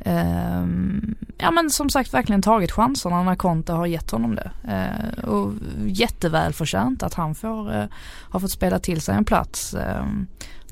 ehm, 0.00 1.14
ja 1.38 1.50
men 1.50 1.70
som 1.70 1.90
sagt 1.90 2.14
verkligen 2.14 2.42
tagit 2.42 2.72
chanserna 2.72 3.22
när 3.22 3.36
Conte 3.36 3.72
har 3.72 3.86
gett 3.86 4.10
honom 4.10 4.34
det. 4.34 4.50
Eh, 4.68 5.24
och 5.24 5.52
jättevälförtjänt 5.86 7.02
att 7.02 7.14
han 7.14 7.34
får, 7.34 7.88
har 8.30 8.40
fått 8.40 8.50
spela 8.50 8.78
till 8.78 9.00
sig 9.00 9.14
en 9.14 9.24
plats. 9.24 9.74
Eh, 9.74 10.04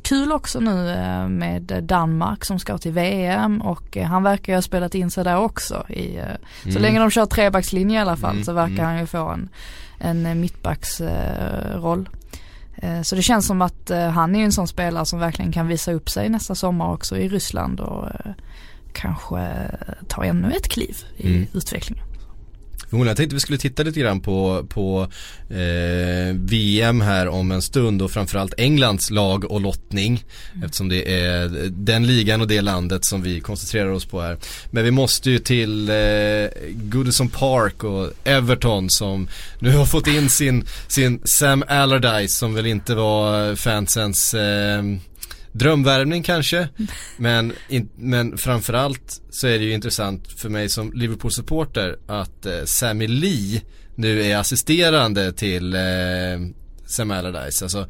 kul 0.02 0.32
också 0.32 0.60
nu 0.60 0.96
med 1.28 1.82
Danmark 1.82 2.44
som 2.44 2.58
ska 2.58 2.78
till 2.78 2.92
VM 2.92 3.62
och 3.62 3.96
han 3.96 4.22
verkar 4.22 4.52
ju 4.52 4.56
ha 4.56 4.62
spelat 4.62 4.94
in 4.94 5.10
sig 5.10 5.24
där 5.24 5.36
också. 5.36 5.84
I, 5.88 6.16
eh, 6.16 6.72
Så 6.72 6.78
länge 6.78 6.98
de 6.98 7.10
kör 7.10 7.26
trebackslinje 7.26 7.98
i 7.98 8.00
alla 8.00 8.16
fall 8.16 8.30
Mm, 8.30 8.44
så 8.44 8.52
verkar 8.52 8.72
mm. 8.72 8.86
han 8.86 8.98
ju 8.98 9.06
få 9.06 9.28
en, 9.28 9.48
en 9.98 10.40
mittbacksroll. 10.40 12.08
Eh, 12.82 13.02
Så 13.02 13.16
det 13.16 13.22
känns 13.22 13.46
som 13.46 13.62
att 13.62 13.90
eh, 13.90 14.08
han 14.08 14.36
är 14.36 14.44
en 14.44 14.52
sån 14.52 14.68
spelare 14.68 15.06
som 15.06 15.18
verkligen 15.18 15.52
kan 15.52 15.68
visa 15.68 15.92
upp 15.92 16.10
sig 16.10 16.28
nästa 16.28 16.54
sommar 16.54 16.92
också 16.92 17.16
i 17.18 17.28
Ryssland 17.28 17.80
och 17.80 18.06
eh, 18.06 18.32
kanske 18.92 19.48
ta 20.08 20.24
ännu 20.24 20.52
ett 20.52 20.68
kliv 20.68 20.96
i 21.16 21.34
Mm. 21.36 21.46
utvecklingen. 21.52 22.04
Jag 22.90 23.16
tänkte 23.16 23.34
vi 23.34 23.40
skulle 23.40 23.58
titta 23.58 23.82
lite 23.82 24.00
grann 24.00 24.20
på, 24.20 24.66
på 24.68 25.08
eh, 25.50 26.34
VM 26.34 27.00
här 27.00 27.28
om 27.28 27.50
en 27.50 27.62
stund 27.62 28.02
och 28.02 28.10
framförallt 28.10 28.54
Englands 28.56 29.10
lag 29.10 29.44
och 29.44 29.60
lottning. 29.60 30.24
Eftersom 30.64 30.88
det 30.88 31.22
är 31.24 31.48
den 31.70 32.06
ligan 32.06 32.40
och 32.40 32.48
det 32.48 32.60
landet 32.60 33.04
som 33.04 33.22
vi 33.22 33.40
koncentrerar 33.40 33.90
oss 33.90 34.04
på 34.04 34.20
här. 34.20 34.38
Men 34.70 34.84
vi 34.84 34.90
måste 34.90 35.30
ju 35.30 35.38
till 35.38 35.88
eh, 35.88 35.94
Goodison 36.70 37.28
Park 37.28 37.84
och 37.84 38.10
Everton 38.24 38.90
som 38.90 39.28
nu 39.58 39.70
har 39.76 39.86
fått 39.86 40.06
in 40.06 40.30
sin, 40.30 40.64
sin 40.88 41.20
Sam 41.24 41.64
Allardyce 41.68 42.38
som 42.38 42.54
väl 42.54 42.66
inte 42.66 42.94
var 42.94 43.56
fansens 43.56 44.34
eh, 44.34 44.82
drömvärvning 45.52 46.22
kanske. 46.22 46.68
Men, 47.16 47.52
in, 47.68 47.88
men 47.96 48.38
framförallt 48.38 49.22
så 49.30 49.46
är 49.46 49.58
det 49.58 49.64
ju 49.64 49.72
intressant 49.72 50.32
för 50.32 50.48
mig 50.48 50.68
som 50.68 50.92
Liverpool-supporter 50.92 51.98
att 52.06 52.46
eh, 52.46 52.64
Sammy 52.64 53.06
Lee 53.06 53.62
nu 53.94 54.22
är 54.22 54.36
assisterande 54.36 55.32
till 55.32 55.74
eh, 55.74 55.80
Sam 56.86 57.10
Allardyce. 57.10 57.64
Alltså 57.64 57.88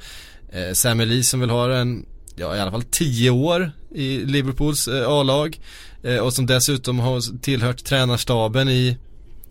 eh, 0.52 0.72
Sammy 0.72 1.04
Lee 1.04 1.24
som 1.24 1.40
vill 1.40 1.50
ha 1.50 1.74
en, 1.74 2.06
ja 2.36 2.56
i 2.56 2.60
alla 2.60 2.70
fall 2.70 2.82
10 2.82 3.30
år 3.30 3.72
i 3.94 4.18
Liverpools 4.18 4.88
eh, 4.88 5.08
A-lag. 5.08 5.60
Eh, 6.02 6.16
och 6.16 6.32
som 6.32 6.46
dessutom 6.46 6.98
har 6.98 7.40
tillhört 7.40 7.84
tränarstaben 7.84 8.68
i, 8.68 8.98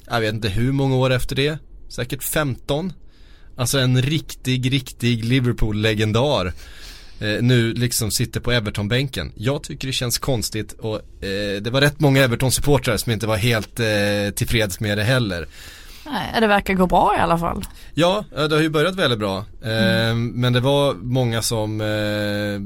jag 0.10 0.20
vet 0.20 0.34
inte 0.34 0.50
hur 0.50 0.72
många 0.72 0.96
år 0.96 1.10
efter 1.10 1.36
det. 1.36 1.58
Säkert 1.90 2.24
15. 2.24 2.94
Alltså 3.56 3.80
en 3.80 4.02
riktig, 4.02 4.74
riktig 4.74 5.26
Liverpool-legendar 5.26 6.54
eh, 7.20 7.42
nu 7.42 7.74
liksom 7.74 8.12
sitter 8.12 8.40
på 8.40 8.52
Everton-bänken. 8.52 9.32
Jag 9.36 9.64
tycker 9.64 9.88
det 9.88 9.94
känns 9.94 10.18
konstigt 10.18 10.74
och 10.74 10.96
eh, 11.24 11.62
det 11.62 11.70
var 11.70 11.82
rätt 11.82 12.00
många 12.00 12.24
Everton-supportrar 12.24 12.98
som 12.98 13.12
inte 13.12 13.28
var 13.28 13.38
helt 13.38 13.80
eh, 13.80 14.34
tillfreds 14.36 14.80
med 14.80 14.98
det 14.98 15.04
heller. 15.04 15.48
Nej, 16.06 16.42
det 16.42 16.48
verkar 16.48 16.74
gå 16.74 16.88
bra 16.88 17.16
i 17.18 17.22
alla 17.22 17.38
fall. 17.38 17.64
Ja, 17.94 18.26
det 18.32 18.56
har 18.56 18.62
ju 18.62 18.70
börjat 18.70 18.96
väldigt 18.96 19.20
bra. 19.20 19.38
Eh, 19.62 20.16
Men 20.16 20.54
det 20.54 20.60
var 20.60 20.94
många 20.94 21.42
som 21.42 21.82
eh, 21.82 22.60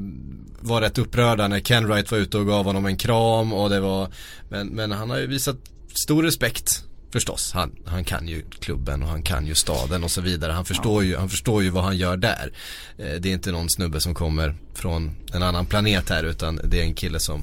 var 0.60 0.80
rätt 0.80 0.98
upprörda 0.98 1.48
när 1.48 1.60
Ken 1.60 1.86
Wright 1.86 2.10
var 2.10 2.18
ute 2.18 2.38
och 2.38 2.46
gav 2.46 2.64
honom 2.64 2.86
en 2.86 2.96
kram 2.96 3.52
och 3.52 3.70
det 3.70 3.80
var 3.80 4.08
Men, 4.48 4.66
men 4.66 4.92
han 4.92 5.10
har 5.10 5.18
ju 5.18 5.26
visat 5.26 5.56
stor 5.94 6.22
respekt 6.22 6.84
Förstås, 7.14 7.52
han, 7.52 7.72
han 7.86 8.04
kan 8.04 8.28
ju 8.28 8.42
klubben 8.60 9.02
och 9.02 9.08
han 9.08 9.22
kan 9.22 9.46
ju 9.46 9.54
staden 9.54 10.04
och 10.04 10.10
så 10.10 10.20
vidare. 10.20 10.52
Han 10.52 10.64
förstår, 10.64 11.04
ju, 11.04 11.16
han 11.16 11.28
förstår 11.28 11.62
ju 11.62 11.70
vad 11.70 11.84
han 11.84 11.96
gör 11.96 12.16
där. 12.16 12.52
Eh, 12.98 13.20
det 13.20 13.28
är 13.28 13.32
inte 13.32 13.52
någon 13.52 13.70
snubbe 13.70 14.00
som 14.00 14.14
kommer 14.14 14.54
från 14.74 15.16
en 15.32 15.42
annan 15.42 15.66
planet 15.66 16.10
här 16.10 16.24
utan 16.24 16.60
det 16.64 16.80
är 16.80 16.84
en 16.84 16.94
kille 16.94 17.20
som 17.20 17.42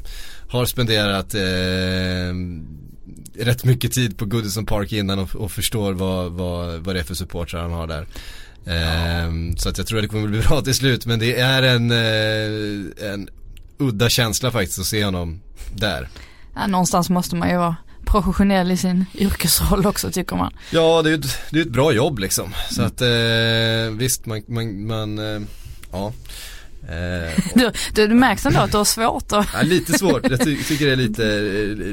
har 0.49 0.65
spenderat 0.65 1.35
eh, 1.35 2.33
rätt 3.45 3.63
mycket 3.63 3.91
tid 3.91 4.17
på 4.17 4.25
Goodison 4.25 4.65
Park 4.65 4.91
innan 4.91 5.19
och, 5.19 5.35
och 5.35 5.51
förstår 5.51 5.93
vad, 5.93 6.31
vad, 6.31 6.79
vad 6.79 6.95
det 6.95 6.99
är 6.99 7.03
för 7.03 7.15
supportrar 7.15 7.61
han 7.61 7.71
har 7.71 7.87
där. 7.87 8.07
Eh, 8.65 9.55
så 9.57 9.69
att 9.69 9.77
jag 9.77 9.87
tror 9.87 9.99
att 9.99 10.03
det 10.03 10.09
kommer 10.09 10.27
bli 10.27 10.39
bra 10.47 10.61
till 10.61 10.75
slut 10.75 11.05
men 11.05 11.19
det 11.19 11.39
är 11.39 11.63
en, 11.63 11.91
eh, 11.91 13.11
en 13.11 13.29
udda 13.77 14.09
känsla 14.09 14.51
faktiskt 14.51 14.79
att 14.79 14.85
se 14.85 15.05
honom 15.05 15.41
där. 15.75 16.09
Ja, 16.55 16.67
någonstans 16.67 17.09
måste 17.09 17.35
man 17.35 17.49
ju 17.49 17.57
vara 17.57 17.75
professionell 18.11 18.71
i 18.71 18.77
sin 18.77 19.05
yrkesroll 19.15 19.85
också 19.85 20.11
tycker 20.11 20.35
man. 20.35 20.53
Ja, 20.71 21.01
det 21.01 21.09
är 21.09 21.11
ju 21.11 21.19
ett, 21.19 21.37
det 21.49 21.59
är 21.59 21.61
ett 21.61 21.71
bra 21.71 21.91
jobb 21.91 22.19
liksom. 22.19 22.53
Så 22.71 22.81
att 22.81 23.01
eh, 23.01 23.97
visst, 23.97 24.25
man, 24.25 24.41
man, 24.47 24.87
man 24.87 25.19
eh, 25.19 25.41
ja. 25.91 26.13
Eh, 26.81 27.43
du, 27.55 27.71
du, 27.93 28.07
du 28.07 28.15
märks 28.15 28.45
ändå 28.45 28.59
att 28.59 28.71
du 28.71 28.77
har 28.77 28.85
svårt 28.85 29.31
att... 29.31 29.47
ja, 29.53 29.61
lite 29.61 29.99
svårt, 29.99 30.29
jag 30.29 30.39
ty 30.39 30.63
tycker 30.63 30.85
det 30.85 30.91
är 30.91 30.95
lite, 30.95 31.25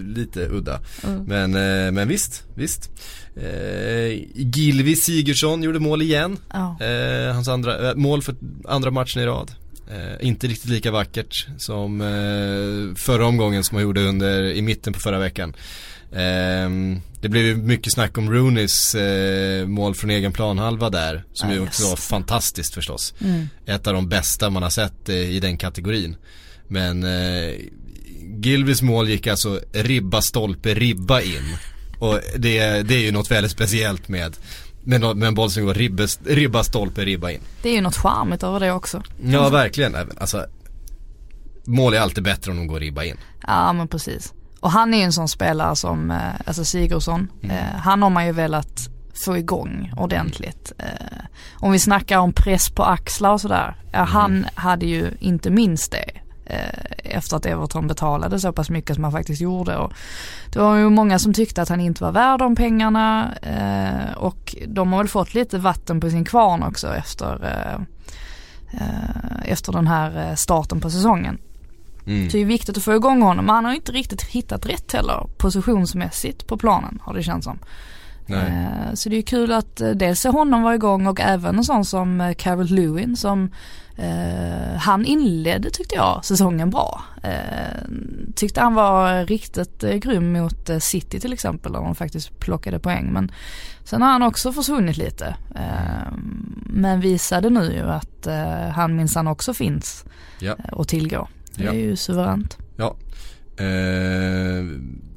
lite 0.01 0.41
udda. 0.41 0.81
Mm. 1.05 1.25
Men, 1.25 1.55
eh, 1.55 1.93
men 1.93 2.09
visst, 2.09 2.45
visst. 2.55 2.91
Eh, 3.37 4.23
Gilvi 4.35 4.97
Sigurdsson 4.97 5.63
gjorde 5.63 5.79
mål 5.79 6.03
igen. 6.03 6.39
Oh. 6.55 6.83
Eh, 6.83 7.35
hans 7.35 7.49
andra, 7.49 7.89
eh, 7.89 7.95
mål 7.95 8.23
för 8.23 8.35
andra 8.69 8.91
matchen 8.91 9.23
i 9.23 9.27
rad. 9.27 9.51
Eh, 9.91 10.27
inte 10.27 10.47
riktigt 10.47 10.71
lika 10.71 10.91
vackert 10.91 11.47
som 11.59 12.01
eh, 12.01 12.97
förra 12.97 13.27
omgången 13.27 13.65
som 13.65 13.75
han 13.77 13.83
gjorde 13.83 14.01
under, 14.01 14.43
i 14.43 14.63
mitten 14.63 14.93
på 14.93 15.01
förra 15.01 15.19
veckan. 15.19 15.55
Eh, 16.13 16.99
det 17.21 17.29
blev 17.29 17.45
ju 17.45 17.57
mycket 17.57 17.93
snack 17.93 18.19
om 18.19 18.33
Rooneys 18.33 18.95
eh, 18.95 19.67
mål 19.67 19.95
från 19.95 20.11
egen 20.11 20.33
planhalva 20.33 20.91
där. 20.91 21.25
Som 21.33 21.51
ah, 21.51 21.53
ju 21.53 21.61
också 21.61 21.89
var 21.89 21.97
fantastiskt 21.97 22.75
förstås. 22.75 23.15
Mm. 23.21 23.49
Ett 23.67 23.87
av 23.87 23.95
de 23.95 24.09
bästa 24.09 24.51
man 24.51 24.63
har 24.63 24.71
sett 24.71 25.09
eh, 25.09 25.17
i 25.17 25.41
den 25.41 25.57
kategorin. 25.57 26.17
Men 26.69 27.05
eh, 27.05 27.55
Gilvis 28.43 28.83
mål 28.83 29.09
gick 29.09 29.27
alltså 29.27 29.61
ribba, 29.73 30.23
stolpe, 30.23 30.75
ribba 30.75 31.21
in. 31.21 31.57
Och 31.99 32.21
det, 32.37 32.83
det 32.83 32.95
är 32.95 33.01
ju 33.01 33.13
något 33.13 33.31
väldigt 33.31 33.53
speciellt 33.53 34.09
med 34.09 34.37
med, 34.89 35.17
med 35.17 35.27
en 35.27 35.35
boll 35.35 35.51
som 35.51 35.65
går 35.65 35.75
ribbes, 35.75 36.19
ribba, 36.25 36.65
stolpe, 36.65 37.05
ribba 37.05 37.31
in. 37.31 37.41
Det 37.63 37.69
är 37.69 37.75
ju 37.75 37.81
något 37.81 37.97
charmigt 37.97 38.43
över 38.43 38.61
det 38.61 38.73
också. 38.73 39.03
Ja, 39.23 39.49
verkligen. 39.49 39.97
Alltså, 40.19 40.47
mål 41.65 41.95
är 41.95 42.01
alltid 42.01 42.25
bättre 42.25 42.51
om 42.51 42.57
de 42.57 42.67
går 42.67 42.81
ribba 42.81 43.05
in. 43.05 43.17
Ja, 43.47 43.73
men 43.73 43.89
precis. 43.89 44.33
Och 44.61 44.71
han 44.71 44.95
är 44.95 44.99
ju 44.99 45.05
en 45.05 45.13
sån 45.13 45.29
spelare 45.29 45.77
som, 45.77 46.11
eh, 46.11 46.35
alltså 46.47 46.65
Sigurdsson, 46.65 47.29
mm. 47.43 47.57
eh, 47.57 47.81
han 47.81 48.03
har 48.03 48.11
man 48.11 48.27
ju 48.27 48.33
velat 48.33 48.89
få 49.25 49.37
igång 49.37 49.93
ordentligt. 49.97 50.73
Eh, 50.79 51.19
om 51.55 51.73
vi 51.73 51.79
snackar 51.79 52.19
om 52.19 52.33
press 52.33 52.71
på 52.71 52.85
axlar 52.85 53.33
och 53.33 53.41
sådär, 53.41 53.77
ja, 53.93 53.99
mm. 53.99 54.09
han 54.09 54.47
hade 54.55 54.87
ju 54.87 55.11
inte 55.21 55.51
minst 55.51 55.93
det. 55.93 56.11
Efter 57.05 57.37
att 57.37 57.47
Everton 57.47 57.87
betalade 57.87 58.41
så 58.41 58.53
pass 58.53 58.71
mycket 58.71 58.95
som 58.95 59.05
han 59.05 59.13
faktiskt 59.13 59.41
gjorde. 59.41 59.77
Och 59.77 59.93
det 60.53 60.59
var 60.59 60.77
ju 60.77 60.91
många 60.91 61.19
som 61.19 61.35
tyckte 61.35 61.63
att 61.63 61.69
han 61.69 61.81
inte 61.81 62.05
var 62.05 62.13
värd 62.13 62.39
de 62.39 62.57
pengarna 62.57 63.35
och 64.17 64.57
de 64.67 64.93
har 64.93 64.99
väl 64.99 65.09
fått 65.09 65.35
lite 65.35 65.59
vatten 65.59 66.01
på 66.01 66.11
sin 66.11 66.25
kvarn 66.25 66.63
också 66.63 66.95
efter, 66.95 67.39
efter 69.45 69.73
den 69.73 69.87
här 69.87 70.37
starten 70.37 70.81
på 70.81 70.91
säsongen. 70.91 71.39
Mm. 72.09 72.31
Så 72.31 72.37
det 72.37 72.43
är 72.43 72.47
viktigt 72.47 72.77
att 72.77 72.83
få 72.83 72.95
igång 72.95 73.23
honom, 73.23 73.47
men 73.47 73.55
han 73.55 73.65
har 73.65 73.73
inte 73.73 73.93
riktigt 73.93 74.23
hittat 74.23 74.67
rätt 74.67 74.93
heller 74.93 75.27
positionsmässigt 75.39 76.47
på 76.47 76.57
planen 76.57 76.99
har 77.03 77.15
det 77.15 77.23
känts 77.23 77.45
som. 77.45 77.59
Nej. 78.27 78.69
Så 78.95 79.09
det 79.09 79.17
är 79.17 79.23
kul 79.23 79.53
att 79.53 79.83
dels 79.95 80.21
se 80.21 80.29
honom 80.29 80.63
vara 80.63 80.75
igång 80.75 81.07
och 81.07 81.21
även 81.21 81.59
en 81.59 81.65
sån 81.65 81.85
som 81.85 82.35
Carol 82.39 82.67
Lewin 82.67 83.17
som 83.17 83.51
Uh, 84.03 84.77
han 84.77 85.05
inledde 85.05 85.71
tyckte 85.71 85.95
jag 85.95 86.25
säsongen 86.25 86.71
bra. 86.71 87.03
Uh, 87.25 87.89
tyckte 88.35 88.61
han 88.61 88.75
var 88.75 89.25
riktigt 89.25 89.85
uh, 89.85 89.95
grym 89.95 90.33
mot 90.33 90.71
City 90.81 91.21
till 91.21 91.33
exempel 91.33 91.73
där 91.73 91.81
de 91.81 91.95
faktiskt 91.95 92.41
plockade 92.41 92.79
poäng. 92.79 93.13
Men 93.13 93.33
sen 93.85 94.03
har 94.03 94.09
han 94.09 94.23
också 94.23 94.53
försvunnit 94.53 94.97
lite. 94.97 95.37
men 96.65 97.01
visade 97.01 97.51
nu 97.51 97.73
ju 97.73 97.91
att 97.91 98.29
han 98.75 98.97
minsann 98.97 99.27
också 99.27 99.55
finns 99.55 100.05
ja. 100.41 100.57
att 100.73 100.89
tillgå. 100.89 101.29
Det 101.59 101.65
ja. 101.65 101.71
är 101.71 101.77
ju 101.77 101.97
suveränt. 101.97 102.59
Ja. 102.77 102.97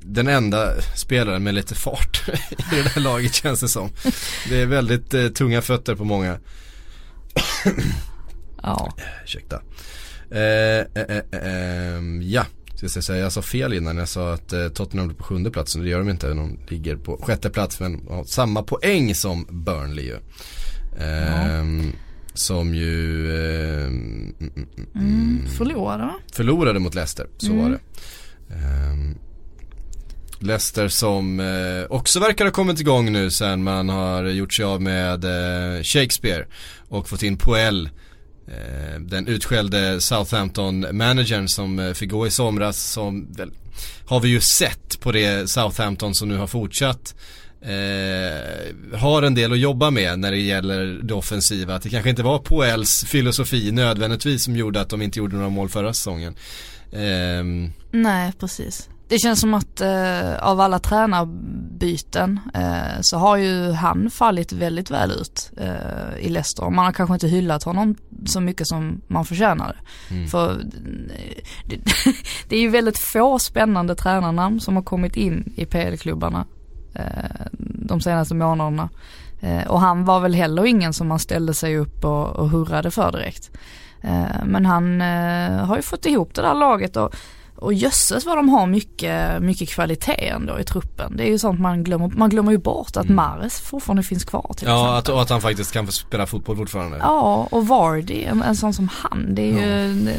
den 0.04 0.28
enda 0.28 0.82
spelaren 0.96 1.44
med 1.44 1.54
lite 1.54 1.76
fart 1.76 2.24
i 2.74 2.76
det 2.76 2.94
där 2.94 3.02
laget 3.02 3.34
känns 3.34 3.60
det 3.62 3.68
som. 3.68 3.90
Det 4.50 4.62
är 4.62 4.66
väldigt 4.66 5.36
tunga 5.36 5.62
fötter 5.62 5.96
på 5.96 6.04
många. 6.04 6.40
Ja. 8.64 8.94
Ursäkta. 9.24 9.62
Eh, 10.32 11.02
eh, 11.02 11.18
eh, 11.18 11.24
ehm, 11.32 12.22
ja, 12.22 12.46
ska 12.76 12.86
jag 12.86 13.04
säga, 13.04 13.24
jag 13.24 13.32
sa 13.32 13.42
fel 13.42 13.74
innan 13.74 13.98
jag 13.98 14.10
sa 14.10 14.34
att 14.34 14.54
eh, 14.54 14.68
Tottenham 14.68 15.10
är 15.10 15.14
på 15.14 15.24
sjunde 15.24 15.52
platsen. 15.52 15.82
Det 15.82 15.90
gör 15.90 16.00
de 16.00 16.10
inte, 16.10 16.28
de 16.28 16.60
ligger 16.68 16.96
på 16.96 17.18
sjätte 17.18 17.50
plats 17.50 17.80
men 17.80 18.08
har 18.10 18.24
samma 18.24 18.64
poäng 18.64 19.16
som 19.16 19.46
Burnley 19.50 20.06
ju. 20.06 20.18
Ja. 21.00 21.64
Ehm, 22.32 22.38
som 22.38 22.76
ju 22.76 23.28
eh, 23.30 23.86
mm, 23.88 24.36
mm, 24.40 24.54
mm, 24.78 24.88
mm, 24.96 25.48
förlorade? 25.58 26.10
Förlorade 26.34 26.80
mot 26.80 26.96
Leicester, 26.96 27.28
så 27.38 27.54
var 27.54 27.70
det. 27.70 27.80
Um, 28.92 29.18
Leicester 30.40 30.88
som 30.88 31.40
eh, 31.40 31.86
också 31.90 32.20
verkar 32.20 32.46
ha 32.46 32.52
kommit 32.52 32.80
igång 32.80 33.12
nu 33.12 33.32
sen 33.32 33.64
man 33.64 33.90
har 33.90 34.24
gjort 34.24 34.54
sig 34.54 34.66
av 34.66 34.82
med 34.82 35.24
eh, 35.24 35.84
Shakespeare 35.84 36.46
och 36.90 37.10
fått 37.10 37.24
in 37.24 37.38
Poel 37.38 37.90
Eh, 38.48 39.00
den 39.00 39.28
utskällde 39.28 40.02
Southampton-managern 40.02 41.48
som 41.48 41.80
eh, 41.80 41.94
fick 41.94 42.12
gå 42.12 42.28
i 42.28 42.32
somras 42.32 42.92
som 42.92 43.34
väl, 43.34 43.52
har 44.06 44.20
vi 44.20 44.30
ju 44.30 44.42
sett 44.42 45.00
på 45.00 45.12
det 45.12 45.50
Southampton 45.50 46.16
som 46.16 46.30
nu 46.30 46.38
har 46.38 46.48
fortsatt 46.48 47.16
eh, 47.62 48.98
har 49.00 49.24
en 49.24 49.36
del 49.36 49.52
att 49.52 49.60
jobba 49.60 49.92
med 49.92 50.20
när 50.20 50.32
det 50.32 50.38
gäller 50.38 51.00
det 51.04 51.14
offensiva. 51.14 51.76
Att 51.76 51.84
det 51.84 51.90
kanske 51.90 52.10
inte 52.10 52.24
var 52.24 52.40
Poels 52.40 53.06
filosofi 53.06 53.72
nödvändigtvis 53.72 54.44
som 54.44 54.56
gjorde 54.56 54.82
att 54.82 54.90
de 54.90 55.02
inte 55.02 55.20
gjorde 55.20 55.36
några 55.36 55.50
mål 55.50 55.70
förra 55.70 55.94
säsongen. 55.94 56.36
Eh, 56.92 57.44
Nej, 57.92 58.34
precis. 58.40 58.90
Det 59.12 59.20
känns 59.20 59.40
som 59.40 59.54
att 59.54 59.82
eh, 59.82 60.36
av 60.44 60.60
alla 60.60 60.80
tränarbyten 60.80 62.40
eh, 62.54 63.02
så 63.02 63.18
har 63.18 63.38
ju 63.38 63.72
han 63.72 64.10
fallit 64.10 64.52
väldigt 64.52 64.92
väl 64.92 65.12
ut 65.12 65.52
eh, 65.58 66.26
i 66.26 66.30
Leicester. 66.30 66.70
Man 66.70 66.86
har 66.86 66.92
kanske 66.92 67.14
inte 67.14 67.28
hyllat 67.28 67.64
honom 67.64 67.96
så 68.26 68.42
mycket 68.42 68.68
som 68.68 69.02
man 69.08 69.26
förtjänade. 69.26 69.76
Mm. 70.10 70.28
För 70.28 70.62
det, 71.66 71.78
det, 72.48 72.56
är 72.56 72.60
ju 72.60 72.70
väldigt 72.70 73.00
få 73.00 73.40
spännande 73.40 73.96
tränarnamn 73.96 74.60
som 74.60 74.76
har 74.76 74.84
kommit 74.84 75.16
in 75.16 75.54
i 75.56 75.66
PL-klubbarna 75.66 76.46
Eh, 76.94 77.46
de 77.86 78.02
senaste 78.02 78.36
månaderna. 78.36 78.90
Eh, 79.42 79.68
och 79.68 79.82
han 79.82 80.06
var 80.06 80.20
väl 80.20 80.34
heller 80.34 80.66
ingen 80.66 80.94
som 80.94 81.08
man 81.08 81.20
ställde 81.20 81.54
sig 81.54 81.78
upp 81.78 82.06
och, 82.06 82.28
och 82.28 82.50
hurrade 82.50 82.92
för 82.92 83.12
direkt. 83.12 83.52
Eh, 84.02 84.46
men 84.46 84.66
han 84.66 85.02
har 85.60 85.76
ju 85.76 85.82
fått 85.82 86.06
ihop 86.06 86.34
det 86.34 86.42
där 86.42 86.54
laget 86.54 86.98
och 86.98 87.16
och 87.62 87.74
jösses 87.74 88.26
vad 88.26 88.38
de 88.38 88.50
har 88.50 88.68
mycket, 88.68 89.42
mycket 89.42 89.70
kvalitet 89.70 90.28
ändå 90.28 90.60
i 90.60 90.64
truppen. 90.64 91.18
Det 91.18 91.24
är 91.24 91.28
ju 91.28 91.40
sånt 91.40 91.60
man 91.60 91.84
glömmer, 91.84 92.08
man 92.08 92.30
glömmer 92.30 92.52
ju 92.52 92.58
bort 92.58 92.98
att 92.98 93.06
mm. 93.06 93.16
Mares 93.16 93.60
fortfarande 93.60 94.04
finns 94.04 94.24
kvar 94.24 94.54
till 94.58 94.68
Ja, 94.68 94.98
att, 94.98 95.10
och 95.10 95.22
att 95.22 95.30
han 95.30 95.42
faktiskt 95.42 95.72
kan 95.72 95.86
få 95.86 95.92
spela 95.92 96.28
fotboll 96.28 96.58
fortfarande. 96.58 96.98
Ja, 96.98 97.48
och 97.52 97.68
Vardy, 97.68 98.24
en, 98.24 98.42
en 98.42 98.56
sån 98.56 98.74
som 98.74 98.90
han, 98.94 99.36
det 99.36 99.42
är 99.42 99.54
ja. 99.54 99.60
ju 99.60 100.10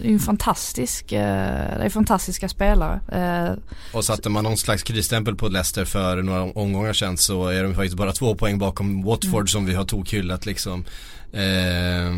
är 0.00 0.12
en 0.12 0.18
fantastisk, 0.18 1.12
eh, 1.12 1.78
det 1.78 1.84
är 1.84 1.88
fantastiska 1.88 2.48
spelare. 2.48 3.00
Eh, 3.12 3.56
och 3.92 4.04
satte 4.04 4.28
man 4.28 4.44
någon 4.44 4.56
slags 4.56 4.82
krisstämpel 4.82 5.36
på 5.36 5.48
Leicester 5.48 5.84
för 5.84 6.22
några 6.22 6.42
omgångar 6.42 6.92
sedan 6.92 7.16
så 7.16 7.48
är 7.48 7.62
de 7.62 7.74
faktiskt 7.74 7.96
bara 7.96 8.12
två 8.12 8.34
poäng 8.34 8.58
bakom 8.58 9.02
Watford 9.02 9.34
mm. 9.34 9.46
som 9.46 9.66
vi 9.66 9.74
har 9.74 9.84
tokhyllat 9.84 10.46
liksom. 10.46 10.84
Eh, 11.32 12.12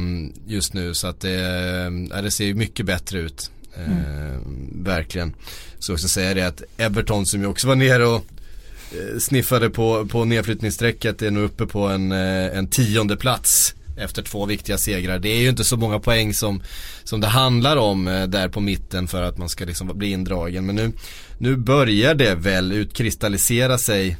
just 0.46 0.74
nu 0.74 0.94
så 0.94 1.06
att 1.06 1.20
det, 1.20 2.20
det 2.22 2.30
ser 2.30 2.54
mycket 2.54 2.86
bättre 2.86 3.18
ut. 3.18 3.50
Eh, 3.76 4.38
verkligen. 4.72 5.34
Så 5.78 5.92
också 5.92 6.08
säga 6.08 6.34
det 6.34 6.42
att 6.42 6.62
Everton 6.76 7.26
som 7.26 7.40
ju 7.40 7.46
också 7.46 7.68
var 7.68 7.76
nere 7.76 8.06
och 8.06 8.24
eh, 8.92 9.18
sniffade 9.18 9.70
på, 9.70 10.06
på 10.06 10.24
nedflyttningsstrecket 10.24 11.22
är 11.22 11.30
nu 11.30 11.40
uppe 11.40 11.66
på 11.66 11.88
en, 11.88 12.12
eh, 12.12 12.58
en 12.58 12.66
tionde 12.66 13.16
plats 13.16 13.74
efter 13.96 14.22
två 14.22 14.46
viktiga 14.46 14.78
segrar. 14.78 15.18
Det 15.18 15.28
är 15.28 15.40
ju 15.40 15.48
inte 15.48 15.64
så 15.64 15.76
många 15.76 15.98
poäng 15.98 16.34
som, 16.34 16.62
som 17.04 17.20
det 17.20 17.26
handlar 17.26 17.76
om 17.76 18.08
eh, 18.08 18.26
där 18.26 18.48
på 18.48 18.60
mitten 18.60 19.08
för 19.08 19.22
att 19.22 19.38
man 19.38 19.48
ska 19.48 19.64
liksom 19.64 19.98
bli 19.98 20.10
indragen. 20.10 20.66
Men 20.66 20.76
nu, 20.76 20.92
nu 21.38 21.56
börjar 21.56 22.14
det 22.14 22.34
väl 22.34 22.72
utkristallisera 22.72 23.78
sig. 23.78 24.16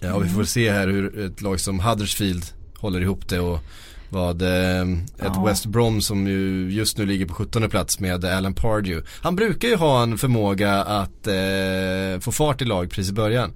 Ja, 0.00 0.18
vi 0.18 0.28
får 0.28 0.44
se 0.44 0.70
här 0.70 0.88
hur 0.88 1.18
ett 1.26 1.40
lag 1.40 1.60
som 1.60 1.80
Huddersfield 1.80 2.44
håller 2.74 3.00
ihop 3.00 3.28
det 3.28 3.40
och 3.40 3.60
vad 4.08 4.42
eh, 4.42 4.82
ett 4.82 5.32
ja. 5.34 5.44
West 5.46 5.66
Brom 5.66 6.00
som 6.00 6.26
ju 6.26 6.70
just 6.70 6.98
nu 6.98 7.06
ligger 7.06 7.26
på 7.26 7.34
17 7.34 7.70
plats 7.70 8.00
med 8.00 8.24
Alan 8.24 8.54
Pardew. 8.54 9.08
Han 9.22 9.36
brukar 9.36 9.68
ju 9.68 9.76
ha 9.76 10.02
en 10.02 10.18
förmåga 10.18 10.74
att 10.74 11.26
eh, 11.26 12.20
få 12.20 12.32
fart 12.32 12.62
i 12.62 12.64
lag 12.64 12.90
precis 12.90 13.10
i 13.10 13.14
början. 13.14 13.52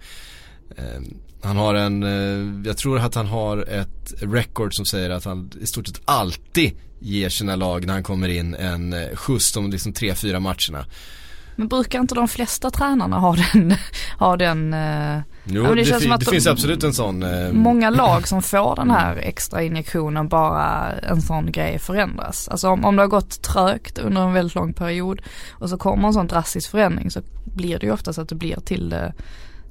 Eh, 0.77 1.01
han 1.43 1.57
har 1.57 1.75
en, 1.75 2.03
eh, 2.03 2.67
jag 2.67 2.77
tror 2.77 2.99
att 2.99 3.15
han 3.15 3.27
har 3.27 3.59
ett 3.69 4.15
record 4.21 4.75
som 4.75 4.87
säger 4.87 5.11
att 5.11 5.25
han 5.25 5.51
i 5.61 5.67
stort 5.67 5.87
sett 5.87 6.01
alltid 6.05 6.73
ger 6.99 7.29
sina 7.29 7.57
lag 7.57 7.87
när 7.87 7.95
han 7.95 8.03
kommer 8.03 8.29
in 8.29 8.55
en 8.55 8.93
eh, 8.93 9.17
skjuts 9.17 9.53
de 9.53 9.71
liksom 9.71 9.93
tre, 9.93 10.15
fyra 10.15 10.41
matcherna. 10.41 10.85
Men 11.57 11.69
brukar 11.69 12.01
inte 12.01 12.15
de 12.15 12.29
flesta 12.29 12.71
tränarna 12.71 13.19
ha 13.19 13.37
den, 13.37 13.75
ha 14.19 14.37
den 14.37 14.75
eh, 14.75 15.21
Jo, 15.53 15.63
Ja, 15.65 15.69
det, 15.69 15.75
det 15.75 15.85
fi- 16.01 16.09
det 16.09 16.17
de- 16.17 16.25
finns 16.25 16.47
absolut 16.47 16.85
en 16.85 16.93
sån. 16.93 17.23
Eh, 17.23 17.53
många 17.53 17.91
lag 17.91 18.29
som 18.29 18.43
får 18.43 18.77
den 18.77 18.91
här 18.91 19.17
extra 19.17 19.63
injektionen 19.63 20.29
bara 20.29 20.93
en 20.93 21.23
sån 21.23 21.53
grej 21.53 21.79
förändras. 21.79 22.49
Alltså 22.49 22.69
om, 22.69 22.85
om 22.85 22.97
det 22.97 23.03
har 23.03 23.09
gått 23.09 23.43
trögt 23.43 23.99
under 23.99 24.23
en 24.23 24.33
väldigt 24.33 24.55
lång 24.55 24.73
period 24.73 25.23
och 25.51 25.71
så 25.71 25.77
kommer 25.79 26.09
en 26.09 26.15
sån 26.15 26.27
drastisk 26.27 26.71
förändring 26.71 27.11
så 27.11 27.21
blir 27.45 27.79
det 27.79 27.87
ju 27.87 27.93
oftast 27.93 28.19
att 28.19 28.29
det 28.29 28.35
blir 28.35 28.57
till 28.61 28.89
det, 28.91 29.13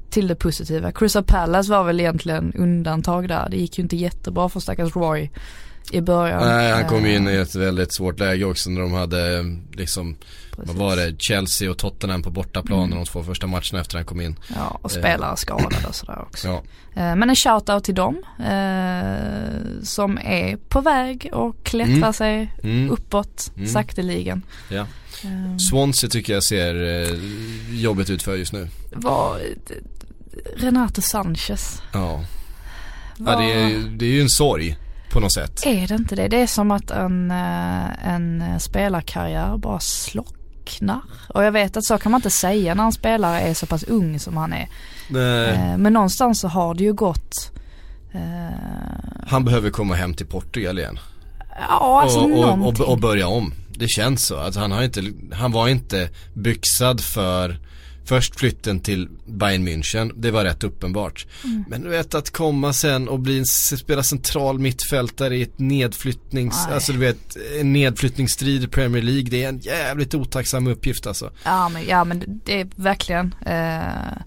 till 0.10 0.28
det 0.28 0.36
positiva. 0.36 0.92
Crystal 0.92 1.24
Palace 1.24 1.72
var 1.72 1.84
väl 1.84 2.00
egentligen 2.00 2.54
undantag 2.54 3.28
där. 3.28 3.48
Det 3.52 3.58
gick 3.58 3.78
ju 3.78 3.82
inte 3.84 3.96
jättebra 3.96 4.50
för 4.50 4.60
stackars 4.60 4.96
Roy 4.96 5.32
i 5.92 6.02
början. 6.02 6.44
Nej, 6.48 6.72
han 6.72 6.86
kom 6.88 7.06
ju 7.06 7.16
in 7.16 7.28
Eh, 7.28 7.34
i 7.34 7.38
ett 7.38 7.56
väldigt 7.56 7.94
svårt 7.94 8.20
läge 8.20 8.46
också 8.46 8.70
när 8.70 8.82
de 8.82 8.94
hade 8.94 9.44
liksom, 9.72 10.16
vad 10.58 10.66
precis. 10.66 10.80
var 10.80 10.96
det, 10.96 11.22
Chelsea 11.22 11.72
och 11.72 11.78
Tottenham 11.78 12.24
på 12.24 12.30
bortaplan 12.32 12.84
Mm. 12.84 12.98
de 12.98 13.06
två 13.06 13.24
första 13.24 13.48
matcherna 13.48 13.82
efter 13.82 13.96
han 13.96 14.06
kom 14.06 14.22
in. 14.22 14.36
Ja, 14.56 14.80
och 14.82 14.92
spelare 14.92 15.38
skadade 15.38 15.88
och 15.88 15.96
sådär 15.96 16.22
också. 16.22 16.48
Ja, 16.48 16.64
Eh, 16.94 17.16
Men 17.16 17.30
en 17.30 17.36
shout-out 17.36 17.80
till 17.84 17.96
dem 17.96 18.16
eh, 18.40 19.84
som 19.84 20.18
är 20.18 20.58
på 20.70 20.82
väg 20.82 21.30
och 21.34 21.64
klättrar 21.64 21.94
Mm. 21.96 22.14
sig 22.14 22.54
mm, 22.64 22.92
uppåt 22.92 23.52
Mm. 23.58 23.68
sakteligen. 23.70 24.42
ja. 24.70 24.86
Eh, 25.24 25.58
Swansea 25.58 26.10
tycker 26.10 26.34
jag 26.34 26.44
ser 26.44 26.76
eh, 27.04 27.18
jobbigt 27.80 28.10
ut 28.10 28.24
för 28.24 28.36
just 28.36 28.54
nu. 28.54 28.68
Var 28.92 29.40
Renato 30.56 31.02
Sanchez. 31.02 31.82
Ja, 31.94 32.24
Var, 33.18 33.34
ja 33.34 33.40
det, 33.40 33.54
är, 33.54 33.80
det 33.98 34.06
är 34.06 34.10
ju 34.12 34.22
en 34.22 34.30
sorg 34.30 34.78
på 35.10 35.20
något 35.20 35.34
sätt. 35.34 35.66
är 35.66 35.88
det 35.88 35.96
inte 35.96 36.16
det? 36.16 36.28
Det 36.28 36.42
är 36.42 36.48
som 36.48 36.72
att 36.72 36.92
en, 36.92 37.32
eh, 37.32 38.08
en 38.14 38.60
spelarkarriär 38.60 39.58
bara 39.58 39.80
slocknar. 39.80 41.02
Och 41.34 41.44
jag 41.44 41.52
vet 41.52 41.78
att 41.78 41.86
så 41.86 41.98
kan 41.98 42.12
man 42.12 42.20
inte 42.20 42.30
säga 42.30 42.76
när 42.76 42.84
en 42.84 42.92
spelare 42.92 43.42
är 43.42 43.54
så 43.54 43.66
pass 43.66 43.84
ung 43.84 44.20
som 44.20 44.38
han 44.38 44.54
är. 44.54 44.68
Nej, 45.10 45.50
Eh, 45.50 45.78
Men 45.78 45.94
någonstans 45.94 46.40
så 46.40 46.48
har 46.48 46.74
det 46.74 46.84
ju 46.84 46.94
gått 46.94 47.52
eh, 48.14 48.20
han 49.28 49.46
behöver 49.46 49.70
komma 49.70 49.96
hem 49.96 50.14
till 50.14 50.26
Portugal 50.26 50.80
igen. 50.80 51.00
Ja 51.70 52.02
alltså 52.02 52.20
och, 52.20 52.60
och, 52.60 52.68
och, 52.68 52.80
och 52.80 53.00
börja 53.00 53.28
om. 53.28 53.54
Det 53.70 53.88
känns 53.90 54.26
så. 54.26 54.36
Att 54.36 54.56
han, 54.56 54.72
har 54.72 54.84
inte, 54.84 55.04
han 55.34 55.52
var 55.52 55.68
inte 55.68 56.10
byxad 56.34 57.02
för 57.02 57.58
Först 58.10 58.40
flytten 58.40 58.80
till 58.80 59.10
Bayern 59.26 59.68
München, 59.68 60.12
det 60.16 60.32
var 60.32 60.44
rätt 60.44 60.64
uppenbart. 60.64 61.26
Mm. 61.44 61.66
Men 61.70 61.82
du 61.82 61.90
vet 61.90 62.14
att 62.16 62.30
komma 62.32 62.74
sen 62.74 63.10
och 63.10 63.20
bli 63.20 63.40
en, 63.40 63.46
spela 63.46 64.04
central 64.04 64.60
mittfältare 64.60 65.36
i 65.38 65.42
ett 65.42 65.60
nedflyttnings, 65.60 66.66
Nej. 66.66 66.74
alltså 66.76 66.92
du 66.94 66.98
vet 67.00 67.38
en 67.60 67.74
nedflyttningsstrid 67.74 68.64
i 68.64 68.68
Premier 68.68 69.04
League, 69.04 69.30
det 69.30 69.44
är 69.44 69.50
en 69.50 69.60
jävligt 69.60 70.16
otacksam 70.16 70.68
uppgift 70.68 71.08
alltså. 71.08 71.32
Ja 71.44 71.70
men, 71.70 71.88
ja, 71.88 72.04
men 72.04 72.42
det 72.46 72.62
är 72.62 72.68
verkligen. 72.76 73.36
Eh, 73.46 74.18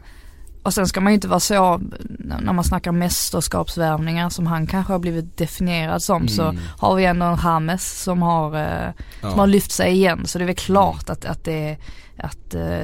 och 0.63 0.75
sen 0.75 0.87
ska 0.87 1.01
man 1.01 1.13
ju 1.13 1.15
inte 1.15 1.29
vara 1.29 1.41
så, 1.41 1.81
när 2.19 2.53
man 2.53 2.65
snackar 2.65 2.93
mästerskapsvärvningar 2.93 4.31
som 4.31 4.47
han 4.47 4.67
kanske 4.67 4.93
har 4.93 4.99
blivit 5.01 5.37
definierad 5.37 6.03
som 6.03 6.29
så 6.29 6.43
Mm. 6.43 6.59
har 6.79 6.95
vi 6.97 7.05
ändå 7.05 7.27
en 7.27 7.39
James 7.45 8.03
som 8.03 8.23
har, 8.23 8.57
eh, 8.57 8.91
som 9.21 9.31
har 9.31 9.39
Ja. 9.39 9.47
lyft 9.47 9.73
sig 9.73 9.93
igen. 9.93 10.27
Så 10.27 10.39
det 10.39 10.45
är 10.45 10.47
väl 10.47 10.55
klart 10.57 11.11
att, 11.11 11.25
att 11.25 11.45
det 11.45 11.77
att 12.23 12.55
eh, 12.55 12.81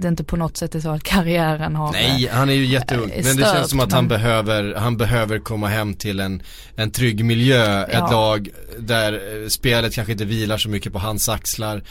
det 0.00 0.08
inte 0.08 0.24
på 0.24 0.36
något 0.36 0.56
sätt 0.56 0.74
är 0.74 0.80
så 0.80 0.90
att 0.90 1.02
karriären 1.02 1.76
har 1.76 1.92
Nej, 1.92 2.28
han 2.32 2.48
är 2.48 2.52
ju 2.52 2.64
jätteung. 2.66 3.10
eh, 3.10 3.24
Men 3.24 3.36
det 3.36 3.42
känns 3.42 3.70
som 3.70 3.80
att 3.80 3.92
han 3.92 4.04
men- 4.04 4.08
behöver, 4.08 4.74
han 4.74 4.96
behöver 4.96 5.38
komma 5.38 5.68
hem 5.68 5.94
till 5.94 6.20
en, 6.20 6.42
en 6.76 6.90
trygg 6.90 7.24
miljö. 7.24 7.82
Ett 7.84 7.90
Ja. 7.92 8.10
lag 8.10 8.48
där 8.78 9.12
eh, 9.42 9.48
spelet 9.48 9.94
kanske 9.94 10.12
inte 10.12 10.24
vilar 10.24 10.58
så 10.58 10.68
mycket 10.68 10.92
på 10.92 10.98
hans 10.98 11.28
axlar. 11.28 11.82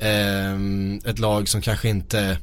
Ehm, 0.00 1.00
ett 1.06 1.18
lag 1.18 1.48
som 1.48 1.60
kanske 1.60 1.88
inte 1.88 2.38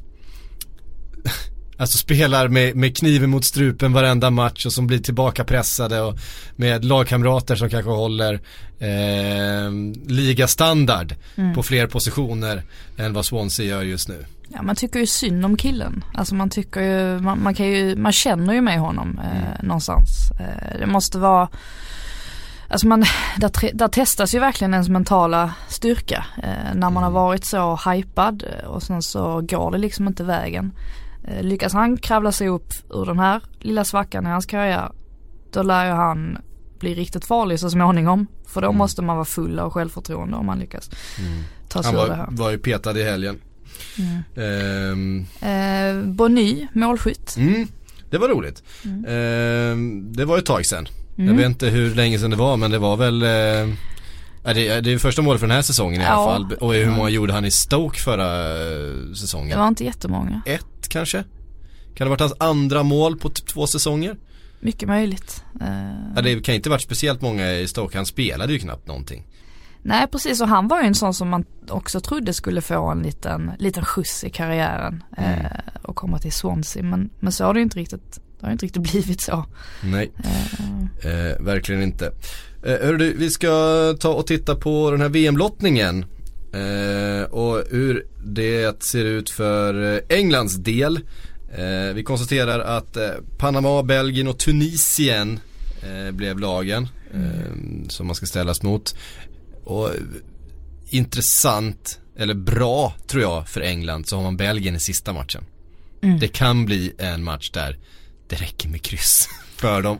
Alltså 1.84 1.98
spelar 1.98 2.48
med, 2.48 2.76
med 2.76 2.96
kniven 2.96 3.30
mot 3.30 3.44
strupen 3.44 3.92
varenda 3.92 4.30
match 4.30 4.66
och 4.66 4.72
som 4.72 4.86
blir 4.86 4.98
tillbaka 4.98 5.44
pressade 5.44 6.00
och 6.00 6.16
med 6.56 6.84
lagkamrater 6.84 7.56
som 7.56 7.70
kanske 7.70 7.90
håller 7.90 8.34
eh, 8.78 9.70
ligastandard 10.06 11.14
Mm. 11.36 11.54
på 11.54 11.62
fler 11.62 11.86
positioner 11.86 12.62
än 12.96 13.12
vad 13.12 13.24
Swansea 13.26 13.66
gör 13.66 13.82
just 13.82 14.08
nu. 14.08 14.24
Ja 14.48 14.62
man 14.62 14.76
tycker 14.76 15.00
ju 15.00 15.06
synd 15.06 15.44
om 15.44 15.56
killen. 15.56 16.04
Alltså 16.14 16.34
man 16.34 16.50
tycker 16.50 16.80
ju, 16.80 17.20
man, 17.20 17.42
man 17.42 17.54
kan 17.54 17.66
ju, 17.66 17.96
man 17.96 18.12
känner 18.12 18.54
ju 18.54 18.60
med 18.60 18.78
honom 18.80 19.20
eh, 19.24 19.64
någonstans. 19.64 20.30
Eh, 20.40 20.78
det 20.78 20.86
måste 20.86 21.18
vara, 21.18 21.48
alltså 22.68 22.86
man, 22.86 23.04
där, 23.38 23.74
där 23.76 23.88
testas 23.88 24.34
ju 24.34 24.38
verkligen 24.38 24.72
ens 24.74 24.88
mentala 24.88 25.54
styrka. 25.68 26.26
Eh, 26.42 26.74
när 26.74 26.90
man 26.90 27.02
har 27.02 27.10
varit 27.10 27.44
så 27.44 27.80
hypad 27.90 28.42
eh, 28.42 28.68
och 28.68 28.82
sen 28.82 29.02
så 29.02 29.40
går 29.40 29.70
det 29.72 29.78
liksom 29.78 30.06
inte 30.06 30.24
vägen. 30.24 30.72
Eh, 31.28 31.42
lyckas 31.42 31.72
han 31.72 31.96
kravla 31.96 32.32
sig 32.32 32.48
upp 32.48 32.72
ur 32.90 33.06
den 33.06 33.18
här 33.18 33.42
lilla 33.60 33.84
svackan 33.84 34.26
i 34.26 34.28
hans 34.30 34.46
karriär, 34.46 34.92
då 35.52 35.62
lär 35.62 35.86
ju 35.86 35.92
han 35.92 36.38
bli 36.78 36.94
riktigt 36.94 37.24
farlig 37.24 37.60
så 37.60 37.70
småningom. 37.70 38.26
För 38.46 38.60
då 38.60 38.72
måste 38.72 39.02
man 39.02 39.16
vara 39.16 39.24
full 39.24 39.58
av 39.58 39.70
självförtroende 39.70 40.36
om 40.36 40.46
man 40.46 40.58
lyckas 40.58 40.90
ta 41.68 41.82
sig 41.82 41.92
Han 41.92 42.04
ur 42.04 42.08
det 42.08 42.14
här. 42.14 42.26
var, 42.26 42.36
var 42.44 42.50
ju 42.50 42.58
petad 42.58 42.98
i 42.98 43.02
helgen. 43.04 43.40
Ehm, 44.36 45.24
Eh, 45.40 46.02
Bonny, 46.04 46.66
målskytt. 46.72 47.36
Mm, 47.36 47.68
det 48.10 48.18
var 48.18 48.28
roligt. 48.28 48.62
Mm. 48.84 49.04
Ehm, 49.08 50.12
det 50.12 50.24
var 50.24 50.38
ett 50.38 50.46
tag 50.46 50.66
sedan. 50.66 50.86
Jag 51.16 51.34
vet 51.34 51.46
inte 51.46 51.66
hur 51.66 51.94
länge 51.94 52.18
sedan 52.18 52.30
det 52.30 52.36
var 52.36 52.56
men 52.56 52.70
det 52.70 52.78
var 52.78 52.96
väl 52.96 53.22
eh, 53.22 53.74
ja, 54.44 54.54
det, 54.54 54.80
det 54.80 54.92
är 54.92 54.98
första 54.98 55.22
målet 55.22 55.40
för 55.40 55.46
den 55.46 55.54
här 55.56 55.62
säsongen 55.62 56.00
i 56.00 56.04
alla 56.04 56.14
Ja. 56.14 56.26
fall. 56.26 56.52
Och 56.60 56.74
hur 56.74 56.90
många 56.90 57.08
gjorde 57.08 57.32
han 57.32 57.44
i 57.44 57.50
Stoke 57.50 57.98
förra 58.00 58.50
eh, 58.50 59.12
säsongen? 59.14 59.50
Det 59.50 59.56
var 59.56 59.68
inte 59.68 59.84
jättemånga. 59.84 60.42
Ett 60.46 60.88
kanske? 60.88 61.18
Kan 61.18 61.24
det 61.94 62.04
ha 62.04 62.10
varit 62.10 62.20
hans 62.20 62.34
andra 62.38 62.82
mål 62.82 63.16
på 63.18 63.28
typ 63.28 63.46
två 63.46 63.66
säsonger? 63.66 64.16
Mycket 64.60 64.88
möjligt. 64.88 65.44
Ja, 66.16 66.22
det 66.22 66.40
kan 66.44 66.54
inte 66.54 66.70
varit 66.70 66.82
speciellt 66.82 67.20
många 67.22 67.52
i 67.52 67.68
Stoke, 67.68 67.96
han 67.98 68.06
spelade 68.06 68.52
ju 68.52 68.58
knappt 68.58 68.86
någonting. 68.86 69.26
nej 69.82 70.06
precis 70.12 70.40
och 70.40 70.48
han 70.48 70.68
var 70.68 70.80
ju 70.80 70.86
en 70.86 70.94
sån 70.94 71.14
som 71.14 71.28
man 71.28 71.44
också 71.68 72.00
trodde 72.00 72.32
skulle 72.32 72.60
få 72.60 72.90
en 72.90 73.02
liten, 73.02 73.50
liten 73.58 73.84
skjuts 73.84 74.24
i 74.24 74.30
karriären 74.30 75.04
eh, 75.18 75.58
och 75.82 75.96
komma 75.96 76.18
till 76.18 76.32
Swansea. 76.32 76.82
Men, 76.82 77.10
men 77.20 77.32
så 77.32 77.44
har 77.44 77.54
det 77.54 77.58
ju 77.60 77.64
inte 77.64 77.78
riktigt, 77.78 78.20
det 78.40 78.46
har 78.46 78.52
inte 78.52 78.66
riktigt 78.66 78.82
blivit 78.92 79.20
så. 79.20 79.44
Nej, 79.82 80.12
Eh, 80.24 81.10
eh, 81.10 81.36
verkligen 81.40 81.82
inte. 81.82 82.12
Eh, 82.64 82.86
hörru 82.86 83.14
vi 83.18 83.30
ska 83.30 83.48
ta 84.00 84.08
och 84.08 84.26
titta 84.26 84.54
på 84.54 84.90
den 84.90 85.00
här 85.00 85.08
VM-lottningen. 85.08 86.04
Eh, 86.52 87.22
och 87.30 87.64
hur 87.70 88.06
det 88.24 88.82
ser 88.82 89.04
ut 89.04 89.30
för 89.30 89.94
eh, 89.94 90.18
Englands 90.18 90.54
del. 90.54 91.00
Eh, 91.56 91.94
vi 91.94 92.02
konstaterar 92.04 92.60
att 92.60 92.96
eh, 92.96 93.10
Panama, 93.38 93.82
Belgien 93.82 94.28
och 94.28 94.38
Tunisien 94.38 95.40
eh, 95.82 96.12
blev 96.12 96.38
lagen 96.38 96.88
eh, 97.14 97.88
som 97.88 98.06
man 98.06 98.16
ska 98.16 98.26
ställas 98.26 98.62
mot. 98.62 98.96
Och 99.64 99.90
intressant, 100.90 102.00
eller 102.16 102.34
bra 102.34 102.94
tror 103.06 103.22
jag 103.22 103.48
för 103.48 103.60
England 103.60 104.08
så 104.08 104.16
har 104.16 104.22
man 104.22 104.36
Belgien 104.36 104.76
i 104.76 104.80
sista 104.80 105.12
matchen. 105.12 105.44
Det 106.20 106.28
kan 106.28 106.66
bli 106.66 106.92
en 106.98 107.24
match 107.24 107.50
där 107.50 107.78
det 108.28 108.36
räcker 108.36 108.68
med 108.68 108.82
kryss 108.82 109.28
för 109.64 109.82
dem. 109.82 109.98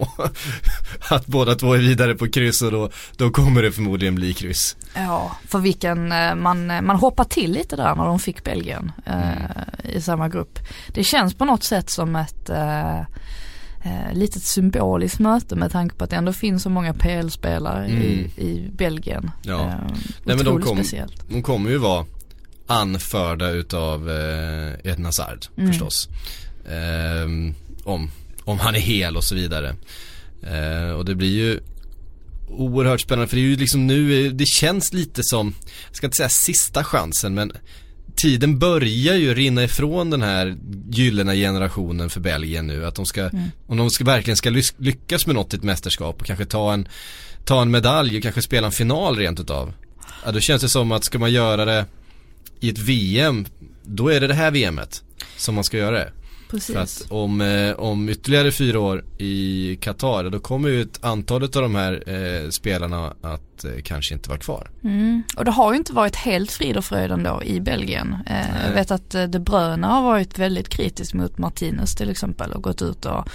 att 1.11 1.27
båda 1.27 1.55
två 1.55 1.75
är 1.75 1.79
vidare 1.79 2.15
på 2.15 2.29
kryss 2.29 2.63
och 2.63 2.71
då, 2.73 2.91
då 3.17 3.31
kommer 3.31 3.63
det 3.63 3.73
förmodligen 3.73 4.15
bli 4.15 4.35
kryss. 4.35 4.77
ja, 4.95 5.37
för 5.49 5.59
vilken, 5.59 6.13
eh, 6.13 6.35
man, 6.35 6.67
man 6.67 6.97
hoppar 6.97 7.25
till 7.25 7.53
lite 7.53 7.77
där 7.77 7.95
när 7.95 8.05
de 8.05 8.19
fick 8.19 8.45
Belgien 8.45 8.93
eh, 9.07 9.95
i 9.97 10.01
samma 10.01 10.29
grupp. 10.29 10.59
Det 10.89 11.05
känns 11.05 11.35
på 11.35 11.45
något 11.45 11.65
sätt 11.65 11.91
som 11.91 12.17
ett 12.17 12.51
eh, 12.51 12.99
eh, 12.99 14.13
litet 14.13 14.43
symboliskt 14.43 15.19
möte 15.19 15.57
med 15.57 15.73
tanke 15.73 15.95
på 15.97 16.05
att 16.05 16.11
det 16.11 16.17
ändå 16.17 16.33
finns 16.33 16.63
så 16.63 16.71
många 16.71 16.95
PL-spelare 16.95 17.87
i, 17.89 17.93
Mm. 17.93 18.31
i 18.37 18.69
Belgien. 18.73 19.31
Ja. 19.43 19.61
Eh, 19.61 19.75
Nej, 20.25 20.37
men 20.37 20.45
de 20.45 20.63
kom- 20.63 20.77
speciellt. 20.77 21.29
De 21.29 21.43
kommer 21.43 21.71
ju 21.71 21.79
vara 21.79 22.07
anförda 22.67 23.51
utav 23.51 24.11
eh, 24.11 24.91
Ed 24.93 25.05
Hazard 25.05 25.45
förstås. 25.57 26.09
Ehm, 26.71 27.55
om, 27.85 28.11
om 28.45 28.59
han 28.59 28.75
är 28.75 28.81
hel 28.81 29.17
och 29.17 29.25
så 29.25 29.35
vidare. 29.35 29.77
Eh, 30.43 30.91
och 30.91 31.05
det 31.05 31.15
blir 31.15 31.33
ju 31.33 31.61
oerhört 32.49 33.01
spännande 33.01 33.29
för 33.29 33.37
det 33.37 33.43
är 33.43 33.47
ju 33.47 33.57
liksom 33.57 33.87
nu, 33.87 34.31
det 34.31 34.47
känns 34.47 34.93
lite 34.93 35.23
som, 35.25 35.55
jag 35.87 35.97
ska 35.97 36.07
inte 36.07 36.17
säga 36.17 36.29
sista 36.29 36.85
chansen 36.85 37.35
men 37.35 37.53
tiden 38.17 38.59
börjar 38.59 39.15
ju 39.15 39.35
rinna 39.35 39.65
ifrån 39.65 40.11
den 40.11 40.23
här 40.23 40.57
gyllene 40.91 41.37
generationen 41.37 42.11
för 42.11 42.21
Belgien 42.21 42.67
nu. 42.67 42.87
Att 42.87 42.95
de 42.95 43.07
ska, 43.07 43.31
om 43.67 43.77
de 43.77 43.91
ska, 43.91 44.05
verkligen 44.05 44.37
ska 44.37 44.51
lyckas 44.79 45.27
med 45.27 45.35
något 45.35 45.55
i 45.55 45.57
ett 45.57 45.63
mästerskap 45.63 46.21
och 46.21 46.27
kanske 46.27 46.45
ta 46.45 46.73
en, 46.73 46.89
ta 47.45 47.63
en 47.63 47.71
medalj 47.71 48.17
och 48.17 48.23
kanske 48.23 48.43
spela 48.43 48.67
en 48.67 48.73
final 48.73 49.17
rent 49.17 49.41
utav. 49.41 49.73
Ja 50.25 50.33
då 50.33 50.41
känns 50.41 50.63
det 50.63 50.69
som 50.69 50.93
att 50.93 51.05
ska 51.05 51.19
man 51.19 51.33
göra 51.33 51.65
det 51.65 51.87
i 52.61 52.71
ett 52.71 52.79
VM, 52.79 53.47
då 53.83 54.09
är 54.09 54.21
det 54.21 54.27
det 54.27 54.35
här 54.35 54.51
VMet 54.51 55.03
som 55.37 55.55
man 55.55 55.65
ska 55.65 55.79
göra 55.79 55.97
det. 55.97 56.13
Precis. 56.55 56.75
För 56.75 56.83
att 56.83 57.07
om, 57.11 57.41
eh, 57.41 57.73
om 57.73 58.09
ytterligare 58.09 58.53
fyra 58.53 58.81
år 58.81 59.05
i 59.19 59.77
Qatar 59.81 60.31
då 60.31 60.39
kommer 60.39 60.69
ju 60.69 60.83
ett 60.83 61.05
antal 61.05 61.43
av 61.43 61.49
de 61.51 61.75
här 61.75 62.03
eh, 62.07 62.51
spelarna 62.51 63.15
att 63.23 63.65
eh, 63.65 63.71
kanske 63.85 64.15
inte 64.15 64.29
vara 64.29 64.39
kvar. 64.39 64.71
Mm. 64.85 65.23
Och 65.37 65.45
det 65.45 65.51
har 65.51 65.73
ju 65.73 65.79
inte 65.79 65.93
varit 65.93 66.17
helt 66.17 66.53
frid 66.53 66.77
och 66.77 66.85
fröjd 66.85 67.11
ändå 67.11 67.43
i 67.45 67.61
Belgien. 67.61 68.17
Eh, 68.27 68.67
jag 68.67 68.75
vet 68.75 68.91
att 68.91 69.15
eh, 69.15 69.25
De 69.25 69.39
Bruyne 69.39 69.87
har 69.87 70.03
varit 70.03 70.39
väldigt 70.39 70.69
kritisk 70.69 71.15
mot 71.15 71.39
Martinez 71.39 71.95
till 71.95 72.11
exempel 72.11 72.53
och 72.53 72.63
gått 72.63 72.83
ut 72.83 73.07
och 73.07 73.29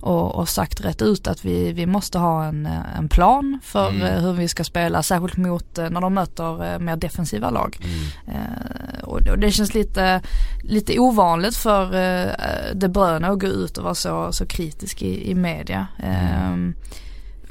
och, 0.00 0.34
och 0.34 0.48
sagt 0.48 0.80
rätt 0.80 1.02
ut 1.02 1.26
att 1.26 1.44
vi, 1.44 1.72
vi 1.72 1.86
måste 1.86 2.18
ha 2.18 2.44
en, 2.44 2.68
en 2.96 3.08
plan 3.08 3.58
för 3.62 3.88
Mm. 3.90 4.02
eh, 4.02 4.22
hur 4.22 4.32
vi 4.32 4.48
ska 4.48 4.64
spela, 4.64 5.02
särskilt 5.02 5.36
mot 5.36 5.78
eh, 5.78 5.90
när 5.90 6.00
de 6.00 6.14
möter 6.14 6.72
eh, 6.72 6.78
mer 6.78 6.96
defensiva 6.96 7.50
lag. 7.50 7.78
Mm. 7.82 8.36
Eh, 8.36 9.02
och, 9.04 9.28
och 9.28 9.38
det 9.38 9.50
känns 9.50 9.74
lite, 9.74 10.22
lite 10.62 10.98
ovanligt 10.98 11.56
för 11.56 11.84
eh, 11.94 12.28
De 12.74 12.88
Bruyne 12.88 13.28
att 13.28 13.38
gå 13.40 13.46
ut 13.46 13.78
och 13.78 13.84
vara 13.84 13.94
så, 13.94 14.32
så 14.32 14.46
kritisk 14.46 15.02
i, 15.02 15.30
i 15.30 15.34
media. 15.34 15.86
Eh, 15.98 16.56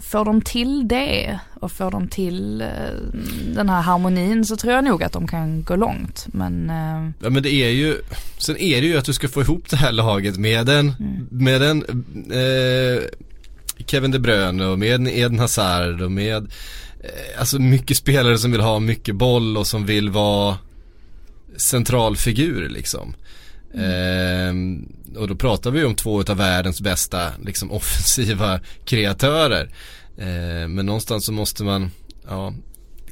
Får 0.09 0.25
de 0.25 0.41
till 0.41 0.87
det 0.87 1.39
och 1.59 1.71
får 1.71 1.91
de 1.91 2.07
till 2.07 2.61
eh, 2.61 2.67
den 3.55 3.69
här 3.69 3.81
harmonin 3.81 4.45
så 4.45 4.57
tror 4.57 4.73
jag 4.73 4.83
nog 4.83 5.03
att 5.03 5.11
de 5.11 5.27
kan 5.27 5.63
gå 5.63 5.75
långt. 5.75 6.27
Men 6.27 6.69
eh, 6.69 7.11
Ja 7.23 7.29
men 7.29 7.43
det 7.43 7.53
är 7.53 7.69
ju, 7.69 7.95
sen 8.37 8.57
är 8.57 8.81
det 8.81 8.87
ju 8.87 8.97
att 8.97 9.05
du 9.05 9.13
ska 9.13 9.27
få 9.27 9.41
ihop 9.41 9.69
det 9.69 9.75
här 9.75 9.91
laget 9.91 10.37
med 10.37 10.69
en, 10.69 10.93
med 11.29 11.61
en 11.61 11.83
eh, 12.31 13.03
Kevin 13.85 14.11
De 14.11 14.19
Bruyne 14.19 14.65
och 14.65 14.79
med 14.79 14.95
en 14.95 15.07
Eden 15.07 15.39
Hazard 15.39 16.01
och 16.01 16.11
med 16.11 16.43
eh, 17.03 17.39
Alltså 17.39 17.59
mycket 17.59 17.97
spelare 17.97 18.37
som 18.37 18.51
vill 18.51 18.61
ha 18.61 18.79
mycket 18.79 19.15
boll 19.15 19.57
och 19.57 19.67
som 19.67 19.85
vill 19.85 20.09
vara 20.09 20.57
centralfigur 21.57 22.69
liksom. 22.69 23.15
Ehm, 23.73 24.87
och 25.15 25.27
då 25.27 25.35
pratar 25.35 25.71
vi 25.71 25.83
om 25.83 25.95
två 25.95 26.21
av 26.21 26.37
världens 26.37 26.81
bästa 26.81 27.31
liksom 27.43 27.71
offensiva 27.71 28.59
kreatörer. 28.85 29.69
Ehm, 30.19 30.75
men 30.75 30.85
någonstans 30.85 31.25
så 31.25 31.31
måste 31.31 31.63
man, 31.63 31.91
ja, 32.27 32.53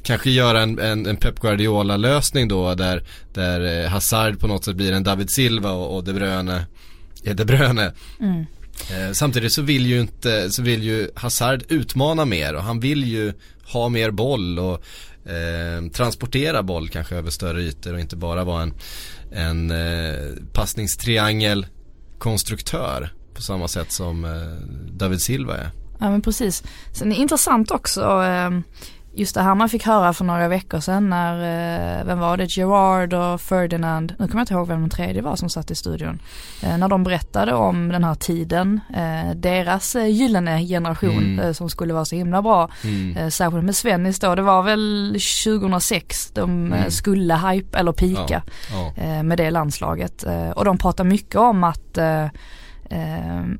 kanske 0.02 0.30
göra 0.30 0.62
en, 0.62 0.78
en, 0.78 1.06
en 1.06 1.16
Pep 1.16 1.40
Guardiola 1.40 1.96
lösning 1.96 2.48
då 2.48 2.74
där, 2.74 3.02
där 3.34 3.84
eh, 3.84 3.90
Hazard 3.90 4.40
på 4.40 4.46
något 4.46 4.64
sätt 4.64 4.76
blir 4.76 4.92
en 4.92 5.02
David 5.02 5.30
Silva 5.30 5.70
och, 5.70 5.96
och 5.96 6.04
De 6.04 6.12
Bruyne 6.12 6.66
är 7.24 7.34
De 7.34 7.44
Bruyne. 7.44 7.92
Eh, 8.90 9.12
samtidigt 9.12 9.52
så 9.52 9.62
vill 9.62 9.86
ju 9.86 10.00
inte, 10.00 10.50
så 10.50 10.62
vill 10.62 10.82
ju 10.82 11.10
Hazard 11.14 11.64
utmana 11.68 12.24
mer 12.24 12.54
och 12.54 12.62
han 12.62 12.80
vill 12.80 13.04
ju 13.04 13.32
ha 13.72 13.88
mer 13.88 14.10
boll 14.10 14.58
och 14.58 14.82
eh, 15.30 15.90
transportera 15.92 16.62
boll 16.62 16.88
kanske 16.88 17.16
över 17.16 17.30
större 17.30 17.62
ytor 17.62 17.94
och 17.94 18.00
inte 18.00 18.16
bara 18.16 18.44
vara 18.44 18.62
en, 18.62 18.74
en 19.32 19.70
eh, 19.70 20.34
passningstriangel 20.52 21.66
konstruktör 22.18 23.12
på 23.34 23.42
samma 23.42 23.68
sätt 23.68 23.92
som 23.92 24.24
eh, 24.24 24.30
David 24.92 25.20
Silva 25.20 25.56
är. 25.56 25.70
Ja 25.98 26.10
men 26.10 26.22
precis. 26.22 26.62
Sen 26.92 27.12
är 27.12 27.14
det 27.16 27.20
intressant 27.20 27.70
också 27.70 28.22
eh, 28.24 28.50
just 29.14 29.34
det 29.34 29.42
här 29.42 29.54
man 29.54 29.68
fick 29.68 29.86
höra 29.86 30.12
för 30.12 30.24
några 30.24 30.48
veckor 30.48 30.80
sedan 30.80 31.10
när, 31.10 31.34
eh, 32.00 32.04
vem 32.06 32.18
var 32.18 32.36
det, 32.36 32.44
Gerard 32.56 33.14
och 33.14 33.40
Ferdinand, 33.40 34.14
nu 34.18 34.26
kommer 34.26 34.34
jag 34.40 34.42
inte 34.42 34.54
ihåg 34.54 34.68
vem 34.68 34.80
den 34.80 34.90
tredje 34.90 35.22
var 35.22 35.36
som 35.36 35.50
satt 35.50 35.70
i 35.70 35.74
studion. 35.74 36.18
Eh, 36.62 36.78
när 36.78 36.88
de 36.88 37.04
berättade 37.04 37.52
om 37.54 37.88
den 37.88 38.04
här 38.04 38.14
tiden, 38.14 38.80
eh, 38.94 39.34
deras 39.36 39.94
gyllene 39.94 40.60
generation 40.66 41.38
Mm. 41.38 41.54
som 41.54 41.70
skulle 41.70 41.94
vara 41.94 42.04
så 42.04 42.16
himla 42.16 42.42
bra. 42.42 42.70
Eh, 43.16 43.28
särskilt 43.28 43.64
med 43.64 43.76
Svennis 43.76 44.18
då, 44.20 44.34
det 44.34 44.42
var 44.42 44.62
väl 44.62 45.16
2006 45.44 46.30
de 46.30 46.72
eh, 46.72 46.88
skulle 46.88 47.34
hype 47.36 47.78
eller 47.78 47.92
pika 47.92 48.42
Ja, 48.72 48.92
ja. 48.96 49.22
med 49.22 49.38
det 49.38 49.50
landslaget. 49.50 50.24
Och 50.54 50.64
de 50.64 50.78
pratar 50.78 51.04
mycket 51.04 51.36
om 51.36 51.64
att 51.64 51.98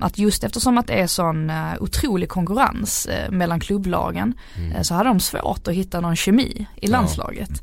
att 0.01 0.18
just 0.18 0.45
eftersom 0.45 0.79
att 0.79 0.87
det 0.87 1.01
är 1.01 1.07
sån 1.07 1.51
eh, 1.51 1.72
otrolig 1.81 2.29
konkurrens 2.29 3.07
eh, 3.07 3.31
mellan 3.31 3.61
klubblagen 3.61 4.35
eh, 4.74 4.83
så 4.83 4.95
hade 4.95 5.09
de 5.09 5.20
svårt 5.20 5.68
att 5.68 5.74
hitta 5.74 6.01
någon 6.01 6.16
kemi 6.16 6.66
i 6.76 6.87
landslaget. 6.87 7.62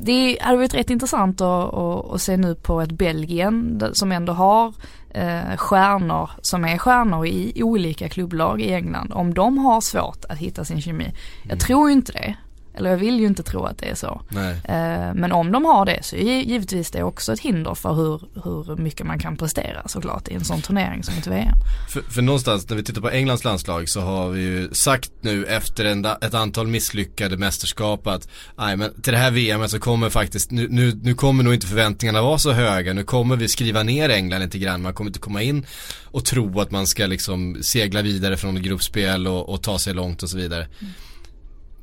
Det 0.00 0.38
hade 0.40 0.56
varit 0.56 0.74
rätt 0.74 0.90
intressant 0.90 1.40
att, 1.40 1.74
att, 1.74 2.10
att 2.12 2.22
se 2.22 2.36
nu 2.36 2.54
på 2.54 2.80
ett 2.80 2.92
Belgien 2.92 3.82
som 3.92 4.12
ändå 4.12 4.32
har 4.32 4.74
eh, 5.10 5.56
stjärnor 5.56 6.30
som 6.42 6.64
är 6.64 6.78
stjärnor 6.78 7.26
i 7.26 7.62
olika 7.62 8.08
klubblag 8.08 8.60
i 8.60 8.72
England. 8.72 9.12
Om 9.12 9.34
de 9.34 9.58
har 9.58 9.80
svårt 9.80 10.24
att 10.28 10.38
hitta 10.38 10.64
sin 10.64 10.80
kemi. 10.80 11.12
Jag 11.48 11.60
tror 11.60 11.88
ju 11.88 11.92
inte 11.92 12.12
det. 12.12 12.36
Eller 12.78 12.90
jag 12.90 12.96
vill 12.96 13.20
ju 13.20 13.26
inte 13.26 13.42
tro 13.42 13.64
att 13.64 13.78
det 13.78 13.86
är 13.90 13.94
så. 13.94 14.22
Eh, 14.64 15.14
Men 15.14 15.32
om 15.32 15.52
de 15.52 15.64
har 15.64 15.86
det 15.86 15.98
så 16.02 16.16
är 16.16 16.20
gi- 16.20 16.44
givetvis 16.48 16.90
det 16.90 17.02
också 17.02 17.32
ett 17.32 17.40
hinder 17.40 17.74
för 17.74 17.92
hur, 17.94 18.20
hur 18.44 18.76
mycket 18.76 19.06
man 19.06 19.18
kan 19.18 19.36
prestera 19.36 19.88
såklart 19.88 20.28
i 20.28 20.34
en 20.34 20.44
sån 20.44 20.62
turnering 20.62 21.02
som 21.04 21.14
ett 21.14 21.26
VM. 21.26 21.54
För, 21.90 22.00
för 22.02 22.22
någonstans 22.22 22.68
när 22.68 22.76
vi 22.76 22.82
tittar 22.82 23.00
på 23.00 23.10
Englands 23.10 23.44
landslag 23.44 23.88
så 23.88 24.00
har 24.00 24.28
vi 24.28 24.40
ju 24.42 24.68
sagt 24.72 25.10
nu 25.20 25.44
efter 25.44 25.84
en, 25.84 26.04
ett 26.04 26.34
antal 26.34 26.66
misslyckade 26.66 27.36
mästerskap 27.36 28.06
att 28.06 28.28
nej 28.58 28.76
men 28.76 29.02
till 29.02 29.12
det 29.12 29.18
här 29.18 29.30
VM 29.30 29.68
så 29.68 29.78
kommer 29.78 30.10
faktiskt, 30.10 30.50
nu, 30.50 30.68
nu, 30.70 30.92
nu 31.02 31.14
kommer 31.14 31.44
nog 31.44 31.54
inte 31.54 31.66
förväntningarna 31.66 32.22
vara 32.22 32.38
så 32.38 32.52
höga, 32.52 32.92
nu 32.92 33.04
kommer 33.04 33.36
vi 33.36 33.48
skriva 33.48 33.82
ner 33.82 34.08
England 34.08 34.40
lite 34.40 34.58
grann, 34.58 34.82
man 34.82 34.94
kommer 34.94 35.10
inte 35.10 35.18
komma 35.20 35.42
in 35.42 35.66
och 36.04 36.24
tro 36.24 36.60
att 36.60 36.70
man 36.70 36.86
ska 36.86 37.06
liksom 37.06 37.56
segla 37.62 38.02
vidare 38.02 38.36
från 38.36 38.56
ett 38.56 38.62
gruppspel 38.62 39.26
och, 39.26 39.48
och 39.48 39.62
ta 39.62 39.78
sig 39.78 39.94
långt 39.94 40.22
och 40.22 40.30
så 40.30 40.36
vidare. 40.36 40.66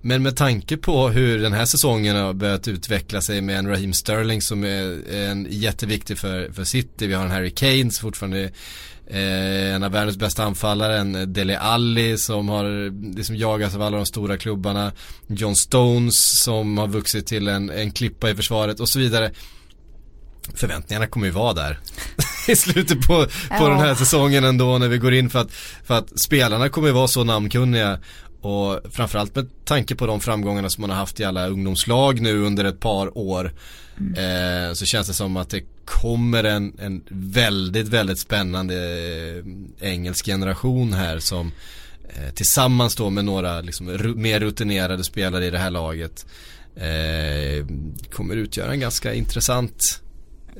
Men 0.08 0.24
med 0.24 0.36
tanke 0.36 0.78
på 0.78 1.10
hur 1.10 1.40
den 1.40 1.54
här 1.54 1.66
säsongen 1.66 2.16
har 2.16 2.34
börjat 2.34 2.68
utveckla 2.68 3.22
sig 3.22 3.42
med 3.42 3.60
en 3.60 3.68
Raheem 3.68 3.94
Sterling 3.94 4.42
som 4.42 4.64
är 4.64 5.14
en 5.14 5.48
jätteviktig 5.50 6.18
för, 6.18 6.52
för 6.52 6.64
City. 6.64 7.08
Vi 7.08 7.14
har 7.14 7.26
en 7.26 7.32
Harry 7.32 7.50
Kane 7.50 7.92
som 7.92 8.02
fortfarande 8.02 8.44
eh, 9.08 9.74
en 9.76 9.84
av 9.84 9.92
världens 9.92 10.18
bästa 10.18 10.44
anfallare. 10.44 10.98
En 10.98 11.34
Dele 11.34 11.60
Alli 11.60 12.18
som 12.18 12.50
har 12.50 12.92
liksom 13.16 13.36
jagas 13.36 13.76
av 13.76 13.82
alla 13.82 13.98
de 13.98 14.06
stora 14.06 14.38
klubbarna. 14.38 14.92
John 15.28 15.56
Stones 15.56 16.42
som 16.44 16.78
har 16.78 16.88
vuxit 16.88 17.28
till 17.28 17.48
en, 17.48 17.70
en 17.70 17.92
klippa 17.92 18.30
i 18.30 18.36
försvaret 18.36 18.80
och 18.80 18.90
så 18.90 19.00
vidare. 19.00 19.32
Förväntningarna 20.54 21.08
kommer 21.08 21.26
ju 21.26 21.32
vara 21.32 21.54
där 21.54 21.80
i 22.48 22.56
slutet 22.56 23.02
på, 23.02 23.26
på 23.26 23.30
Ja. 23.50 23.70
den 23.70 23.80
här 23.80 23.96
säsongen 23.96 24.44
ändå 24.44 24.78
när 24.78 24.88
vi 24.88 24.98
går 24.98 25.14
in 25.14 25.30
för 25.30 25.40
att, 25.40 25.52
för 25.84 25.98
att 25.98 26.20
spelarna 26.20 26.70
kommer 26.70 26.88
ju 26.88 26.94
vara 26.94 27.08
så 27.08 27.24
namnkunniga 27.24 28.00
och 28.42 28.80
framförallt 28.92 29.36
med 29.36 29.66
tanke 29.66 29.96
på 29.96 30.06
de 30.06 30.20
framgångarna 30.20 30.70
som 30.70 30.82
man 30.82 30.90
har 30.90 30.98
haft 30.98 31.20
i 31.20 31.24
alla 31.24 31.48
ungdomslag 31.48 32.22
nu 32.22 32.42
under 32.42 32.66
ett 32.66 32.80
par 32.80 33.18
år 33.18 33.54
eh, 34.18 34.74
så 34.74 34.86
känns 34.86 35.08
det 35.08 35.14
som 35.14 35.38
att 35.38 35.50
det 35.50 35.64
kommer 35.86 36.44
en, 36.44 36.80
en 36.80 37.04
väldigt, 37.10 37.88
väldigt 37.88 38.20
spännande 38.20 38.76
eh, 38.76 39.90
engelsk 39.90 40.26
generation 40.26 40.94
här 40.94 41.20
som 41.20 41.52
eh, 42.10 42.34
tillsammans 42.34 42.96
då 42.96 43.10
med 43.10 43.26
några 43.26 43.62
liksom, 43.62 43.86
mer 44.16 44.40
rutinerade 44.40 45.04
spelare 45.04 45.46
i 45.46 45.50
det 45.50 45.58
här 45.58 45.72
laget 45.72 46.26
eh, 46.76 47.66
kommer 48.12 48.36
utgöra 48.36 48.72
en 48.72 48.80
ganska 48.80 49.14
intressant 49.14 50.02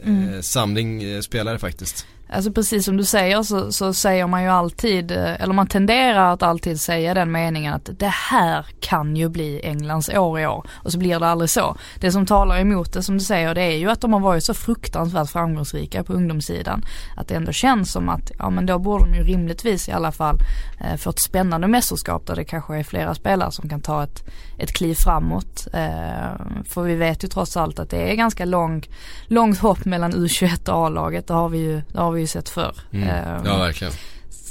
eh, 0.04 0.42
samling 0.42 1.04
eh, 1.04 1.22
spelare 1.22 1.60
faktiskt. 1.60 2.06
Alltså 2.30 2.52
precis 2.52 2.86
som 2.86 2.98
du 2.98 3.04
säger 3.04 3.44
så, 3.44 3.72
så 3.72 3.94
säger 3.94 4.28
man 4.28 4.44
ju 4.44 4.50
alltid, 4.50 5.12
eh, 5.12 5.42
eller 5.42 5.54
man 5.54 5.68
tenderar 5.68 6.34
att 6.34 6.44
alltid 6.44 6.82
säga 6.82 7.14
den 7.14 7.32
meningen 7.32 7.74
att 7.74 7.90
det 8.00 8.08
här 8.08 8.66
kan 8.80 9.16
ju 9.16 9.30
bli 9.30 9.62
Englands 9.64 10.10
år 10.10 10.40
i 10.40 10.48
år. 10.48 10.68
Och 10.74 10.92
så 10.92 10.98
blir 10.98 11.20
det 11.20 11.28
aldrig 11.28 11.50
så. 11.50 11.78
Det 12.00 12.12
som 12.12 12.26
talar 12.26 12.60
emot 12.60 12.94
det 12.94 13.04
som 13.04 13.18
du 13.18 13.24
säger 13.24 13.56
det 13.56 13.62
är 13.62 13.78
ju 13.78 13.90
att 13.90 14.02
de 14.02 14.14
har 14.14 14.20
varit 14.20 14.44
så 14.44 14.54
fruktansvärt 14.54 15.30
framgångsrika 15.30 16.04
på 16.04 16.14
ungdomssidan. 16.14 16.86
Att 17.16 17.28
det 17.28 17.36
ändå 17.36 17.52
känns 17.52 17.92
som 17.92 18.10
att, 18.10 18.32
ja 18.40 18.50
men 18.50 18.66
då 18.66 18.80
borde 18.80 19.06
de 19.06 19.16
ju 19.16 19.24
rimligtvis 19.24 19.90
i 19.90 19.92
alla 19.92 20.12
fall 20.12 20.38
eh, 20.80 20.98
få 20.98 21.10
ett 21.10 21.20
spännande 21.20 21.68
mästerskap 21.68 22.28
där 22.28 22.36
det 22.36 22.46
kanske 22.46 22.78
är 22.78 22.84
flera 22.84 23.16
spelare 23.16 23.52
som 23.52 23.70
kan 23.70 23.82
ta 23.82 24.04
ett, 24.04 24.24
ett 24.58 24.72
kliv 24.74 24.96
framåt. 24.96 25.68
Eh, 25.74 26.36
för 26.66 26.82
vi 26.84 26.96
vet 26.96 27.24
ju 27.24 27.28
trots 27.28 27.58
allt 27.58 27.80
att 27.80 27.90
det 27.90 28.12
är 28.12 28.16
ganska 28.16 28.46
lång, 28.46 28.84
långt 29.28 29.58
hopp 29.60 29.86
mellan 29.86 30.14
U21 30.14 30.70
och 30.70 30.86
A-laget. 30.86 31.28
Det 31.28 31.34
har 31.34 31.50
vi 31.50 31.58
ju, 31.58 31.82
det 31.92 32.00
har 32.00 32.12
vi 32.12 32.22
ju 32.22 32.28
sett 32.28 32.50
förr. 32.50 32.76
Eh, 32.92 33.42
Ja 33.46 33.58
verkligen. 33.58 33.94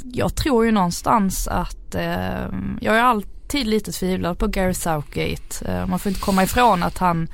jag 0.05 0.35
tror 0.35 0.65
ju 0.65 0.73
någonstans 0.73 1.49
att 1.49 1.95
eh, 1.95 2.47
jag 2.81 2.97
är 2.97 3.03
alltid 3.03 3.67
lite 3.67 3.93
tvivlad 3.93 4.39
på 4.39 4.47
Gary 4.47 4.75
Southgate. 4.75 5.65
Eh, 5.73 5.87
man 5.87 5.99
får 5.99 6.11
inte 6.11 6.21
komma 6.21 6.43
ifrån 6.43 6.83
att 6.83 6.99
han 6.99 7.29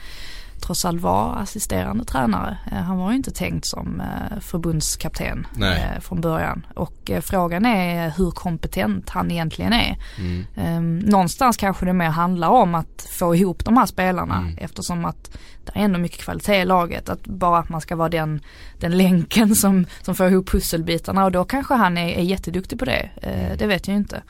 trots 0.60 0.84
allt 0.84 1.00
var 1.00 1.36
assisterande 1.36 2.04
tränare. 2.04 2.58
Eh, 2.72 2.78
han 2.78 2.98
var 2.98 3.10
ju 3.10 3.16
inte 3.16 3.30
tänkt 3.30 3.66
som 3.66 4.00
eh, 4.00 4.40
förbundskapten 4.40 5.46
Nej. 5.56 5.92
eh, 5.94 6.00
från 6.00 6.20
början. 6.20 6.66
Och 6.74 7.10
frågan 7.22 7.66
är 7.66 8.10
hur 8.10 8.30
kompetent 8.30 9.08
han 9.10 9.30
egentligen 9.30 9.72
är. 9.72 9.98
Mm. 10.18 10.44
Eh, 10.54 11.08
någonstans 11.10 11.56
kanske 11.56 11.86
det 11.86 11.92
mer 11.92 12.10
handlar 12.10 12.48
om 12.48 12.74
att 12.74 13.06
få 13.18 13.34
ihop 13.36 13.64
de 13.64 13.76
här 13.76 13.86
spelarna 13.86 14.36
Mm. 14.38 14.58
eftersom 14.58 15.04
att 15.04 15.30
det 15.74 15.80
är 15.80 15.84
ändå 15.84 15.98
mycket 15.98 16.20
kvalitet 16.20 16.60
i 16.60 16.64
laget. 16.64 17.08
Att 17.08 17.26
bara 17.26 17.58
att 17.58 17.68
man 17.68 17.80
ska 17.80 17.96
vara 17.96 18.08
den, 18.08 18.40
den 18.78 18.96
länken 18.96 19.54
som, 19.54 19.86
som 20.02 20.14
får 20.14 20.26
ihop 20.28 20.48
pusselbitarna 20.50 21.24
och 21.24 21.32
då 21.32 21.44
kanske 21.44 21.74
han 21.74 21.98
är, 21.98 22.08
är 22.08 22.22
jätteduktig 22.22 22.78
på 22.78 22.84
det. 22.84 23.10
Eh, 23.22 23.56
det 23.58 23.66
vet 23.66 23.88
jag 23.88 23.92
ju 23.94 23.98
inte. 23.98 24.22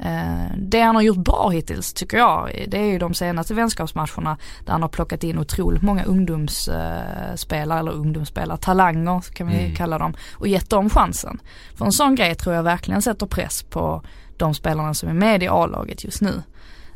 Eh, 0.00 0.56
det 0.58 0.80
han 0.80 0.94
har 0.94 1.02
gjort 1.02 1.16
bra 1.24 1.48
hittills 1.48 1.92
tycker 1.92 2.16
jag, 2.16 2.64
det 2.68 2.78
är 2.78 2.84
ju 2.84 2.98
de 2.98 3.14
senaste 3.14 3.54
vänskapsmatcherna 3.54 4.36
där 4.64 4.72
han 4.72 4.82
har 4.82 4.88
plockat 4.88 5.24
in 5.24 5.38
otroligt 5.38 5.82
många 5.82 6.04
ungdomsspelare, 6.04 7.78
eller 7.78 7.92
ungdomsspelare, 7.92 8.58
talanger 8.58 9.20
kan 9.34 9.46
vi 9.48 9.58
Mm. 9.58 9.74
kalla 9.74 9.98
dem, 9.98 10.14
och 10.32 10.48
gett 10.48 10.70
dem 10.70 10.90
chansen. 10.90 11.38
För 11.74 11.84
en 11.84 11.92
sån 11.92 12.14
grej 12.14 12.34
tror 12.34 12.54
jag 12.54 12.62
verkligen 12.62 13.02
sätter 13.02 13.26
press 13.26 13.62
på 13.62 14.02
de 14.36 14.54
spelarna 14.54 14.94
som 14.94 15.08
är 15.08 15.12
med 15.14 15.42
i 15.42 15.48
A-laget 15.48 16.04
just 16.04 16.20
nu. 16.20 16.42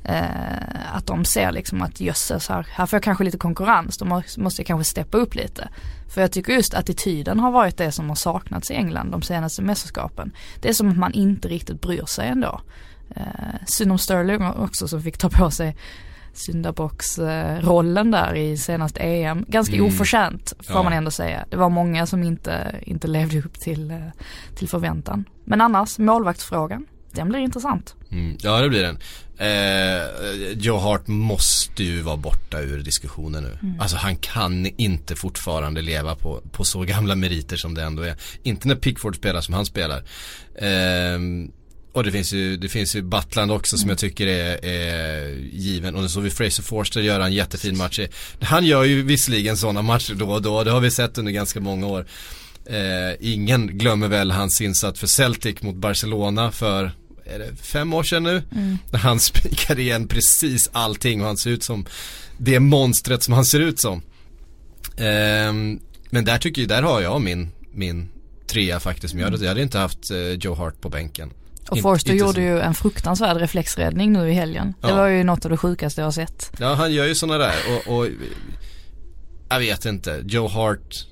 Eh, 0.04 0.96
att 0.96 1.06
de 1.06 1.24
ser 1.24 1.52
liksom 1.52 1.82
att 1.82 2.00
jösses 2.00 2.48
här, 2.48 2.66
här 2.70 2.86
får 2.86 2.96
jag 2.96 3.02
kanske 3.02 3.24
lite 3.24 3.38
konkurrens, 3.38 3.98
då 3.98 4.04
må- 4.04 4.22
måste 4.38 4.62
jag 4.62 4.66
kanske 4.66 4.90
steppa 4.90 5.16
upp 5.18 5.34
lite. 5.34 5.68
För 6.14 6.20
jag 6.20 6.32
tycker 6.32 6.52
just 6.52 6.74
attityden 6.74 7.40
har 7.40 7.50
varit 7.50 7.76
det 7.76 7.92
som 7.92 8.08
har 8.08 8.16
saknats 8.16 8.70
i 8.70 8.74
England 8.74 9.10
de 9.10 9.22
senaste 9.22 9.62
mästerskapen. 9.62 10.32
Det 10.60 10.68
är 10.68 10.72
som 10.72 10.88
att 10.90 10.96
man 10.98 11.12
inte 11.12 11.48
riktigt 11.48 11.80
bryr 11.80 12.04
sig 12.04 12.28
ändå. 12.28 12.60
Eh, 13.16 13.22
synd 13.66 13.92
om 13.92 13.98
Sterling 13.98 14.42
också 14.46 14.88
som 14.88 15.02
fick 15.02 15.18
ta 15.18 15.28
på 15.30 15.50
sig 15.50 15.76
syndabocksrollen 16.34 18.10
där 18.10 18.34
i 18.34 18.56
senaste 18.56 19.00
EM. 19.00 19.44
Ganska 19.48 19.74
Mm. 19.74 19.86
oförtjänt 19.86 20.52
får 20.62 20.76
Ja. 20.76 20.82
man 20.82 20.92
ändå 20.92 21.10
säga. 21.10 21.44
Det 21.50 21.56
var 21.56 21.68
många 21.68 22.06
som 22.06 22.22
inte, 22.22 22.74
inte 22.82 23.08
levde 23.08 23.38
upp 23.38 23.60
till, 23.60 23.90
eh, 23.90 23.96
till 24.56 24.68
förväntan. 24.68 25.24
Men 25.44 25.60
annars, 25.60 25.98
målvaktsfrågan, 25.98 26.86
den 27.12 27.28
blir 27.28 27.38
intressant. 27.40 27.94
Mm, 28.10 28.36
ja 28.40 28.60
det 28.60 28.68
blir 28.68 28.82
den. 28.82 28.98
Eh, 29.42 30.52
Joe 30.52 30.78
Hart 30.78 31.06
måste 31.06 31.84
ju 31.84 32.00
vara 32.00 32.16
borta 32.16 32.60
ur 32.60 32.82
diskussionen 32.82 33.42
nu. 33.42 33.58
Mm. 33.62 33.80
Alltså 33.80 33.96
han 33.96 34.16
kan 34.16 34.66
inte 34.66 35.16
fortfarande 35.16 35.82
leva 35.82 36.14
på, 36.14 36.42
på 36.52 36.64
så 36.64 36.80
gamla 36.80 37.14
meriter 37.14 37.56
som 37.56 37.74
det 37.74 37.82
ändå 37.82 38.02
är. 38.02 38.16
Inte 38.42 38.68
när 38.68 38.74
Pickford 38.74 39.16
spelar 39.16 39.40
som 39.40 39.54
han 39.54 39.66
spelar. 39.66 40.02
Ehm, 40.58 41.50
och 41.92 42.04
det 42.04 42.12
finns 42.12 42.32
ju, 42.32 42.56
det 42.56 42.68
finns 42.68 42.96
ju 42.96 43.02
Butland 43.02 43.52
också 43.52 43.78
som 43.78 43.88
jag 43.88 43.98
tycker 43.98 44.26
är, 44.26 44.64
är 44.64 45.28
given. 45.52 45.94
Och 45.94 46.10
så 46.10 46.18
har 46.18 46.24
vi 46.24 46.30
Fraser 46.30 46.62
Forster 46.62 47.00
göra 47.00 47.26
en 47.26 47.32
jättefin 47.32 47.76
match. 47.76 48.00
Han 48.40 48.66
gör 48.66 48.84
ju 48.84 49.02
visserligen 49.02 49.56
sådana 49.56 49.82
matcher 49.82 50.14
då 50.14 50.30
och 50.30 50.42
då. 50.42 50.64
Det 50.64 50.70
har 50.70 50.80
vi 50.80 50.90
sett 50.90 51.18
under 51.18 51.32
ganska 51.32 51.60
många 51.60 51.86
år. 51.86 52.06
Eh, 52.66 53.16
ingen 53.20 53.78
glömmer 53.78 54.08
väl 54.08 54.30
hans 54.30 54.60
insats 54.60 55.00
för 55.00 55.06
Celtic 55.06 55.62
mot 55.62 55.76
Barcelona 55.76 56.52
för 56.52 56.92
är 57.24 57.38
det 57.38 57.56
fem 57.56 57.94
år 57.94 58.02
sedan 58.02 58.22
nu? 58.22 58.42
När 58.90 58.98
han 58.98 59.20
spikar 59.30 59.78
igen 59.78 60.08
precis 60.08 60.70
allting 60.72 61.20
och 61.20 61.26
han 61.26 61.36
ser 61.36 61.50
ut 61.50 61.62
som 61.62 61.86
det 62.38 62.60
monstret 62.60 63.22
som 63.22 63.34
han 63.34 63.44
ser 63.44 63.60
ut 63.60 63.80
som. 63.80 64.02
Ehm, 64.96 65.80
men 66.10 66.24
där 66.24 66.38
tycker 66.38 66.62
jag, 66.62 66.68
där 66.68 66.82
har 66.82 67.00
jag 67.00 67.20
min, 67.20 67.48
min 67.72 68.08
trea 68.46 68.80
faktiskt. 68.80 69.14
Men 69.14 69.22
jag 69.22 69.30
hade, 69.30 69.44
jag 69.44 69.50
hade 69.50 69.62
inte 69.62 69.78
haft 69.78 70.10
eh, 70.10 70.18
Joe 70.18 70.54
Hart 70.54 70.80
på 70.80 70.88
bänken. 70.88 71.30
Och 71.68 71.80
Forster 71.80 72.12
gjorde 72.14 72.32
så- 72.32 72.40
ju 72.40 72.60
en 72.60 72.74
fruktansvärd 72.74 73.36
reflexräddning 73.36 74.12
nu 74.12 74.30
i 74.30 74.32
helgen. 74.32 74.74
Det 74.80 74.88
Ja. 74.88 74.94
var 74.96 75.06
ju 75.08 75.24
något 75.24 75.44
av 75.44 75.50
det 75.50 75.56
sjukaste 75.56 76.00
jag 76.00 76.06
har 76.06 76.12
sett. 76.12 76.50
Ja 76.58 76.74
han 76.74 76.92
gör 76.92 77.06
ju 77.06 77.14
sådana 77.14 77.38
där 77.38 77.54
och, 77.86 77.96
och 77.98 78.08
jag 79.48 79.58
vet 79.58 79.84
inte, 79.84 80.22
Joe 80.26 80.48
Hart 80.48 81.06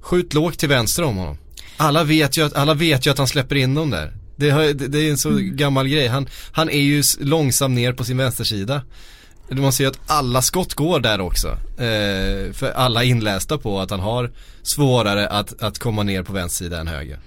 Skjut 0.00 0.34
lågt 0.34 0.58
till 0.58 0.68
vänster 0.68 1.02
om 1.02 1.16
honom. 1.16 1.38
Alla 1.76 2.04
vet 2.04 2.36
ju 2.36 2.44
att, 2.46 2.52
alla 2.54 2.74
vet 2.74 3.06
ju 3.06 3.10
att 3.10 3.18
han 3.18 3.26
släpper 3.28 3.56
in 3.56 3.74
dem 3.74 3.90
där. 3.90 4.16
Det, 4.40 4.50
har, 4.50 4.62
det, 4.62 4.88
det 4.88 4.98
är 4.98 5.10
en 5.10 5.18
så 5.18 5.30
gammal 5.40 5.88
grej. 5.88 6.06
Han, 6.06 6.28
han 6.52 6.68
är 6.68 6.80
ju 6.80 7.02
långsam 7.20 7.74
ner 7.74 7.92
på 7.92 8.04
sin 8.04 8.16
vänstersida. 8.16 8.82
Man 9.50 9.72
ser 9.72 9.84
ju 9.84 9.90
att 9.90 10.00
alla 10.06 10.42
skott 10.42 10.74
går 10.74 11.00
där 11.00 11.20
också. 11.20 11.48
Eh, 11.76 12.52
för 12.52 12.72
alla 12.76 13.04
inlästa 13.04 13.58
på 13.58 13.80
att 13.80 13.90
han 13.90 14.00
har 14.00 14.30
svårare 14.62 15.28
att, 15.28 15.62
att 15.62 15.78
komma 15.78 16.02
ner 16.02 16.22
på 16.22 16.32
vänster 16.32 16.64
sida 16.64 16.80
än 16.80 16.88
höger. 16.88 17.18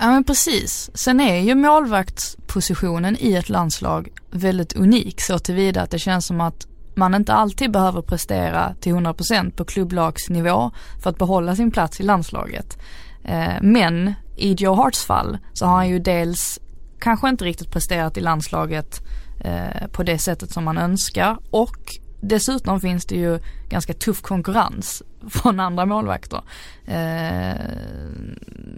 Ja 0.00 0.06
men 0.06 0.24
precis. 0.24 0.90
Sen 0.94 1.20
är 1.20 1.40
ju 1.40 1.54
målvaktspositionen 1.54 3.16
i 3.20 3.34
ett 3.34 3.48
landslag 3.48 4.08
väldigt 4.30 4.72
unik 4.72 5.20
så 5.20 5.38
tillvida 5.38 5.82
att 5.82 5.90
det 5.90 5.98
känns 5.98 6.26
som 6.26 6.40
att 6.40 6.66
man 6.94 7.14
inte 7.14 7.32
alltid 7.32 7.70
behöver 7.70 8.02
prestera 8.02 8.74
till 8.80 8.92
100% 8.92 9.50
på 9.50 9.64
klubblagsnivå 9.64 10.70
för 11.02 11.10
att 11.10 11.18
behålla 11.18 11.56
sin 11.56 11.70
plats 11.70 12.00
i 12.00 12.02
landslaget. 12.02 12.78
Eh, 13.24 13.54
Men 13.62 14.14
i 14.40 14.54
Joe 14.54 14.74
Harts 14.74 15.04
fall 15.04 15.38
så 15.52 15.66
har 15.66 15.76
han 15.76 15.88
ju 15.88 15.98
dels 15.98 16.58
kanske 16.98 17.28
inte 17.28 17.44
riktigt 17.44 17.70
presterat 17.70 18.16
i 18.16 18.20
landslaget 18.20 19.00
eh, 19.40 19.86
på 19.92 20.02
det 20.02 20.18
sättet 20.18 20.50
som 20.50 20.64
man 20.64 20.78
önskar 20.78 21.38
och 21.50 21.98
dessutom 22.20 22.80
finns 22.80 23.06
det 23.06 23.14
ju 23.14 23.38
ganska 23.68 23.94
tuff 23.94 24.22
konkurrens 24.22 25.02
från 25.30 25.60
andra 25.60 25.86
målvakter. 25.86 26.42
Eh, 26.86 27.60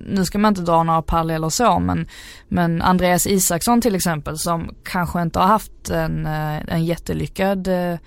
nu 0.07 0.25
ska 0.25 0.39
man 0.39 0.49
inte 0.49 0.63
dra 0.63 0.83
några 0.83 1.03
paralleller 1.03 1.49
så 1.49 1.79
men, 1.79 2.07
men 2.49 2.83
Andreas 2.83 3.27
Isaksson 3.27 3.81
till 3.81 3.95
exempel 3.95 4.39
som 4.39 4.75
kanske 4.85 5.23
inte 5.23 5.39
har 5.39 5.47
haft 5.47 5.91
en, 5.91 6.27
eh, 6.27 6.61
en 6.69 6.85
jättelyckad 6.85 7.69
eh, 7.69 7.99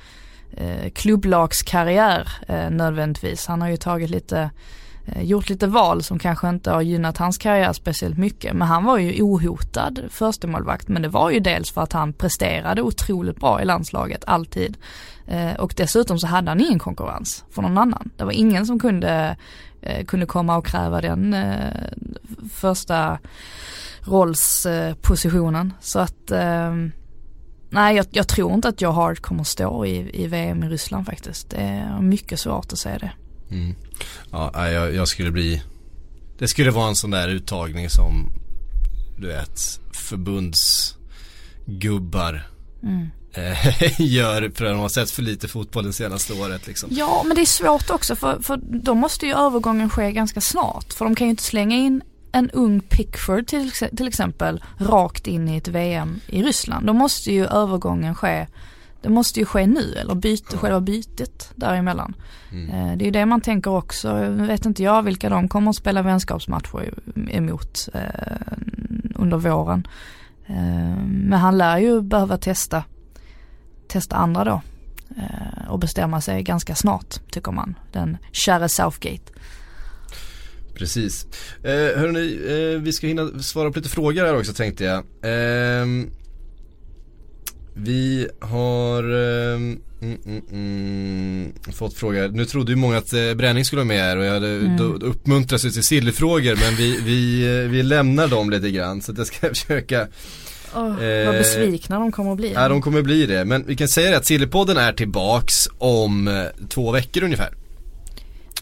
eh, 0.51 0.89
klubblagskarriär 0.93 2.29
eh, 2.47 2.69
nödvändigtvis. 2.69 3.47
Han 3.47 3.61
har 3.61 3.69
ju 3.69 3.77
tagit 3.77 4.09
lite 4.09 4.39
eh, 4.39 4.49
Eh, 5.05 5.23
gjort 5.23 5.49
lite 5.49 5.67
val 5.67 6.03
som 6.03 6.19
kanske 6.19 6.49
inte 6.49 6.71
har 6.71 6.81
gynnat 6.81 7.17
hans 7.17 7.37
karriär 7.37 7.73
speciellt 7.73 8.17
mycket. 8.17 8.53
Men 8.53 8.67
han 8.67 8.83
var 8.83 8.97
ju 8.97 9.21
ohotad 9.21 9.99
förstemålvakt. 10.09 10.87
Men 10.87 11.01
det 11.01 11.07
var 11.07 11.29
ju 11.29 11.39
dels 11.39 11.71
för 11.71 11.81
att 11.81 11.93
han 11.93 12.13
presterade 12.13 12.81
otroligt 12.81 13.39
bra 13.39 13.61
i 13.61 13.65
landslaget, 13.65 14.23
alltid. 14.27 14.77
Eh, 15.27 15.53
och 15.53 15.73
dessutom 15.77 16.19
så 16.19 16.27
hade 16.27 16.51
han 16.51 16.61
ingen 16.61 16.79
konkurrens 16.79 17.45
från 17.51 17.63
någon 17.63 17.77
annan. 17.77 18.09
Det 18.17 18.23
var 18.23 18.31
ingen 18.31 18.65
som 18.65 18.79
kunde, 18.79 19.37
eh, 19.81 20.05
kunde 20.05 20.25
komma 20.25 20.57
och 20.57 20.65
kräva 20.65 21.01
den 21.01 21.35
första 22.51 23.19
rollspositionen. 24.01 25.73
så 25.79 25.99
att 25.99 26.31
ehm, 26.31 26.91
Nej 27.69 27.95
jag, 27.95 28.05
jag 28.11 28.27
tror 28.27 28.53
inte 28.53 28.67
att 28.67 28.81
Joe 28.81 28.91
Hart 28.91 29.19
kommer 29.19 29.43
stå 29.43 29.85
i, 29.85 30.23
i 30.23 30.27
VM 30.27 30.63
i 30.63 30.69
Ryssland 30.69 31.05
faktiskt. 31.05 31.49
Det 31.49 31.57
är 31.57 32.01
mycket 32.01 32.39
svårt 32.39 32.73
att 32.73 32.79
säga 32.79 32.97
det. 32.97 33.11
Mm. 33.51 33.75
Ja, 34.31 34.69
jag, 34.71 34.95
jag 34.95 35.07
skulle 35.07 35.31
bli 35.31 35.61
Det 36.39 36.47
skulle 36.47 36.71
vara 36.71 36.87
en 36.87 36.95
sån 36.95 37.11
där 37.11 37.29
uttagning 37.29 37.89
som 37.89 38.29
Du 39.17 39.27
vet 39.27 39.79
Förbundsgubbar 39.93 42.47
Mm. 42.83 43.09
eh, 43.33 44.01
Gör 44.01 44.51
för 44.55 44.65
att 44.65 44.71
de 44.71 44.79
har 44.79 44.89
sett 44.89 45.11
för 45.11 45.21
lite 45.21 45.47
fotboll 45.47 45.83
det 45.85 45.93
senaste 45.93 46.33
året 46.33 46.67
liksom 46.67 46.89
Ja 46.91 47.23
men 47.25 47.35
det 47.35 47.41
är 47.41 47.45
svårt 47.45 47.89
också 47.89 48.15
för, 48.15 48.39
för 48.41 48.59
då 48.63 48.93
måste 48.93 49.25
ju 49.25 49.33
övergången 49.33 49.89
ske 49.89 50.11
ganska 50.11 50.41
snart. 50.41 50.93
För 50.93 51.05
de 51.05 51.15
kan 51.15 51.27
ju 51.27 51.31
inte 51.31 51.43
slänga 51.43 51.77
in 51.77 52.01
en 52.31 52.49
ung 52.49 52.79
Pickford 52.81 53.47
till, 53.47 53.71
till 53.71 54.07
exempel 54.07 54.63
rakt 54.77 55.27
in 55.27 55.49
i 55.49 55.57
ett 55.57 55.67
VM 55.67 56.19
i 56.27 56.43
Ryssland. 56.43 56.87
Då 56.87 56.93
måste 56.93 57.31
ju 57.31 57.45
övergången 57.45 58.15
ske 58.15 58.47
det 59.05 59.11
måste 59.11 59.39
ju 59.39 59.45
ske 59.45 59.67
nu 59.67 59.93
eller 59.93 60.15
byte, 60.15 60.57
själva 60.57 60.81
bytet 60.81 61.51
däremellan. 61.55 62.13
Eh, 62.51 62.97
det 62.97 63.03
är 63.03 63.05
ju 63.05 63.11
det 63.11 63.25
man 63.25 63.41
tänker 63.41 63.71
också. 63.71 64.13
Vet 64.29 64.65
inte 64.65 64.83
jag 64.83 65.03
vilka 65.03 65.29
de 65.29 65.47
kommer 65.47 65.69
att 65.69 65.75
spela 65.75 66.01
vänskapsmatcher 66.01 66.93
emot 67.29 67.89
eh, 67.93 68.01
under 69.15 69.37
våren. 69.37 69.87
Eh, 70.47 70.97
men 71.05 71.33
han 71.33 71.57
lär 71.57 71.77
ju 71.77 72.01
behöva 72.01 72.37
testa, 72.37 72.83
testa 73.87 74.15
andra 74.15 74.43
då. 74.43 74.61
Eh, 75.17 75.69
och 75.69 75.79
bestämma 75.79 76.21
sig 76.21 76.43
ganska 76.43 76.75
snart 76.75 77.31
tycker 77.31 77.51
man. 77.51 77.75
Den 77.91 78.17
käre 78.31 78.69
Southgate. 78.69 79.31
Precis 80.75 81.27
eh, 81.63 81.99
Hörrni, 81.99 82.39
eh, 82.47 82.81
vi 82.81 82.93
ska 82.93 83.07
hinna 83.07 83.39
svara 83.39 83.71
på 83.71 83.79
lite 83.79 83.89
frågor 83.89 84.25
här 84.25 84.37
också 84.37 84.53
tänkte 84.53 84.83
jag 84.83 85.03
Ehm, 85.21 86.11
Vi 87.77 88.27
har 88.39 89.03
ehm, 89.03 89.79
mm, 90.01 90.17
mm, 90.25 90.41
mm, 90.51 91.53
fått 91.73 91.93
frågor. 91.93 92.27
Nu 92.27 92.45
trodde 92.45 92.71
ju 92.71 92.75
många 92.75 92.97
att 92.97 93.13
eh, 93.13 93.33
Bränning 93.33 93.65
skulle 93.65 93.79
vara 93.79 93.87
med 93.87 93.99
här 94.01 94.17
och 94.17 94.25
jag 94.25 94.33
hade 94.33 94.49
Mm. 94.49 94.77
då 94.77 94.83
uppmuntras 94.83 95.61
till 95.61 95.83
sillfrågor 95.83 96.55
men 96.55 96.75
vi, 96.75 96.99
vi, 97.01 97.43
eh, 97.63 97.69
vi 97.69 97.83
lämnar 97.83 98.27
dem 98.27 98.49
lite 98.49 98.71
grann 98.71 99.01
så 99.01 99.11
att 99.11 99.17
jag 99.17 99.27
ska 99.27 99.49
försöka 99.55 100.07
Oh, 100.75 101.03
Eh, 101.03 101.25
vad 101.25 101.35
besvikna 101.35 101.99
de 101.99 102.11
kommer 102.11 102.31
att 102.31 102.37
bli. 102.37 102.51
Ja 102.53 102.69
de 102.69 102.81
kommer 102.81 103.01
bli 103.01 103.25
det 103.25 103.45
men 103.45 103.65
vi 103.67 103.75
kan 103.75 103.87
säga 103.87 104.11
det 104.11 104.17
att 104.17 104.25
Sillypodden 104.25 104.77
är 104.77 104.93
tillbaks 104.93 105.69
om 105.77 106.45
två 106.69 106.91
veckor 106.91 107.23
ungefär 107.23 107.49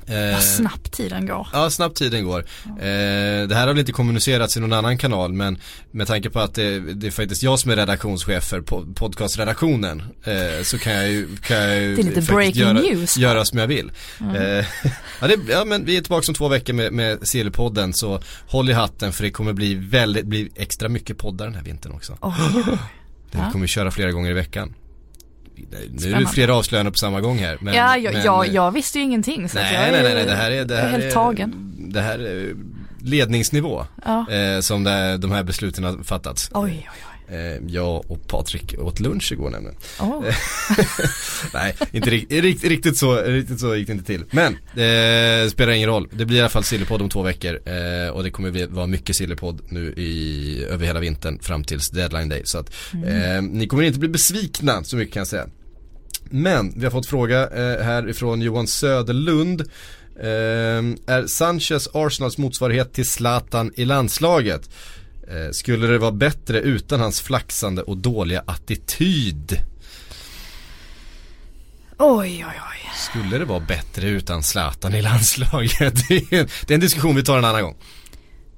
Eh, 0.08 0.34
Vad 0.34 0.44
snabbt 0.44 0.92
tiden 0.92 1.26
går. 1.28 1.48
Ja, 1.54 1.70
snabbt 1.70 1.98
tiden 1.98 2.26
går. 2.26 2.40
Eh, 2.40 3.48
det 3.48 3.56
här 3.56 3.60
har 3.60 3.68
väl 3.68 3.80
inte 3.80 3.92
kommunicerats 3.92 4.58
i 4.58 4.60
någon 4.60 4.74
annan 4.74 4.98
kanal 4.98 5.34
men 5.34 5.58
med 5.92 6.08
tanke 6.08 6.30
på 6.30 6.40
att 6.40 6.56
det, 6.56 6.80
det 6.80 7.08
är 7.08 7.12
faktiskt 7.12 7.44
jag 7.44 7.60
som 7.60 7.72
är 7.72 7.76
redaktionschef 7.76 8.44
för 8.44 8.62
po- 8.62 8.94
podcastredaktionen 8.96 10.04
eh, 10.24 10.64
så 10.64 10.78
kan 10.78 10.94
jag 10.94 11.10
ju, 11.12 11.38
kan 11.38 11.58
jag 11.58 11.82
ju 11.82 11.96
Det 11.96 12.02
är 12.02 12.04
lite 12.06 12.22
breaking 12.22 12.62
göra, 12.62 12.74
news. 12.74 13.18
göra 13.18 13.46
som 13.46 13.60
jag 13.60 13.68
vill. 13.68 13.92
Eh, 14.36 14.66
ja, 15.22 15.28
det, 15.28 15.36
ja 15.50 15.66
men 15.66 15.86
vi 15.86 15.98
är 15.98 16.02
tillbaka 16.02 16.26
om 16.28 16.34
två 16.34 16.48
veckor 16.48 16.74
med, 16.74 16.94
med 16.94 17.20
CL-podden 17.20 17.92
så 17.92 18.22
håll 18.48 18.70
i 18.70 18.74
hatten 18.74 19.14
för 19.14 19.24
det 19.24 19.32
kommer 19.32 19.54
bli 19.54 19.76
väldigt, 19.76 20.26
bli 20.26 20.52
extra 20.56 20.90
mycket 20.90 21.18
poddar 21.18 21.46
den 21.46 21.56
här 21.56 21.64
vintern 21.64 21.92
också. 21.92 22.18
Det 23.32 23.40
Ja. 23.40 23.50
kommer 23.52 23.62
vi 23.62 23.68
köra 23.68 23.92
flera 23.92 24.12
gånger 24.12 24.30
i 24.32 24.34
veckan. 24.34 24.74
Nu 25.92 26.12
är 26.14 26.20
det 26.20 26.28
flera 26.28 26.56
avslöjanden 26.56 26.92
på 26.92 26.98
samma 26.98 27.22
gång 27.22 27.38
här. 27.38 27.58
Men, 27.62 27.74
ja, 27.74 27.98
jag, 27.98 28.14
men, 28.14 28.24
jag, 28.24 28.48
jag 28.48 28.72
visste 28.72 28.98
ju 28.98 29.04
ingenting. 29.04 29.50
Så 29.50 29.58
Nej, 29.58 29.74
jag 29.74 29.88
är, 29.88 29.92
nej, 29.92 30.04
nej, 30.04 30.14
nej, 30.14 30.26
det 30.26 30.36
här 30.36 30.52
är, 30.52 30.66
det 30.66 30.78
är 30.78 30.82
här 30.82 30.90
helt 30.90 31.04
är, 31.04 31.12
tagen. 31.12 31.74
det 31.78 32.02
här 32.02 32.20
är 32.20 32.56
ledningsnivå 33.02 33.86
Ja. 34.06 34.26
eh, 34.32 34.60
som 34.60 34.84
det, 34.84 35.18
de 35.18 35.32
här 35.32 35.44
besluten 35.44 35.84
har 35.84 36.04
fattats. 36.04 36.50
Oj, 36.54 36.72
oj, 36.72 37.00
oj. 37.12 37.13
Eh, 37.34 37.62
jag 37.68 38.12
och 38.12 38.28
Patrik 38.28 38.76
åt 38.80 39.00
lunch 39.00 39.32
igår 39.32 39.50
nämligen. 39.50 39.78
Oh. 40.00 40.24
Nej, 41.54 41.76
inte 41.92 42.10
riktigt, 42.10 42.64
riktigt, 42.64 42.98
så, 42.98 43.22
riktigt 43.22 43.60
så 43.60 43.76
gick 43.76 43.88
det 43.88 43.94
inte 43.94 44.06
till. 44.06 44.24
Men, 44.32 44.54
eh, 44.54 45.50
spelar 45.50 45.72
ingen 45.72 45.90
roll. 45.90 46.10
Det 46.12 46.26
blir 46.26 46.38
i 46.38 46.40
alla 46.40 46.50
fall 46.50 46.64
Sillypodd 46.64 47.02
om 47.02 47.10
två 47.10 47.22
veckor. 47.22 47.60
Eh, 47.66 48.10
och 48.10 48.24
det 48.24 48.32
kommer 48.32 48.68
vara 48.68 48.88
mycket 48.88 49.16
Sillypodd 49.16 49.62
nu 49.70 49.94
i, 49.98 50.66
över 50.70 50.86
hela 50.86 51.00
vintern 51.00 51.40
fram 51.40 51.64
tills 51.64 51.90
deadline 51.90 52.30
day. 52.30 52.42
Så 52.46 52.58
att 52.58 52.74
eh, 52.94 53.42
ni 53.42 53.68
kommer 53.68 53.84
inte 53.84 54.00
bli 54.00 54.10
besvikna, 54.10 54.84
så 54.84 54.96
mycket 54.96 55.14
kan 55.14 55.20
jag 55.22 55.28
säga. 55.28 55.48
Men, 56.24 56.74
vi 56.76 56.84
har 56.84 56.92
fått 56.92 57.06
fråga 57.06 57.50
eh, 57.50 57.84
här 57.84 58.10
ifrån 58.10 58.42
Johan 58.42 58.68
Söderlund. 58.68 59.62
Eh, 60.20 60.28
är 61.08 61.28
Sanchez 61.28 61.90
Arsenals 61.94 62.38
motsvarighet 62.38 62.94
till 62.94 63.10
Zlatan 63.10 63.72
i 63.76 63.86
landslaget? 63.86 64.70
Eh, 65.34 65.52
skulle 65.52 65.88
det 65.88 65.98
vara 65.98 66.12
bättre 66.12 66.60
utan 66.60 67.00
hans 67.00 67.22
flaxande 67.22 67.82
och 67.82 67.98
dåliga 67.98 68.44
attityd? 68.48 69.60
Oj, 71.98 72.46
oj, 72.48 72.62
oj. 72.72 72.92
Skulle 72.96 73.38
det 73.38 73.46
vara 73.46 73.60
bättre 73.60 74.08
utan 74.08 74.44
Zlatan 74.44 74.96
i 74.96 75.02
landslaget? 75.02 76.08
Det 76.10 76.16
är, 76.16 76.40
en, 76.40 76.48
det 76.68 76.74
är 76.74 76.76
en 76.76 76.80
diskussion 76.80 77.16
vi 77.16 77.24
tar 77.24 77.38
en 77.38 77.46
annan 77.46 77.64
gång. 77.64 77.76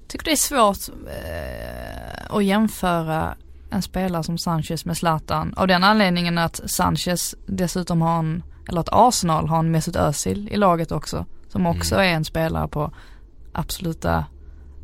Tycker 0.07 0.25
det 0.25 0.31
är 0.31 0.35
svårt 0.35 0.77
eh, 1.07 2.35
att 2.35 2.45
jämföra 2.45 3.37
en 3.69 3.81
spelare 3.81 4.23
som 4.23 4.37
Sanchez 4.37 4.85
med 4.85 4.97
Zlatan 4.97 5.53
av 5.57 5.67
den 5.67 5.83
anledningen 5.83 6.37
att 6.37 6.61
Sanchez 6.65 7.35
dessutom 7.45 8.01
har 8.01 8.19
en, 8.19 8.43
eller 8.69 8.81
att 8.81 8.89
Arsenal 8.91 9.47
har 9.47 9.59
en 9.59 9.71
Mesut 9.71 9.95
Özil 9.95 10.49
i 10.51 10.57
laget 10.57 10.91
också. 10.91 11.25
Som 11.49 11.65
också 11.65 11.95
är 11.95 12.13
en 12.13 12.25
spelare 12.25 12.67
på 12.67 12.93
absoluta 13.53 14.25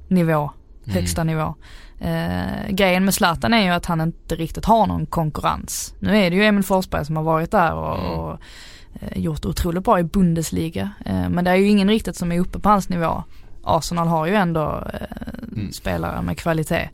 nivå, 0.08 0.52
högsta 0.86 1.24
nivå. 1.24 1.56
Eh, 2.00 2.70
grejen 2.70 3.06
med 3.06 3.14
Zlatan 3.14 3.54
är 3.54 3.64
ju 3.64 3.70
att 3.70 3.86
han 3.86 4.02
inte 4.02 4.36
riktigt 4.36 4.66
har 4.66 4.88
någon 4.88 5.06
konkurrens. 5.06 5.94
Nu 6.00 6.18
är 6.18 6.30
det 6.30 6.36
ju 6.36 6.46
Emil 6.46 6.64
Forsberg 6.64 7.06
som 7.06 7.16
har 7.16 7.24
varit 7.24 7.52
där 7.52 7.74
och, 7.74 8.20
och 8.20 8.38
eh, 8.94 9.18
gjort 9.20 9.46
otroligt 9.46 9.84
bra 9.84 10.00
i 10.00 10.04
Bundesliga. 10.04 10.90
Eh, 11.06 11.30
men 11.30 11.46
det 11.46 11.52
är 11.52 11.56
ju 11.56 11.68
ingen 11.68 11.90
riktigt 11.90 12.16
som 12.16 12.32
är 12.32 12.40
uppe 12.40 12.60
på 12.60 12.70
hans 12.70 12.90
nivå. 12.90 13.24
Arsenal 13.64 14.08
har 14.08 14.26
ju 14.26 14.36
ändå 14.36 14.84
eh, 14.94 15.70
spelare 15.72 16.22
med 16.22 16.38
kvalitet. 16.38 16.90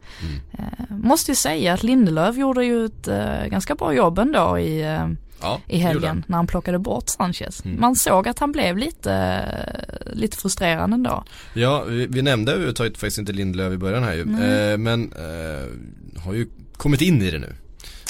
Eh, 0.51 0.95
måste 0.97 1.31
ju 1.31 1.35
säga 1.35 1.73
att 1.73 1.83
Lindelöf 1.83 2.37
gjorde 2.37 2.65
ju 2.65 2.85
ett 2.85 3.07
eh, 3.07 3.45
ganska 3.45 3.75
bra 3.75 3.93
jobb 3.93 4.19
ändå 4.19 4.59
i, 4.59 4.99
Ja, 5.41 5.61
i 5.67 5.77
helgen 5.77 6.23
när 6.27 6.35
han 6.37 6.47
plockade 6.47 6.79
bort 6.79 7.09
Sanchez. 7.09 7.65
Mm. 7.65 7.79
Man 7.81 7.95
såg 7.95 8.27
att 8.27 8.39
han 8.39 8.51
blev 8.51 8.77
lite, 8.77 9.13
eh, 9.13 10.13
lite 10.13 10.37
frustrerad 10.37 10.93
ändå. 10.93 11.23
Ja, 11.53 11.83
vi, 11.83 12.07
vi 12.07 12.21
nämnde 12.21 12.51
överhuvudtaget 12.51 12.97
faktiskt 12.97 13.17
inte 13.17 13.33
Lindelöf 13.33 13.73
i 13.73 13.77
början 13.77 14.03
här 14.03 14.13
ju. 14.13 14.21
Eh, 14.21 14.77
men 14.77 15.11
eh, 15.13 16.21
har 16.23 16.33
ju 16.33 16.47
kommit 16.77 17.01
in 17.01 17.21
i 17.21 17.31
det 17.31 17.39
nu. 17.39 17.53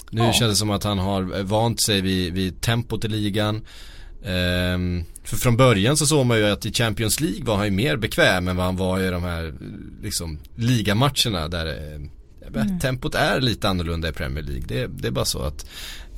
Nu 0.10 0.22
Ja. 0.22 0.34
känns 0.34 0.52
det 0.52 0.56
som 0.56 0.70
att 0.70 0.84
han 0.84 0.98
har 1.00 1.38
eh, 1.38 1.44
vant 1.44 1.82
sig 1.82 2.02
vid, 2.02 2.34
vid 2.34 2.62
tempot 2.62 3.06
i 3.06 3.08
ligan. 3.08 3.62
Ehm, 4.26 5.04
för 5.24 5.38
från 5.38 5.58
början 5.58 5.98
så 5.98 6.06
såg 6.06 6.26
man 6.26 6.38
ju 6.38 6.46
att 6.48 6.66
i 6.66 6.74
Champions 6.74 7.20
League 7.20 7.44
var 7.46 7.56
han 7.56 7.66
ju 7.66 7.72
mer 7.72 7.98
bekväm 7.98 8.48
än 8.48 8.56
vad 8.56 8.66
han 8.66 8.76
var 8.78 9.00
i 9.00 9.10
de 9.10 9.24
här 9.24 9.54
liksom 10.04 10.40
ligamatcherna 10.56 11.48
där 11.48 11.66
eh, 12.56 12.78
Tempot 12.82 13.16
är 13.16 13.42
lite 13.42 13.70
annorlunda 13.70 14.10
i 14.10 14.12
Premier 14.12 14.44
League. 14.44 14.64
Det, 14.68 14.88
det 14.88 15.08
är 15.08 15.12
bara 15.12 15.26
så 15.26 15.42
att 15.42 15.66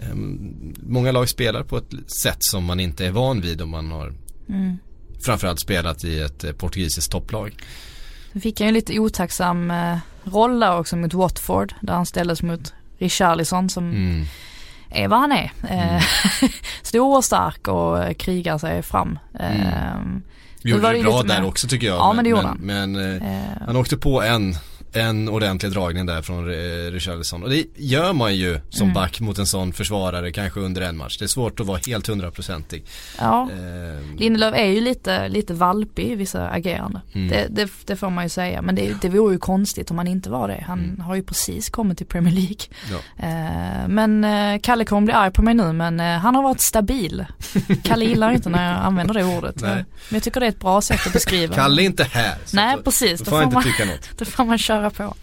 ehm, 0.03 0.73
många 0.83 1.11
lag 1.11 1.29
spelar 1.29 1.63
på 1.63 1.77
ett 1.77 1.89
sätt 2.23 2.37
som 2.39 2.63
man 2.65 2.79
inte 2.79 3.05
är 3.05 3.11
van 3.11 3.41
vid 3.41 3.61
om 3.61 3.69
man 3.69 3.91
har 3.91 4.13
framförallt 5.25 5.59
spelat 5.59 6.03
i 6.03 6.19
ett 6.19 6.43
eh, 6.43 6.51
portugisiskt 6.51 7.11
topplag. 7.11 7.53
Sen 8.31 8.41
fick 8.41 8.59
han 8.59 8.67
ju 8.67 8.73
lite 8.73 8.99
otacksam 8.99 9.71
eh, 9.71 9.97
roll 10.23 10.59
där 10.59 10.77
också 10.79 10.95
mot 10.95 11.13
Watford 11.13 11.73
där 11.81 11.93
han 11.93 12.05
ställdes 12.05 12.43
mot 12.43 12.73
Richarlison 12.97 13.69
som 13.69 13.89
Mm. 13.91 14.25
är 14.91 15.07
vad 15.07 15.19
han 15.19 15.31
är. 15.31 15.51
Eh, 15.69 16.03
Stor 16.81 17.17
och 17.17 17.25
stark 17.25 17.67
och 17.67 18.03
eh, 18.03 18.13
krigar 18.13 18.57
sig 18.57 18.81
fram. 18.81 19.19
Eh, 19.39 19.49
Vi 20.61 20.69
gjorde 20.69 20.83
var 20.83 20.91
det 20.91 20.97
det 20.97 21.03
bra 21.03 21.23
där 21.23 21.41
mer- 21.41 21.47
också 21.47 21.67
tycker 21.67 21.87
jag. 21.87 21.95
Ja, 21.97 22.13
men 22.13 22.23
det 22.23 22.29
gjorde 22.29 22.41
men, 22.59 22.79
han. 22.79 22.91
Men, 22.91 23.21
eh, 23.21 23.35
Eh, 23.39 23.61
han 23.67 23.75
åkte 23.75 23.97
på 23.97 24.21
en, 24.21 24.55
en 24.93 25.29
ordentlig 25.29 25.71
dragning 25.71 26.05
där 26.05 26.21
från 26.21 26.45
Richarlison. 26.91 27.43
Och 27.43 27.49
det 27.49 27.65
gör 27.75 28.13
man 28.13 28.35
ju 28.35 28.59
som 28.69 28.83
Mm. 28.89 28.93
back 28.93 29.19
mot 29.19 29.37
en 29.37 29.47
sån 29.47 29.73
försvarare 29.73 30.31
kanske 30.31 30.59
under 30.59 30.81
en 30.81 30.97
match. 30.97 31.17
Det 31.17 31.25
är 31.25 31.27
svårt 31.27 31.59
att 31.59 31.65
vara 31.65 31.79
helt 31.87 32.07
hundraprocentig. 32.07 32.85
ja. 33.19 33.49
Eh, 33.51 34.19
Lindelöf 34.19 34.55
är 34.55 34.65
ju 34.65 34.81
lite, 34.81 35.27
lite 35.29 35.53
valpig 35.53 36.07
i 36.11 36.15
vissa 36.15 36.49
agerande. 36.49 37.01
Mm. 37.13 37.27
Det, 37.27 37.47
det, 37.49 37.71
det 37.85 37.95
får 37.95 38.09
man 38.09 38.25
ju 38.25 38.29
säga. 38.29 38.61
Men 38.61 38.75
det, 38.75 38.93
det 39.01 39.09
vore 39.09 39.33
ju 39.33 39.39
konstigt 39.39 39.91
om 39.91 39.97
han 39.97 40.07
inte 40.07 40.29
var 40.29 40.47
det. 40.47 40.63
Han 40.67 41.01
har 41.05 41.15
ju 41.15 41.23
precis 41.23 41.69
kommit 41.69 41.97
till 41.97 42.07
Premier 42.07 42.33
League. 42.33 42.57
ja. 42.91 42.97
Eh, 43.27 43.87
men 43.87 44.23
eh, 44.23 44.59
Kalle 44.63 44.85
kommer 44.85 45.01
bli 45.05 45.13
arg 45.13 45.31
på 45.31 45.41
mig 45.41 45.53
nu 45.53 45.73
men 45.73 45.99
eh, 45.99 46.05
han 46.17 46.35
har 46.35 46.43
varit 46.43 46.59
stabil. 46.61 47.25
Kalle 47.83 48.05
gillar 48.05 48.31
inte 48.31 48.49
när 48.49 48.71
jag 48.73 48.81
använder 48.85 49.13
det 49.13 49.23
ordet. 49.23 49.55
Nej. 49.61 49.71
Men 49.73 49.85
jag 50.09 50.23
tycker 50.23 50.39
det 50.39 50.45
är 50.45 50.49
ett 50.49 50.59
bra 50.59 50.81
sätt 50.81 51.07
att 51.07 51.13
beskriva. 51.13 51.55
Kalle 51.55 51.81
är 51.81 51.85
inte 51.85 52.03
här. 52.03 52.35
Nej 52.53 52.77
precis, 52.83 53.19
Då 53.19 53.25
får 53.25 53.31
får, 53.31 53.43
inte 53.43 53.53
man, 53.53 53.63
tycka 53.63 53.85
något. 53.85 54.09
då 54.17 54.25
får 54.25 54.45
man 54.45 54.57
köra 54.57 54.78
på. 54.89 55.15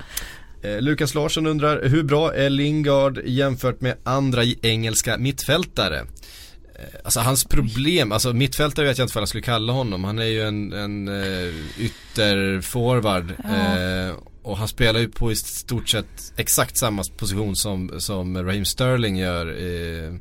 Eh, 0.63 0.81
Lukas 0.81 1.15
Larsson 1.15 1.47
undrar, 1.47 1.83
hur 1.89 2.03
bra 2.03 2.35
är 2.35 2.51
Lingard 2.51 3.21
jämfört 3.25 3.81
med 3.81 3.95
andra 4.05 4.43
engelska 4.63 5.19
mittfältare? 5.19 5.99
Eh, 5.99 7.01
Alltså 7.05 7.21
hans 7.21 7.45
problem, 7.45 8.13
alltså 8.13 8.33
mittfältare 8.33 8.87
vet 8.87 8.99
jag 8.99 9.05
inte 9.05 9.15
vad 9.15 9.23
jag 9.23 9.29
skulle 9.29 9.43
kalla 9.43 9.73
honom. 9.73 10.05
Han 10.05 10.19
är 10.19 10.25
ju 10.25 10.43
en, 10.43 10.73
en 10.73 11.09
uh, 11.09 11.55
ytterforward. 11.79 13.31
eh, 13.31 14.15
och 14.43 14.57
han 14.59 14.69
spelar 14.69 15.01
ju 15.01 15.09
på 15.09 15.33
i 15.33 15.37
stort 15.37 15.89
sett 15.89 16.33
exakt 16.37 16.79
samma 16.79 17.03
position 17.17 17.57
som, 17.57 18.01
som 18.01 18.45
Raheem 18.45 18.65
Sterling 18.65 19.17
gör 19.19 19.47
eh, 19.47 20.15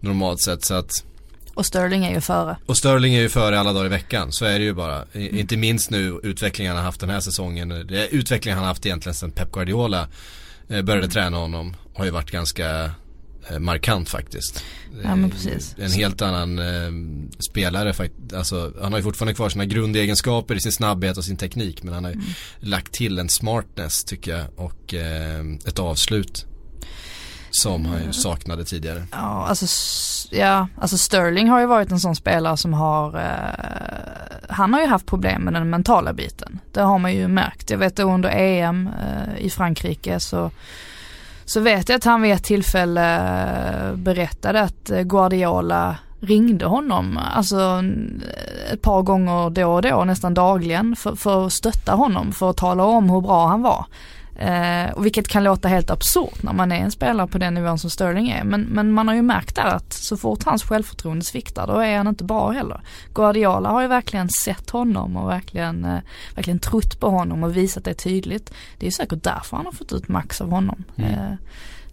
normalt 0.00 0.40
sett. 0.40 0.64
Så 0.64 0.74
att, 0.74 0.90
Och 1.54 1.66
Sterling 1.66 2.04
är 2.04 2.14
ju 2.14 2.20
före. 2.20 2.56
och 2.66 2.76
Sterling 2.76 3.14
är 3.14 3.20
ju 3.20 3.28
före 3.28 3.60
alla 3.60 3.72
dagar 3.72 3.86
i 3.86 3.88
veckan, 3.88 4.32
så 4.32 4.44
är 4.44 4.58
det 4.58 4.64
ju 4.64 4.72
bara. 4.74 5.04
I, 5.12 5.40
Inte 5.40 5.56
minst 5.56 5.90
nu 5.90 6.20
utvecklingen 6.22 6.70
han 6.70 6.78
har 6.78 6.84
haft 6.84 7.00
den 7.00 7.10
här 7.10 7.20
säsongen. 7.20 7.68
Det 7.68 8.00
är 8.02 8.08
utvecklingen 8.14 8.56
han 8.58 8.64
har 8.64 8.68
haft 8.70 8.86
egentligen 8.86 9.14
sedan 9.14 9.30
Pep 9.30 9.52
Guardiola 9.52 10.08
eh, 10.68 10.82
började 10.82 11.08
träna 11.08 11.36
honom. 11.36 11.76
Har 11.94 12.04
ju 12.04 12.10
varit 12.10 12.30
ganska 12.30 12.90
eh, 13.50 13.58
markant 13.58 14.08
faktiskt. 14.08 14.64
Ja, 15.02 15.16
men 15.16 15.30
precis. 15.30 15.74
En 15.78 15.92
helt 15.92 16.22
annan 16.22 16.58
eh, 16.58 16.90
spelare 17.50 17.92
faktiskt. 17.92 18.32
Alltså, 18.32 18.72
han 18.82 18.92
har 18.92 18.98
ju 18.98 19.02
fortfarande 19.02 19.34
kvar 19.34 19.48
sina 19.48 19.64
grundegenskaper 19.64 20.54
i 20.54 20.60
sin 20.60 20.72
snabbhet 20.72 21.16
och 21.18 21.24
sin 21.24 21.36
teknik. 21.36 21.82
Men 21.82 21.94
han 21.94 22.04
har 22.04 22.10
ju 22.10 22.16
Mm. 22.16 22.26
lagt 22.60 22.92
till 22.92 23.18
en 23.18 23.28
smartness 23.28 24.04
tycker 24.04 24.30
jag. 24.36 24.46
Och 24.56 24.94
eh, 24.94 25.40
ett 25.66 25.78
avslut. 25.78 26.46
Som 27.54 27.86
han 27.86 28.04
ju 28.04 28.12
saknade 28.12 28.64
tidigare. 28.64 29.06
Ja, 29.10 29.46
alltså, 29.48 29.66
ja, 30.30 30.68
alltså 30.80 30.98
Sterling 30.98 31.48
har 31.48 31.60
ju 31.60 31.66
varit 31.66 31.90
en 31.90 32.00
sån 32.00 32.16
spelare 32.16 32.56
som 32.56 32.72
har, 32.72 33.16
eh, 33.18 34.48
han 34.48 34.74
har 34.74 34.80
ju 34.80 34.86
haft 34.86 35.06
problem 35.06 35.42
med 35.42 35.52
den 35.52 35.70
mentala 35.70 36.12
biten. 36.12 36.60
Det 36.72 36.80
har 36.80 36.98
man 36.98 37.14
ju 37.14 37.28
märkt. 37.28 37.70
Jag 37.70 37.78
vet 37.78 37.96
då 37.96 38.02
under 38.02 38.30
EM 38.30 38.88
eh, 38.88 39.44
i 39.44 39.50
Frankrike 39.50 40.20
så, 40.20 40.50
så 41.44 41.60
vet 41.60 41.88
jag 41.88 41.96
att 41.96 42.04
han 42.04 42.22
vid 42.22 42.32
ett 42.32 42.44
tillfälle 42.44 43.16
eh, 43.16 43.96
berättade 43.96 44.60
att 44.60 44.90
eh, 44.90 45.02
Guardiola 45.02 45.96
ringde 46.20 46.66
honom, 46.66 47.18
alltså 47.34 47.56
eh, 47.56 48.72
ett 48.72 48.82
par 48.82 49.02
gånger 49.02 49.50
då 49.50 49.72
och 49.72 49.82
då, 49.82 50.04
nästan 50.04 50.34
dagligen, 50.34 50.96
för, 50.96 51.14
för 51.14 51.46
att 51.46 51.52
stötta 51.52 51.92
honom, 51.92 52.32
för 52.32 52.50
att 52.50 52.56
tala 52.56 52.84
om 52.84 53.10
hur 53.10 53.20
bra 53.20 53.46
han 53.46 53.62
var. 53.62 53.86
Eh, 54.36 54.90
och 54.90 55.04
vilket 55.04 55.28
kan 55.28 55.44
låta 55.44 55.68
helt 55.68 55.90
absurt 55.90 56.42
när 56.42 56.52
man 56.52 56.72
är 56.72 56.76
en 56.76 56.90
spelare 56.90 57.26
på 57.26 57.38
den 57.38 57.54
nivån 57.54 57.78
som 57.78 57.90
Sterling 57.90 58.28
är. 58.28 58.44
Men, 58.44 58.60
men 58.62 58.92
man 58.92 59.08
har 59.08 59.14
ju 59.14 59.22
märkt 59.22 59.56
där 59.56 59.64
att 59.64 59.92
så 59.92 60.16
fort 60.16 60.44
hans 60.44 60.62
självförtroende 60.62 61.24
sviktar 61.24 61.66
då 61.66 61.78
är 61.78 61.96
han 61.96 62.08
inte 62.08 62.24
bra 62.24 62.50
heller. 62.50 62.80
Guardiola 63.14 63.68
har 63.68 63.82
ju 63.82 63.88
verkligen 63.88 64.28
sett 64.28 64.70
honom 64.70 65.16
och 65.16 65.28
verkligen, 65.28 65.84
eh, 65.84 65.98
verkligen 66.34 66.58
trott 66.58 67.00
på 67.00 67.10
honom 67.10 67.42
och 67.42 67.56
visat 67.56 67.84
det 67.84 67.94
tydligt. 67.94 68.54
Det 68.78 68.86
är 68.86 68.88
ju 68.88 68.92
säkert 68.92 69.22
därför 69.22 69.56
han 69.56 69.66
har 69.66 69.72
fått 69.72 69.92
ut 69.92 70.08
max 70.08 70.40
av 70.40 70.50
honom. 70.50 70.84
Eh, 70.96 71.34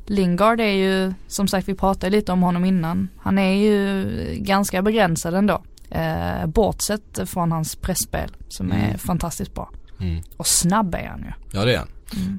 Lingard 0.06 0.60
är 0.60 0.74
ju, 0.74 1.14
som 1.28 1.48
sagt 1.48 1.68
vi 1.68 1.76
pratade 1.76 2.10
lite 2.10 2.32
om 2.32 2.42
honom 2.42 2.66
innan, 2.66 3.10
han 3.18 3.40
är 3.40 3.54
ju 3.54 4.06
ganska 4.36 4.82
begränsad 4.82 5.34
ändå. 5.34 5.62
Eh, 5.90 6.46
bortsett 6.46 7.30
från 7.30 7.52
hans 7.52 7.76
pressspel 7.76 8.32
som 8.48 8.72
är 8.72 8.98
fantastiskt 8.98 9.54
bra. 9.54 9.70
Mm. 10.02 10.22
Och 10.38 10.48
snabb 10.48 10.96
är 10.96 11.08
han 11.08 11.20
ju. 11.20 11.32
Ja 11.60 11.66
det 11.66 11.74
är 11.74 11.78
han. 11.78 11.90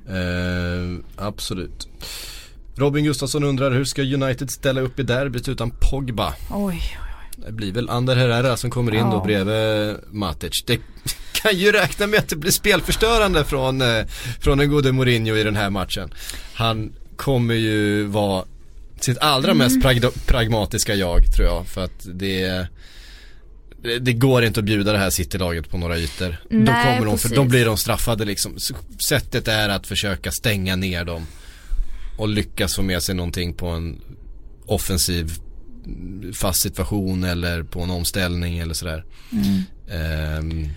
Eh, 0.09 1.05
absolut. 1.27 1.89
Robin 2.77 3.05
Gustafsson 3.05 3.45
undrar 3.45 3.71
hur 3.71 3.85
ska 3.85 4.03
United 4.03 4.51
ställa 4.51 4.81
upp 4.81 4.99
i 4.99 5.03
derbyt 5.03 5.49
utan 5.49 5.71
Pogba? 5.91 6.35
Oj, 6.51 6.83
Det 7.47 7.53
blir 7.53 7.73
väl 7.73 7.91
Ander 7.91 8.17
Herrera 8.17 8.57
som 8.57 8.71
kommer 8.71 8.93
in 8.93 8.99
Ja. 8.99 9.11
då 9.11 9.25
bredvid 9.25 9.97
Matic. 10.11 10.63
Det 10.67 10.81
kan 11.33 11.57
ju 11.57 11.73
räkna 11.73 12.07
med 12.07 12.19
att 12.19 12.29
det 12.29 12.37
blir 12.37 12.51
spelförstörande 12.51 13.45
från, 13.45 13.83
eh, 13.83 14.05
från 14.41 14.59
den 14.59 14.71
gode 14.71 14.93
Mourinho 14.93 15.37
i 15.37 15.43
den 15.45 15.57
här 15.57 15.71
matchen. 15.71 16.15
Han 16.55 16.93
kommer 17.17 17.55
ju 17.55 18.05
vara 18.05 18.45
sitt 19.01 19.19
allra 19.19 19.55
mest 19.55 19.85
Mm. 19.85 20.11
pragmatiska 20.27 20.95
jag 20.95 21.33
tror 21.37 21.49
jag. 21.49 21.67
För 21.67 21.85
att 21.85 22.01
det 22.05 22.47
det- 22.49 22.69
det 24.01 24.13
går 24.13 24.45
inte 24.45 24.61
att 24.61 24.67
bjuda 24.67 24.93
det 24.93 24.99
här 24.99 25.11
City-laget 25.11 25.71
på 25.71 25.79
några 25.79 25.99
ytor. 25.99 26.37
då, 26.51 26.57
Nej, 26.57 26.97
kommer 26.97 27.11
de, 27.11 27.19
för, 27.19 27.35
då 27.35 27.45
blir 27.45 27.65
de 27.65 27.77
straffade 27.77 28.25
liksom. 28.25 28.57
Sättet 29.09 29.49
är 29.49 29.69
att 29.69 29.87
försöka 29.87 30.31
stänga 30.31 30.77
ner 30.77 31.05
dem. 31.05 31.27
och 32.19 32.29
lyckas 32.29 32.77
få 32.77 32.83
med 32.83 33.03
sig 33.03 33.15
någonting 33.15 33.55
på 33.55 33.67
en 33.67 34.01
offensiv 34.67 35.33
fast 36.35 36.63
situation 36.63 37.25
eller 37.25 37.63
på 37.63 37.81
en 37.81 37.91
omställning 37.91 38.59
eller 38.59 38.75
sådär. 38.75 39.05
Ehm, 39.91 40.69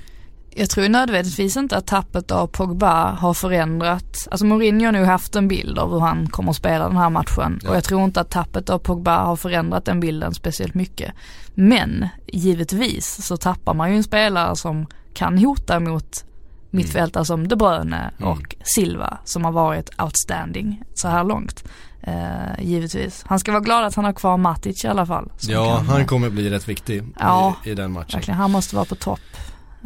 Jag 0.58 0.70
tror 0.70 0.90
nödvändigtvis 0.90 1.58
inte 1.58 1.78
att 1.78 1.88
tappet 1.88 2.32
av 2.32 2.48
Pogba 2.48 3.12
har 3.12 3.34
förändrat, 3.34 4.28
alltså 4.32 4.46
Mourinho 4.46 4.86
har 4.86 4.92
nog 4.92 5.06
haft 5.06 5.36
en 5.36 5.48
bild 5.48 5.80
av 5.80 5.92
hur 5.92 6.00
han 6.00 6.28
kommer 6.30 6.50
att 6.50 6.56
spela 6.56 6.88
den 6.88 6.98
här 6.98 7.10
matchen 7.10 7.60
Ja. 7.64 7.70
och 7.70 7.76
jag 7.76 7.84
tror 7.84 8.04
inte 8.04 8.22
att 8.22 8.30
tappet 8.30 8.70
av 8.70 8.80
Pogba 8.80 9.18
har 9.24 9.36
förändrat 9.36 9.86
den 9.86 10.00
bilden 10.00 10.34
speciellt 10.34 10.74
mycket. 10.74 11.14
Men 11.56 12.08
givetvis 12.28 13.26
så 13.26 13.38
tappar 13.38 13.74
man 13.74 13.92
ju 13.92 13.98
en 13.98 14.04
spelare 14.04 14.56
som 14.56 14.86
kan 15.14 15.38
hota 15.38 15.80
mot 15.80 16.26
mittfältare 16.70 17.26
som 17.26 17.48
De 17.48 17.56
Bruyne 17.56 18.12
och 18.20 18.56
Silva 18.64 19.18
som 19.24 19.46
har 19.46 19.52
varit 19.52 19.90
outstanding 20.02 20.82
så 20.94 21.08
här 21.08 21.24
långt. 21.24 21.64
Eh, 22.02 22.60
givetvis. 22.62 23.24
Han 23.28 23.40
ska 23.40 23.52
vara 23.52 23.62
glad 23.62 23.86
att 23.86 23.96
han 23.96 24.06
har 24.06 24.14
kvar 24.14 24.38
Matic 24.38 24.86
i 24.86 24.88
alla 24.88 25.06
fall. 25.06 25.32
ja, 25.42 25.78
kan, 25.78 25.86
han 25.86 26.02
eh, 26.02 26.06
kommer 26.08 26.30
bli 26.30 26.50
rätt 26.50 26.68
viktig 26.70 27.04
Ja, 27.20 27.56
i, 27.66 27.70
i 27.72 27.76
den 27.76 27.92
matchen. 27.92 28.18
Verkligen, 28.18 28.38
han 28.38 28.52
måste 28.52 28.76
vara 28.76 28.86
på 28.86 28.96
topp. 28.96 29.20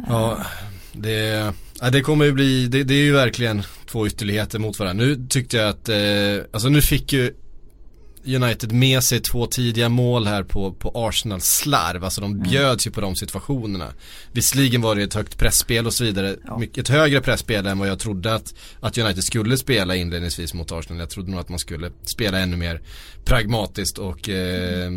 Ja, 0.08 0.38
det, 0.92 1.52
ja, 1.80 1.90
det 1.90 2.00
kommer 2.00 2.24
ju 2.24 2.32
bli, 2.32 2.66
det, 2.66 2.84
det 2.84 2.94
är 2.94 3.02
ju 3.02 3.12
verkligen 3.12 3.62
två 3.86 4.06
ytterligheter 4.06 4.58
mot 4.58 4.78
varandra. 4.78 5.04
Nu 5.04 5.26
tyckte 5.28 5.56
jag 5.56 5.68
att, 5.68 5.88
eh, 5.88 6.44
alltså 6.52 6.68
nu 6.68 6.82
fick 6.82 7.12
ju 7.12 7.34
United 8.26 8.72
med 8.72 9.04
sig 9.04 9.20
två 9.20 9.46
tidiga 9.46 9.88
mål 9.88 10.26
här 10.26 10.42
på, 10.42 10.72
på 10.72 10.92
Arsenals 10.94 11.56
slarv. 11.56 12.04
Alltså 12.04 12.20
de 12.20 12.40
bjöds 12.40 12.86
ju 12.86 12.90
på 12.90 13.00
de 13.00 13.16
situationerna. 13.16 13.92
Visserligen 14.32 14.82
var 14.82 14.94
det 14.94 15.02
ett 15.02 15.14
högt 15.14 15.38
pressspel 15.38 15.86
och 15.86 15.94
så 15.94 16.04
vidare. 16.04 16.36
Mycket 16.58 16.78
ett 16.78 16.88
högre 16.88 17.20
pressspel 17.20 17.66
än 17.66 17.78
vad 17.78 17.88
jag 17.88 17.98
trodde 17.98 18.34
att, 18.34 18.54
att 18.80 18.98
United 18.98 19.24
skulle 19.24 19.56
spela 19.56 19.96
inledningsvis 19.96 20.54
mot 20.54 20.72
Arsenal. 20.72 21.00
Jag 21.00 21.10
trodde 21.10 21.30
nog 21.30 21.40
att 21.40 21.48
man 21.48 21.58
skulle 21.58 21.90
spela 22.04 22.38
ännu 22.38 22.56
mer 22.56 22.80
pragmatiskt 23.24 23.98
och 23.98 24.28
eh, 24.28 24.90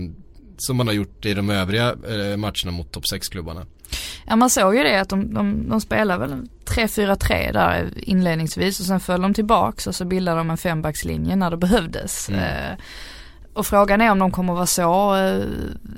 som 0.65 0.77
man 0.77 0.87
har 0.87 0.93
gjort 0.93 1.25
i 1.25 1.33
de 1.33 1.49
övriga 1.49 1.89
eh, 1.89 2.37
matcherna 2.37 2.71
mot 2.71 2.91
topp 2.91 3.03
6-klubbarna. 3.13 3.65
Ja 4.25 4.35
man 4.35 4.49
såg 4.49 4.75
ju 4.75 4.83
det 4.83 5.01
att 5.01 5.09
de, 5.09 5.33
de, 5.33 5.69
de 5.69 5.81
spelar 5.81 6.17
väl 6.17 6.47
3-4-3 6.65 7.53
där 7.53 7.91
inledningsvis 7.95 8.79
och 8.79 8.85
sen 8.85 8.99
föll 8.99 9.21
de 9.21 9.33
tillbaks 9.33 9.87
och 9.87 9.95
så 9.95 10.05
bildade 10.05 10.37
de 10.37 10.49
en 10.49 10.57
fembackslinje 10.57 11.35
när 11.35 11.51
det 11.51 11.57
behövdes. 11.57 12.29
Eh, 12.29 12.77
och 13.53 13.67
frågan 13.67 14.01
är 14.01 14.11
om 14.11 14.19
de 14.19 14.31
kommer 14.31 14.53
vara 14.53 14.65
så 14.65 15.15
eh, 15.15 15.45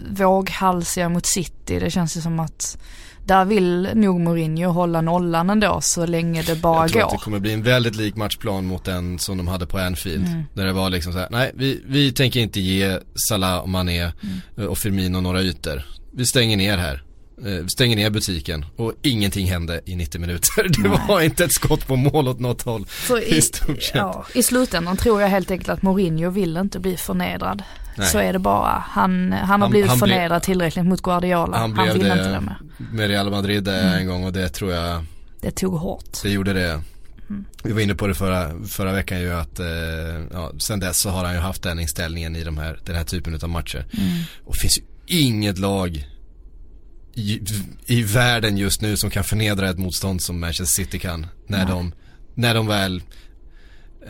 våghalsiga 0.09 1.09
mot 1.09 1.26
City. 1.26 1.80
Det 1.80 1.89
känns 1.89 2.18
ju 2.18 2.22
som 2.22 2.39
att 2.39 2.78
där 3.26 3.46
vill 3.46 3.90
nog 3.96 4.20
Mourinho 4.20 4.70
hålla 4.72 5.02
nollan 5.02 5.50
ändå 5.50 5.80
så 5.82 6.06
länge 6.06 6.42
det 6.42 6.56
bara 6.56 6.82
Jag 6.84 6.90
tror 6.92 7.02
går. 7.02 7.08
att 7.08 7.12
det 7.14 7.24
kommer 7.24 7.40
bli 7.40 7.54
en 7.54 7.64
väldigt 7.64 7.96
lik 7.96 8.16
matchplan 8.16 8.66
mot 8.66 8.84
den 8.84 9.20
som 9.20 9.38
de 9.38 9.48
hade 9.48 9.66
på 9.66 9.78
Anfield. 9.78 10.28
Mm. 10.28 10.44
Där 10.54 10.66
det 10.66 10.74
var 10.74 10.90
liksom 10.90 11.14
så 11.14 11.20
här, 11.20 11.28
nej 11.32 11.52
vi, 11.56 11.82
vi 11.88 12.12
tänker 12.12 12.40
inte 12.40 12.60
ge 12.60 13.00
Salah 13.30 13.58
och 13.60 13.70
Mané 13.70 14.12
Mm. 14.56 14.70
och 14.70 14.78
Firmino 14.78 15.22
några 15.22 15.42
ytor. 15.42 15.82
Vi 16.14 16.26
stänger 16.26 16.58
ner 16.58 16.78
här. 16.78 17.04
Eh, 17.46 17.66
stänger 17.68 17.96
ner 17.96 18.10
butiken 18.10 18.66
och 18.76 18.94
ingenting 19.02 19.48
hände 19.48 19.82
i 19.86 19.96
90 19.96 20.22
minuter. 20.22 20.68
Det 20.84 20.90
var 21.08 21.22
inte 21.22 21.44
ett 21.46 21.54
skott 21.54 21.88
på 21.88 21.96
mål 21.96 22.28
åt 22.28 22.40
något 22.40 22.62
håll. 22.62 22.86
För 22.86 23.34
i 23.34 23.42
stort 23.42 23.84
sett. 23.84 23.96
Ja, 23.96 24.26
I 24.34 24.44
slutändan 24.44 24.98
tror 24.98 25.22
jag 25.22 25.30
helt 25.30 25.52
enkelt 25.52 25.70
att 25.70 25.82
Mourinho 25.82 26.30
vill 26.30 26.58
inte 26.58 26.80
bli 26.80 26.98
förnedrad. 26.98 27.64
Nej. 27.98 28.08
Så 28.08 28.18
är 28.20 28.34
det 28.34 28.40
bara. 28.40 28.84
Han, 28.90 29.32
han 29.34 29.50
har 29.50 29.58
Han- 29.58 29.70
blivit 29.70 29.90
han 29.90 30.00
förnedrad 30.00 30.44
tillräckligt 30.44 30.86
mot 30.86 31.02
Guardiola. 31.02 31.58
Han 31.58 31.74
Han, 31.76 31.86
blev 31.86 31.94
vill 31.94 32.04
det 32.04 32.12
inte 32.12 32.32
det 32.32 32.42
med. 32.42 32.56
med 32.92 33.08
Real 33.08 33.32
Madrid 33.32 33.68
eh, 33.68 33.74
Mm. 33.80 33.94
en 33.94 34.08
gång 34.08 34.24
och 34.24 34.34
det 34.34 34.50
tror 34.50 34.72
jag, 34.72 35.06
Det 35.42 35.52
tog 35.52 35.74
hårt. 35.78 36.20
det 36.24 36.30
gjorde 36.30 36.54
det. 36.54 36.82
Mm. 37.30 37.46
Vi 37.64 37.72
var 37.74 37.82
inne 37.82 37.96
på 37.96 38.08
det 38.08 38.16
förra, 38.16 38.66
förra 38.68 38.92
veckan 38.92 39.20
ju 39.22 39.34
att, 39.34 39.60
eh, 39.60 39.66
ja, 40.34 40.52
sen 40.60 40.80
dess 40.80 41.00
så 41.00 41.10
har 41.10 41.24
han 41.26 41.34
ju 41.34 41.40
haft 41.40 41.64
den 41.64 41.80
inställningen 41.80 42.36
i 42.36 42.44
de 42.44 42.58
här, 42.58 42.80
den 42.86 42.96
här 42.96 43.04
typen 43.04 43.40
av 43.44 43.50
matcher. 43.50 43.86
Mm. 43.98 44.10
Och 44.46 44.56
finns 44.56 44.78
ju 44.78 44.84
inget 45.20 45.58
lag 45.60 46.06
i, 47.16 47.41
i 47.86 48.03
världen 48.03 48.57
just 48.57 48.82
nu 48.82 48.97
som 48.97 49.09
kan 49.09 49.24
förnedra 49.24 49.70
ett 49.70 49.78
motstånd 49.78 50.22
som 50.22 50.39
Manchester 50.39 50.84
City 50.84 50.99
kan. 50.99 51.28
När 51.47 51.66
de, 51.66 51.93
när 52.34 52.53
de 52.53 52.68
väl 52.68 53.01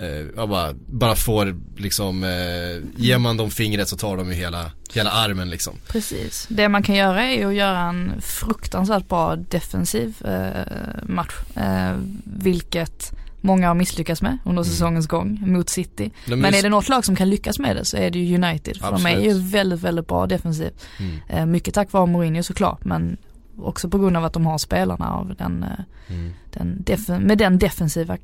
eh, 0.02 0.46
bara, 0.48 0.74
bara 0.88 1.16
får 1.16 1.56
liksom, 1.78 2.24
eh, 2.24 3.04
ger 3.04 3.18
man 3.18 3.38
dem 3.38 3.52
fingret 3.52 3.90
så 3.90 3.98
tar 3.98 4.18
de 4.18 4.30
ju 4.30 4.34
hela, 4.34 4.72
hela 4.94 5.12
armen 5.12 5.50
liksom. 5.50 5.74
Precis. 5.88 6.46
Det 6.50 6.70
man 6.70 6.84
kan 6.84 6.96
göra 6.96 7.24
är 7.24 7.46
att 7.46 7.56
göra 7.56 7.80
en 7.80 8.22
fruktansvärt 8.22 9.08
bra 9.08 9.36
defensiv 9.36 10.16
eh, 10.26 11.04
match. 11.04 11.36
Eh, 11.56 11.96
vilket 12.24 13.14
många 13.46 13.68
har 13.68 13.76
misslyckats 13.76 14.22
med 14.22 14.38
under 14.46 14.64
säsongens 14.64 15.08
gång 15.08 15.40
mot 15.52 15.70
City. 15.70 16.04
Mm. 16.04 16.14
De 16.26 16.36
Men 16.36 16.54
är 16.54 16.62
det 16.62 16.70
något 16.70 16.90
lag 16.90 17.06
som 17.06 17.16
kan 17.16 17.30
lyckas 17.30 17.60
med 17.60 17.76
det 17.76 17.86
så 17.86 17.98
är 17.98 18.10
det 18.12 18.20
ju 18.20 18.36
United. 18.36 18.78
För 18.78 18.92
de 18.92 19.06
är 19.06 19.10
Absolut. 19.10 19.26
ju 19.26 19.40
väldigt, 19.40 19.80
väldigt 19.82 20.08
bra 20.08 20.28
defensivt. 20.28 20.86
Mm. 21.00 21.18
Eh, 21.30 21.46
mycket 21.46 21.74
tack 21.74 21.92
vare 21.92 22.06
Mourinho 22.06 22.44
såklart 22.44 22.86
men 22.86 23.18
också 23.58 23.90
på 23.90 23.98
grund 23.98 24.18
av 24.18 24.26
att 24.26 24.34
de 24.34 24.46
har 24.46 24.58
spelarna 24.58 25.14
av 25.14 25.36
den, 25.36 25.64
eh, 25.64 25.70
Mm. 26.08 26.32
den 26.54 27.26
med 27.28 27.38
den 27.38 27.60
defensiva 27.60 28.18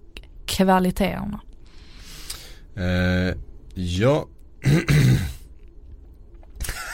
kvaliteterna. 0.46 1.40
Eh, 2.76 3.36
ja. 3.74 4.28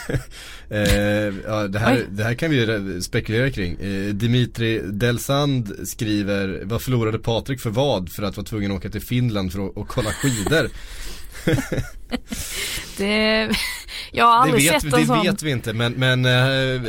eh, 0.68 1.34
ja, 1.46 1.68
det, 1.68 1.78
här, 1.78 2.04
det 2.10 2.24
här 2.24 2.34
kan 2.34 2.50
vi 2.50 3.02
spekulera 3.02 3.50
kring. 3.50 3.72
Eh, 3.80 4.14
Dimitri 4.14 4.80
Delsand 4.84 5.88
skriver, 5.88 6.62
vad 6.64 6.82
förlorade 6.82 7.18
Patrik 7.18 7.60
för 7.60 7.70
vad 7.70 8.10
för 8.10 8.22
att 8.22 8.36
vara 8.36 8.46
tvungen 8.46 8.70
att 8.70 8.76
åka 8.76 8.88
till 8.88 9.02
Finland 9.02 9.52
för 9.52 9.66
att 9.66 9.76
och 9.76 9.88
kolla 9.88 10.10
skidor? 10.10 10.70
Det, 12.96 13.50
jag 14.12 14.24
har 14.24 14.32
det 14.32 14.42
aldrig 14.42 14.72
vet, 14.72 14.82
sett 14.82 14.92
det 14.92 15.00
en 15.00 15.06
sån, 15.06 15.22
vet 15.22 15.42
vi 15.42 15.50
inte 15.50 15.72
men, 15.72 15.92
men 15.92 16.24
eh, 16.24 16.32
eh, 16.32 16.82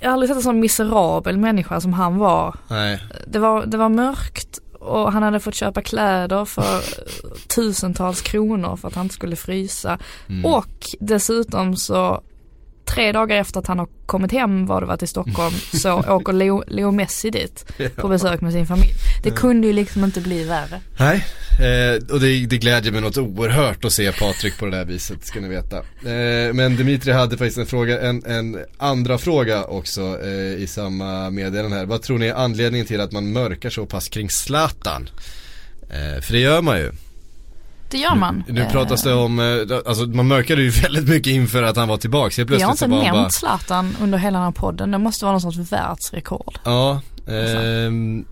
jag 0.00 0.08
har 0.08 0.12
aldrig 0.12 0.28
sett 0.28 0.36
en 0.36 0.42
sån 0.42 0.60
miserabel 0.60 1.38
människa 1.38 1.80
som 1.80 1.92
han 1.92 2.18
var. 2.18 2.56
nej. 2.68 3.00
Det 3.26 3.38
var, 3.38 3.66
det 3.66 3.76
var 3.76 3.88
mörkt 3.88 4.61
och 4.82 5.12
han 5.12 5.22
hade 5.22 5.40
fått 5.40 5.54
köpa 5.54 5.82
kläder 5.82 6.44
för 6.44 6.82
tusentals 7.48 8.22
kronor 8.22 8.76
för 8.76 8.88
att 8.88 8.94
han 8.94 9.04
inte 9.04 9.14
skulle 9.14 9.36
frysa. 9.36 9.98
Mm. 10.28 10.44
Och 10.44 10.86
dessutom 11.00 11.76
så 11.76 12.22
tre 12.84 13.12
dagar 13.12 13.36
efter 13.36 13.60
att 13.60 13.66
han 13.66 13.78
har 13.78 13.88
kommit 14.06 14.32
hem 14.32 14.66
var 14.66 14.80
det 14.80 14.86
var 14.86 14.96
till 14.96 15.08
Stockholm 15.08 15.54
så 15.72 15.92
åker 15.92 16.32
Leo, 16.32 16.64
Leo 16.66 16.90
Messi 16.90 17.30
dit 17.30 17.72
på 17.96 18.08
besök 18.08 18.40
med 18.40 18.52
sin 18.52 18.66
familj. 18.66 18.92
Det 19.22 19.30
kunde 19.30 19.66
ju 19.66 19.72
liksom 19.72 20.04
inte 20.04 20.20
bli 20.20 20.44
värre. 20.44 20.80
Nej, 20.98 21.24
eh, 21.60 22.12
och 22.14 22.20
det, 22.20 22.46
det 22.46 22.58
glädjer 22.58 22.92
mig 22.92 23.00
något 23.00 23.18
oerhört 23.18 23.84
att 23.84 23.92
se 23.92 24.12
Patrik 24.12 24.58
på 24.58 24.64
det 24.64 24.76
där 24.76 24.84
viset, 24.84 25.26
ska 25.26 25.40
ni 25.40 25.48
veta. 25.48 25.76
Eh, 25.78 26.52
men 26.52 26.76
Dimitri 26.76 27.12
hade 27.12 27.36
faktiskt 27.36 27.58
en 27.58 27.66
fråga, 27.66 28.00
en, 28.00 28.24
en 28.24 28.58
andra 28.78 29.18
fråga 29.18 29.64
också 29.64 30.18
eh, 30.24 30.62
i 30.62 30.66
samma 30.66 31.30
meddelande 31.30 31.76
här. 31.76 31.86
Vad 31.86 32.02
tror 32.02 32.18
ni 32.18 32.26
är 32.26 32.34
anledningen 32.34 32.86
till 32.86 33.00
att 33.00 33.12
man 33.12 33.32
mörkar 33.32 33.70
så 33.70 33.86
pass 33.86 34.08
kring 34.08 34.30
Zlatan? 34.30 35.08
Eh, 35.90 36.20
för 36.20 36.32
det 36.32 36.38
gör 36.38 36.62
man 36.62 36.78
ju. 36.78 36.92
Det 37.92 37.98
gör 37.98 38.14
man. 38.14 38.44
Nu 38.48 38.66
pratas 38.70 39.02
det 39.02 39.14
om, 39.14 39.38
eh, 39.38 39.78
alltså 39.86 40.04
man 40.04 40.28
mörkade 40.28 40.62
ju 40.62 40.70
väldigt 40.82 41.08
mycket 41.08 41.32
inför 41.32 41.62
att 41.62 41.76
han 41.76 41.88
var 41.88 41.96
tillbaka. 41.96 42.44
Vi 42.44 42.62
har 42.62 42.70
inte 42.70 42.84
han 42.84 42.90
bara, 42.90 43.12
nämnt 43.12 43.32
Zlatan 43.32 43.96
under 44.00 44.18
hela 44.18 44.38
den 44.38 44.44
här 44.44 44.52
podden. 44.52 44.90
Det 44.90 44.98
måste 44.98 45.24
vara 45.24 45.32
någon 45.32 45.52
sorts 45.52 45.72
världsrekord. 45.72 46.58
Ja, 46.64 47.00
ehm, 47.28 48.24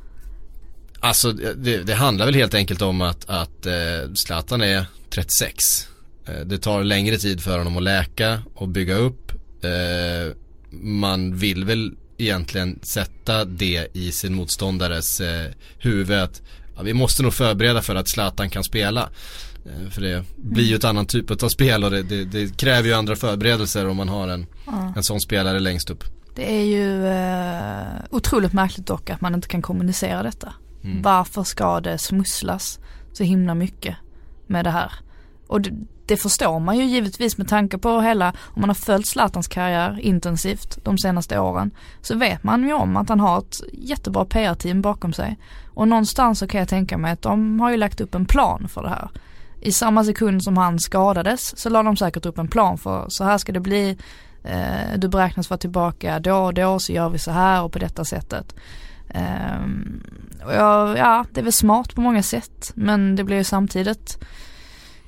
alltså 1.00 1.32
det, 1.32 1.76
det 1.76 1.94
handlar 1.94 2.26
väl 2.26 2.34
helt 2.34 2.54
enkelt 2.54 2.82
om 2.82 3.00
att, 3.00 3.30
att 3.30 3.66
eh, 3.66 4.12
Zlatan 4.14 4.62
är 4.62 4.84
36. 5.10 5.88
Eh, 6.26 6.40
det 6.46 6.58
tar 6.58 6.84
längre 6.84 7.16
tid 7.16 7.42
för 7.42 7.58
honom 7.58 7.76
att 7.76 7.82
läka 7.82 8.42
och 8.54 8.68
bygga 8.68 8.94
upp. 8.94 9.32
Eh, 9.64 10.34
man 10.82 11.36
vill 11.36 11.64
väl 11.64 11.92
egentligen 12.18 12.78
sätta 12.82 13.44
det 13.44 13.88
i 13.92 14.12
sin 14.12 14.34
motståndares 14.34 15.20
eh, 15.20 15.50
huvud 15.78 16.18
att 16.18 16.42
ja, 16.76 16.82
vi 16.82 16.94
måste 16.94 17.22
nog 17.22 17.34
förbereda 17.34 17.82
för 17.82 17.94
att 17.94 18.08
Zlatan 18.08 18.50
kan 18.50 18.64
spela. 18.64 19.10
Eh, 19.66 19.90
För 19.90 20.00
det 20.00 20.24
blir 20.36 20.64
ju 20.64 20.74
ett 20.74 20.84
annan 20.84 21.06
typ 21.06 21.42
av 21.42 21.48
spel 21.48 21.84
och 21.84 21.90
det, 21.90 22.02
det, 22.02 22.24
det 22.24 22.56
kräver 22.56 22.88
ju 22.88 22.94
andra 22.94 23.16
förberedelser 23.16 23.88
om 23.88 23.96
man 23.96 24.08
har 24.08 24.28
en, 24.28 24.46
en 24.96 25.02
sån 25.02 25.20
spelare 25.20 25.60
längst 25.60 25.90
upp. 25.90 26.04
Det 26.34 26.56
är 26.60 26.64
ju 26.64 27.06
eh, 27.06 28.04
otroligt 28.10 28.52
märkligt 28.52 28.86
dock 28.86 29.10
att 29.10 29.20
man 29.20 29.34
inte 29.34 29.48
kan 29.48 29.62
kommunicera 29.62 30.22
detta. 30.22 30.52
Varför 31.02 31.42
ska 31.42 31.80
det 31.80 31.98
smusslas 31.98 32.78
så 33.12 33.24
himla 33.24 33.54
mycket 33.54 33.96
med 34.46 34.64
det 34.64 34.70
här? 34.70 34.92
Och 35.46 35.60
det, 35.60 35.70
det 36.06 36.16
förstår 36.16 36.60
man 36.60 36.78
ju 36.78 36.84
givetvis 36.84 37.38
med 37.38 37.48
tanke 37.48 37.78
på 37.78 38.00
hela, 38.00 38.32
om 38.44 38.60
man 38.60 38.70
har 38.70 38.74
följt 38.74 39.06
Zlatans 39.06 39.48
karriär 39.48 39.98
intensivt 40.00 40.78
de 40.84 40.98
senaste 40.98 41.38
åren 41.38 41.70
så 42.02 42.16
vet 42.16 42.42
man 42.42 42.62
ju 42.62 42.72
om 42.72 42.96
att 42.96 43.08
han 43.08 43.20
har 43.20 43.38
ett 43.38 43.60
jättebra 43.72 44.24
PR-team 44.24 44.82
bakom 44.82 45.12
sig. 45.12 45.38
Och 45.74 45.88
någonstans 45.88 46.38
så 46.38 46.46
kan 46.46 46.58
jag 46.58 46.68
tänka 46.68 46.98
mig 46.98 47.12
att 47.12 47.22
de 47.22 47.60
har 47.60 47.70
ju 47.70 47.76
lagt 47.76 48.00
upp 48.00 48.14
en 48.14 48.26
plan 48.26 48.68
för 48.68 48.82
det 48.82 48.88
här. 48.88 49.08
I 49.60 49.72
samma 49.72 50.04
sekund 50.04 50.44
som 50.44 50.56
han 50.56 50.78
skadades 50.78 51.58
så 51.58 51.68
la 51.68 51.82
de 51.82 51.96
säkert 51.96 52.26
upp 52.26 52.38
en 52.38 52.48
plan 52.48 52.78
för 52.78 53.06
så 53.08 53.24
här 53.24 53.38
ska 53.38 53.52
det 53.52 53.60
bli 53.60 53.96
Eh, 54.42 54.98
du 54.98 55.08
beräknas 55.08 55.50
vara 55.50 55.58
tillbaka 55.58 56.18
då 56.18 56.36
och 56.36 56.54
då 56.54 56.78
så 56.78 56.92
gör 56.92 57.08
vi 57.08 57.18
så 57.18 57.30
här 57.30 57.62
och 57.62 57.72
på 57.72 57.78
detta 57.78 58.04
sättet. 58.04 58.54
Ehm, 59.08 60.02
och 60.44 60.54
jag, 60.54 60.98
ja, 60.98 61.24
det 61.32 61.40
är 61.40 61.44
väl 61.44 61.52
smart 61.52 61.94
på 61.94 62.00
många 62.00 62.22
sätt 62.22 62.72
men 62.74 63.16
det 63.16 63.24
blir 63.24 63.36
ju 63.36 63.44
samtidigt 63.44 64.18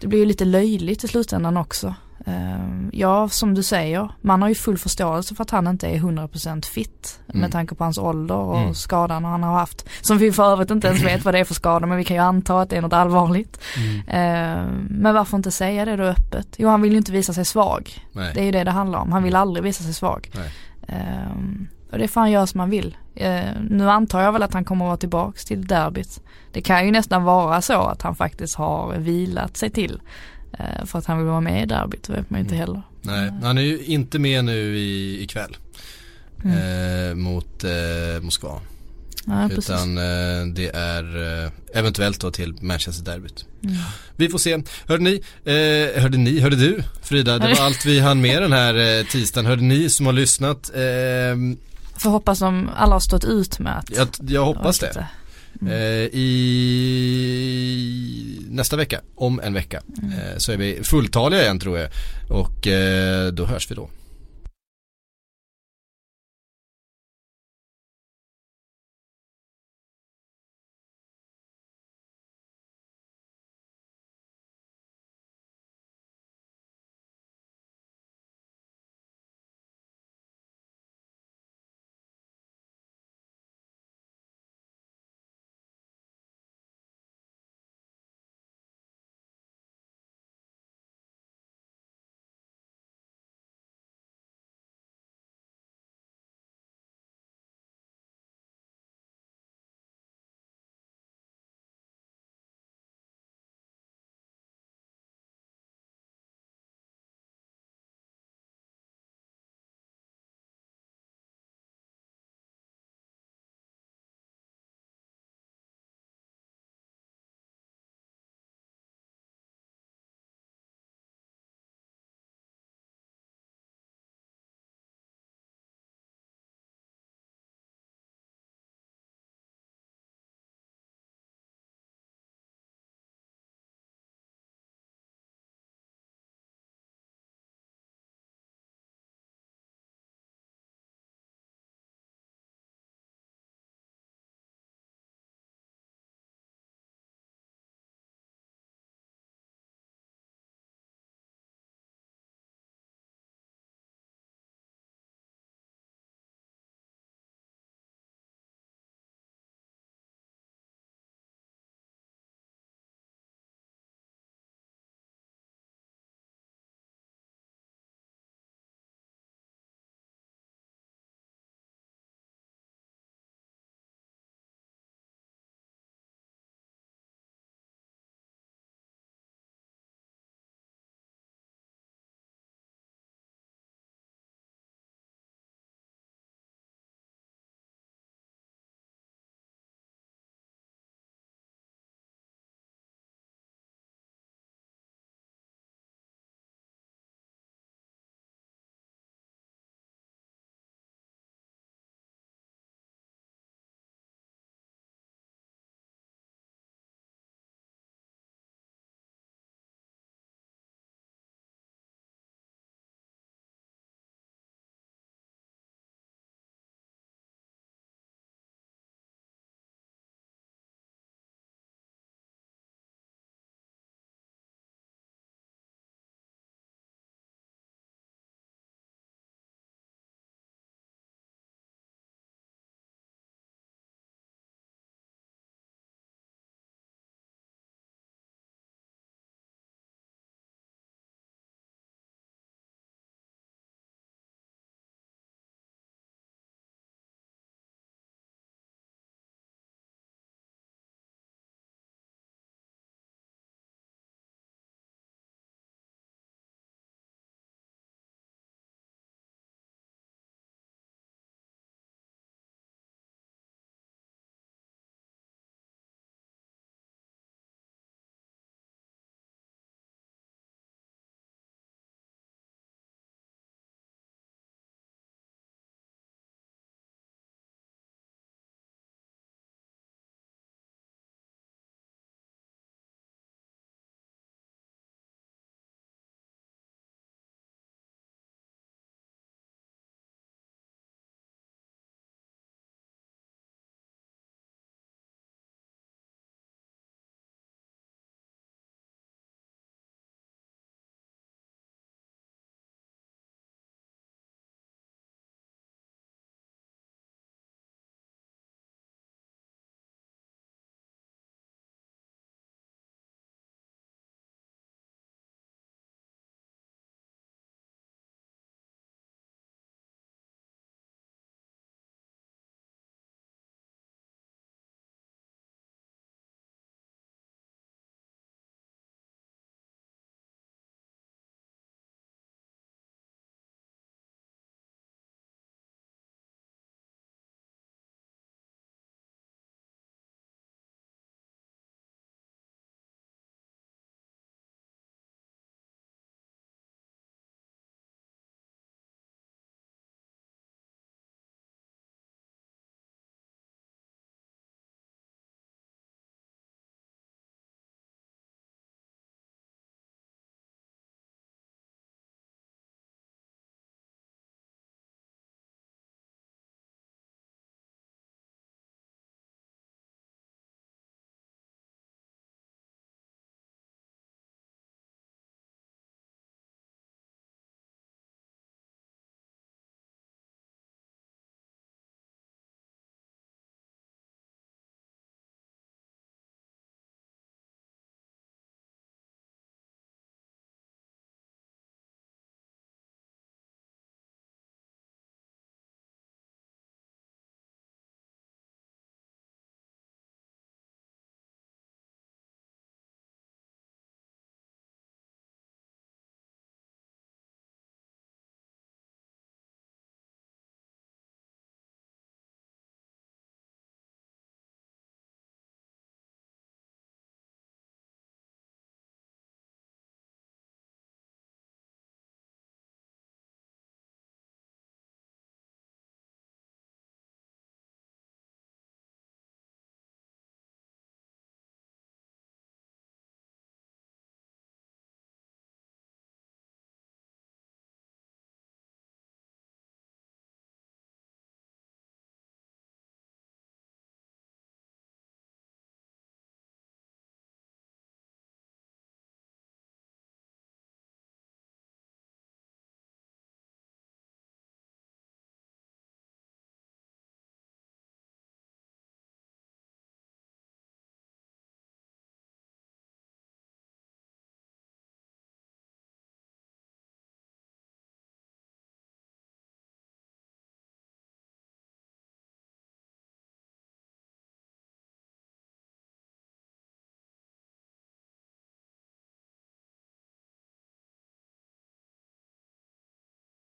det 0.01 0.07
blir 0.07 0.19
ju 0.19 0.25
lite 0.25 0.45
löjligt 0.45 1.05
i 1.05 1.09
slutändan 1.09 1.57
också. 1.57 1.95
Uh, 2.29 2.89
ja, 2.93 3.29
som 3.29 3.55
du 3.55 3.63
säger, 3.63 4.13
man 4.21 4.43
har 4.43 4.49
ju 4.49 4.55
full 4.55 4.79
förståelse 4.79 5.35
för 5.35 5.43
att 5.43 5.51
han 5.51 5.67
inte 5.67 5.89
är 5.89 5.99
100% 5.99 6.65
fit 6.65 7.21
mm. 7.29 7.41
med 7.41 7.53
tanke 7.53 7.75
på 7.75 7.85
hans 7.85 7.99
ålder 7.99 8.35
och 8.35 8.59
mm. 8.59 8.75
skadan 8.75 9.25
han 9.25 9.43
har 9.43 9.53
haft. 9.53 9.89
Som 10.01 10.19
vi 10.19 10.33
för 10.33 10.53
övrigt 10.53 10.71
inte 10.71 10.89
ens 10.89 11.03
vet 11.03 11.25
vad 11.25 11.35
det 11.35 11.39
är 11.39 11.45
för 11.45 11.55
skada 11.55 11.87
men 11.87 11.97
vi 11.97 12.05
kan 12.05 12.17
ju 12.17 12.23
anta 12.23 12.61
att 12.61 12.71
det 12.71 12.77
är 12.77 12.81
något 12.81 12.93
allvarligt. 12.93 13.61
Mm. 13.77 13.97
Uh, 13.97 14.73
men 14.89 15.15
varför 15.15 15.37
inte 15.37 15.51
säga 15.51 15.85
det 15.85 15.97
då 15.97 16.05
öppet? 16.05 16.49
Jo, 16.57 16.69
han 16.69 16.83
vill 16.83 16.93
ju 16.93 16.99
inte 16.99 17.13
visa 17.13 17.33
sig 17.33 17.45
svag. 17.45 18.07
Nej. 18.13 18.33
Det 18.35 18.41
är 18.41 18.45
ju 18.45 18.53
det 18.53 18.65
det 18.65 18.71
handlar 18.71 18.99
om. 18.99 19.13
Han 19.13 19.23
vill 19.23 19.37
aldrig 19.37 19.65
visa 19.65 19.85
sig 19.85 19.95
svag. 19.95 20.31
Uh, 20.89 20.97
och 21.93 21.99
det 21.99 22.09
får 22.09 22.21
han 22.21 22.31
göra 22.31 22.47
som 22.47 22.61
han 22.61 22.71
vill. 22.71 22.97
nu 23.69 23.91
antar 23.91 24.21
jag 24.23 24.33
väl 24.33 24.43
att 24.43 24.55
han 24.55 24.65
kommer 24.65 24.85
att 24.85 24.89
vara 24.89 24.97
tillbaks 24.97 25.45
till 25.45 25.67
derbyt. 25.67 26.21
Det 26.53 26.61
kan 26.61 26.87
ju 26.87 26.93
nästan 26.93 27.25
vara 27.25 27.63
så 27.63 27.81
att 27.81 28.03
han 28.03 28.15
faktiskt 28.15 28.55
har 28.55 28.95
vilat 28.97 29.57
sig 29.57 29.71
till 29.71 30.01
för 30.87 30.99
att 30.99 31.07
han 31.07 31.19
vill 31.19 31.27
vara 31.27 31.41
med 31.41 31.63
i 31.63 31.67
derbyt, 31.67 32.03
det 32.03 32.13
vet 32.13 32.31
man 32.31 32.41
ju 32.41 32.45
inte 32.45 32.55
mm. 32.55 32.67
heller. 32.67 32.83
Nej, 33.03 33.33
han 33.43 33.59
är 33.59 33.63
ju 33.63 33.85
inte 33.85 34.19
med 34.19 34.45
nu 34.45 34.79
i, 34.79 35.23
ikväll. 35.23 35.57
Mm. 36.45 37.11
Eh, 37.11 37.15
mot 37.15 37.65
eh, 37.65 38.23
Moskva. 38.23 38.61
Ja, 39.27 39.51
Utan 39.51 39.99
eh, 39.99 40.47
det 40.55 40.71
är 40.75 41.45
eh, 41.45 41.51
eventuellt 41.75 42.21
då 42.21 42.31
till 42.31 42.55
Manchester-derbyt. 42.61 43.45
Mm. 43.65 43.77
Vi 44.17 44.29
får 44.29 44.39
se. 44.39 44.63
Hörde 44.87 45.03
ni, 45.03 45.23
eh, 45.45 46.03
hörde 46.03 46.19
ni, 46.19 46.41
hörde 46.41 46.57
du 46.57 46.83
Frida, 47.03 47.39
det 47.39 47.49
var 47.49 47.61
allt 47.67 47.87
vi 47.87 48.01
hann 48.01 48.21
med 48.21 48.43
den 48.43 48.53
här 48.53 48.99
eh, 48.99 49.07
tisdagen. 49.07 49.47
Hörde 49.47 49.63
ni 49.63 49.91
som 49.91 50.07
har 50.07 50.13
lyssnat? 50.13 50.71
Eh, 50.75 50.83
Får 51.97 52.11
hoppas 52.11 52.39
de 52.39 52.71
alla 52.77 52.95
har 52.95 53.01
stått 53.01 53.25
ut 53.25 53.59
med 53.59 53.79
att 53.79 53.91
Jag, 53.91 54.09
jag 54.21 54.45
hoppas 54.45 54.79
det. 54.79 55.09
Mm. 55.63 55.73
Eh, 55.73 56.09
I 56.13 57.59
nästa 58.51 58.77
vecka, 58.77 59.01
om 59.15 59.41
en 59.41 59.55
vecka, 59.55 59.83
mm. 60.03 60.13
eh, 60.13 60.37
så 60.37 60.53
är 60.53 60.57
vi 60.57 60.81
fulltaliga 60.83 61.43
igen 61.43 61.59
tror 61.59 61.79
jag. 61.79 61.91
Och 62.29 62.67
eh, 62.67 63.33
då 63.33 63.45
hörs 63.45 63.71
vi 63.71 63.75
då. 63.75 63.89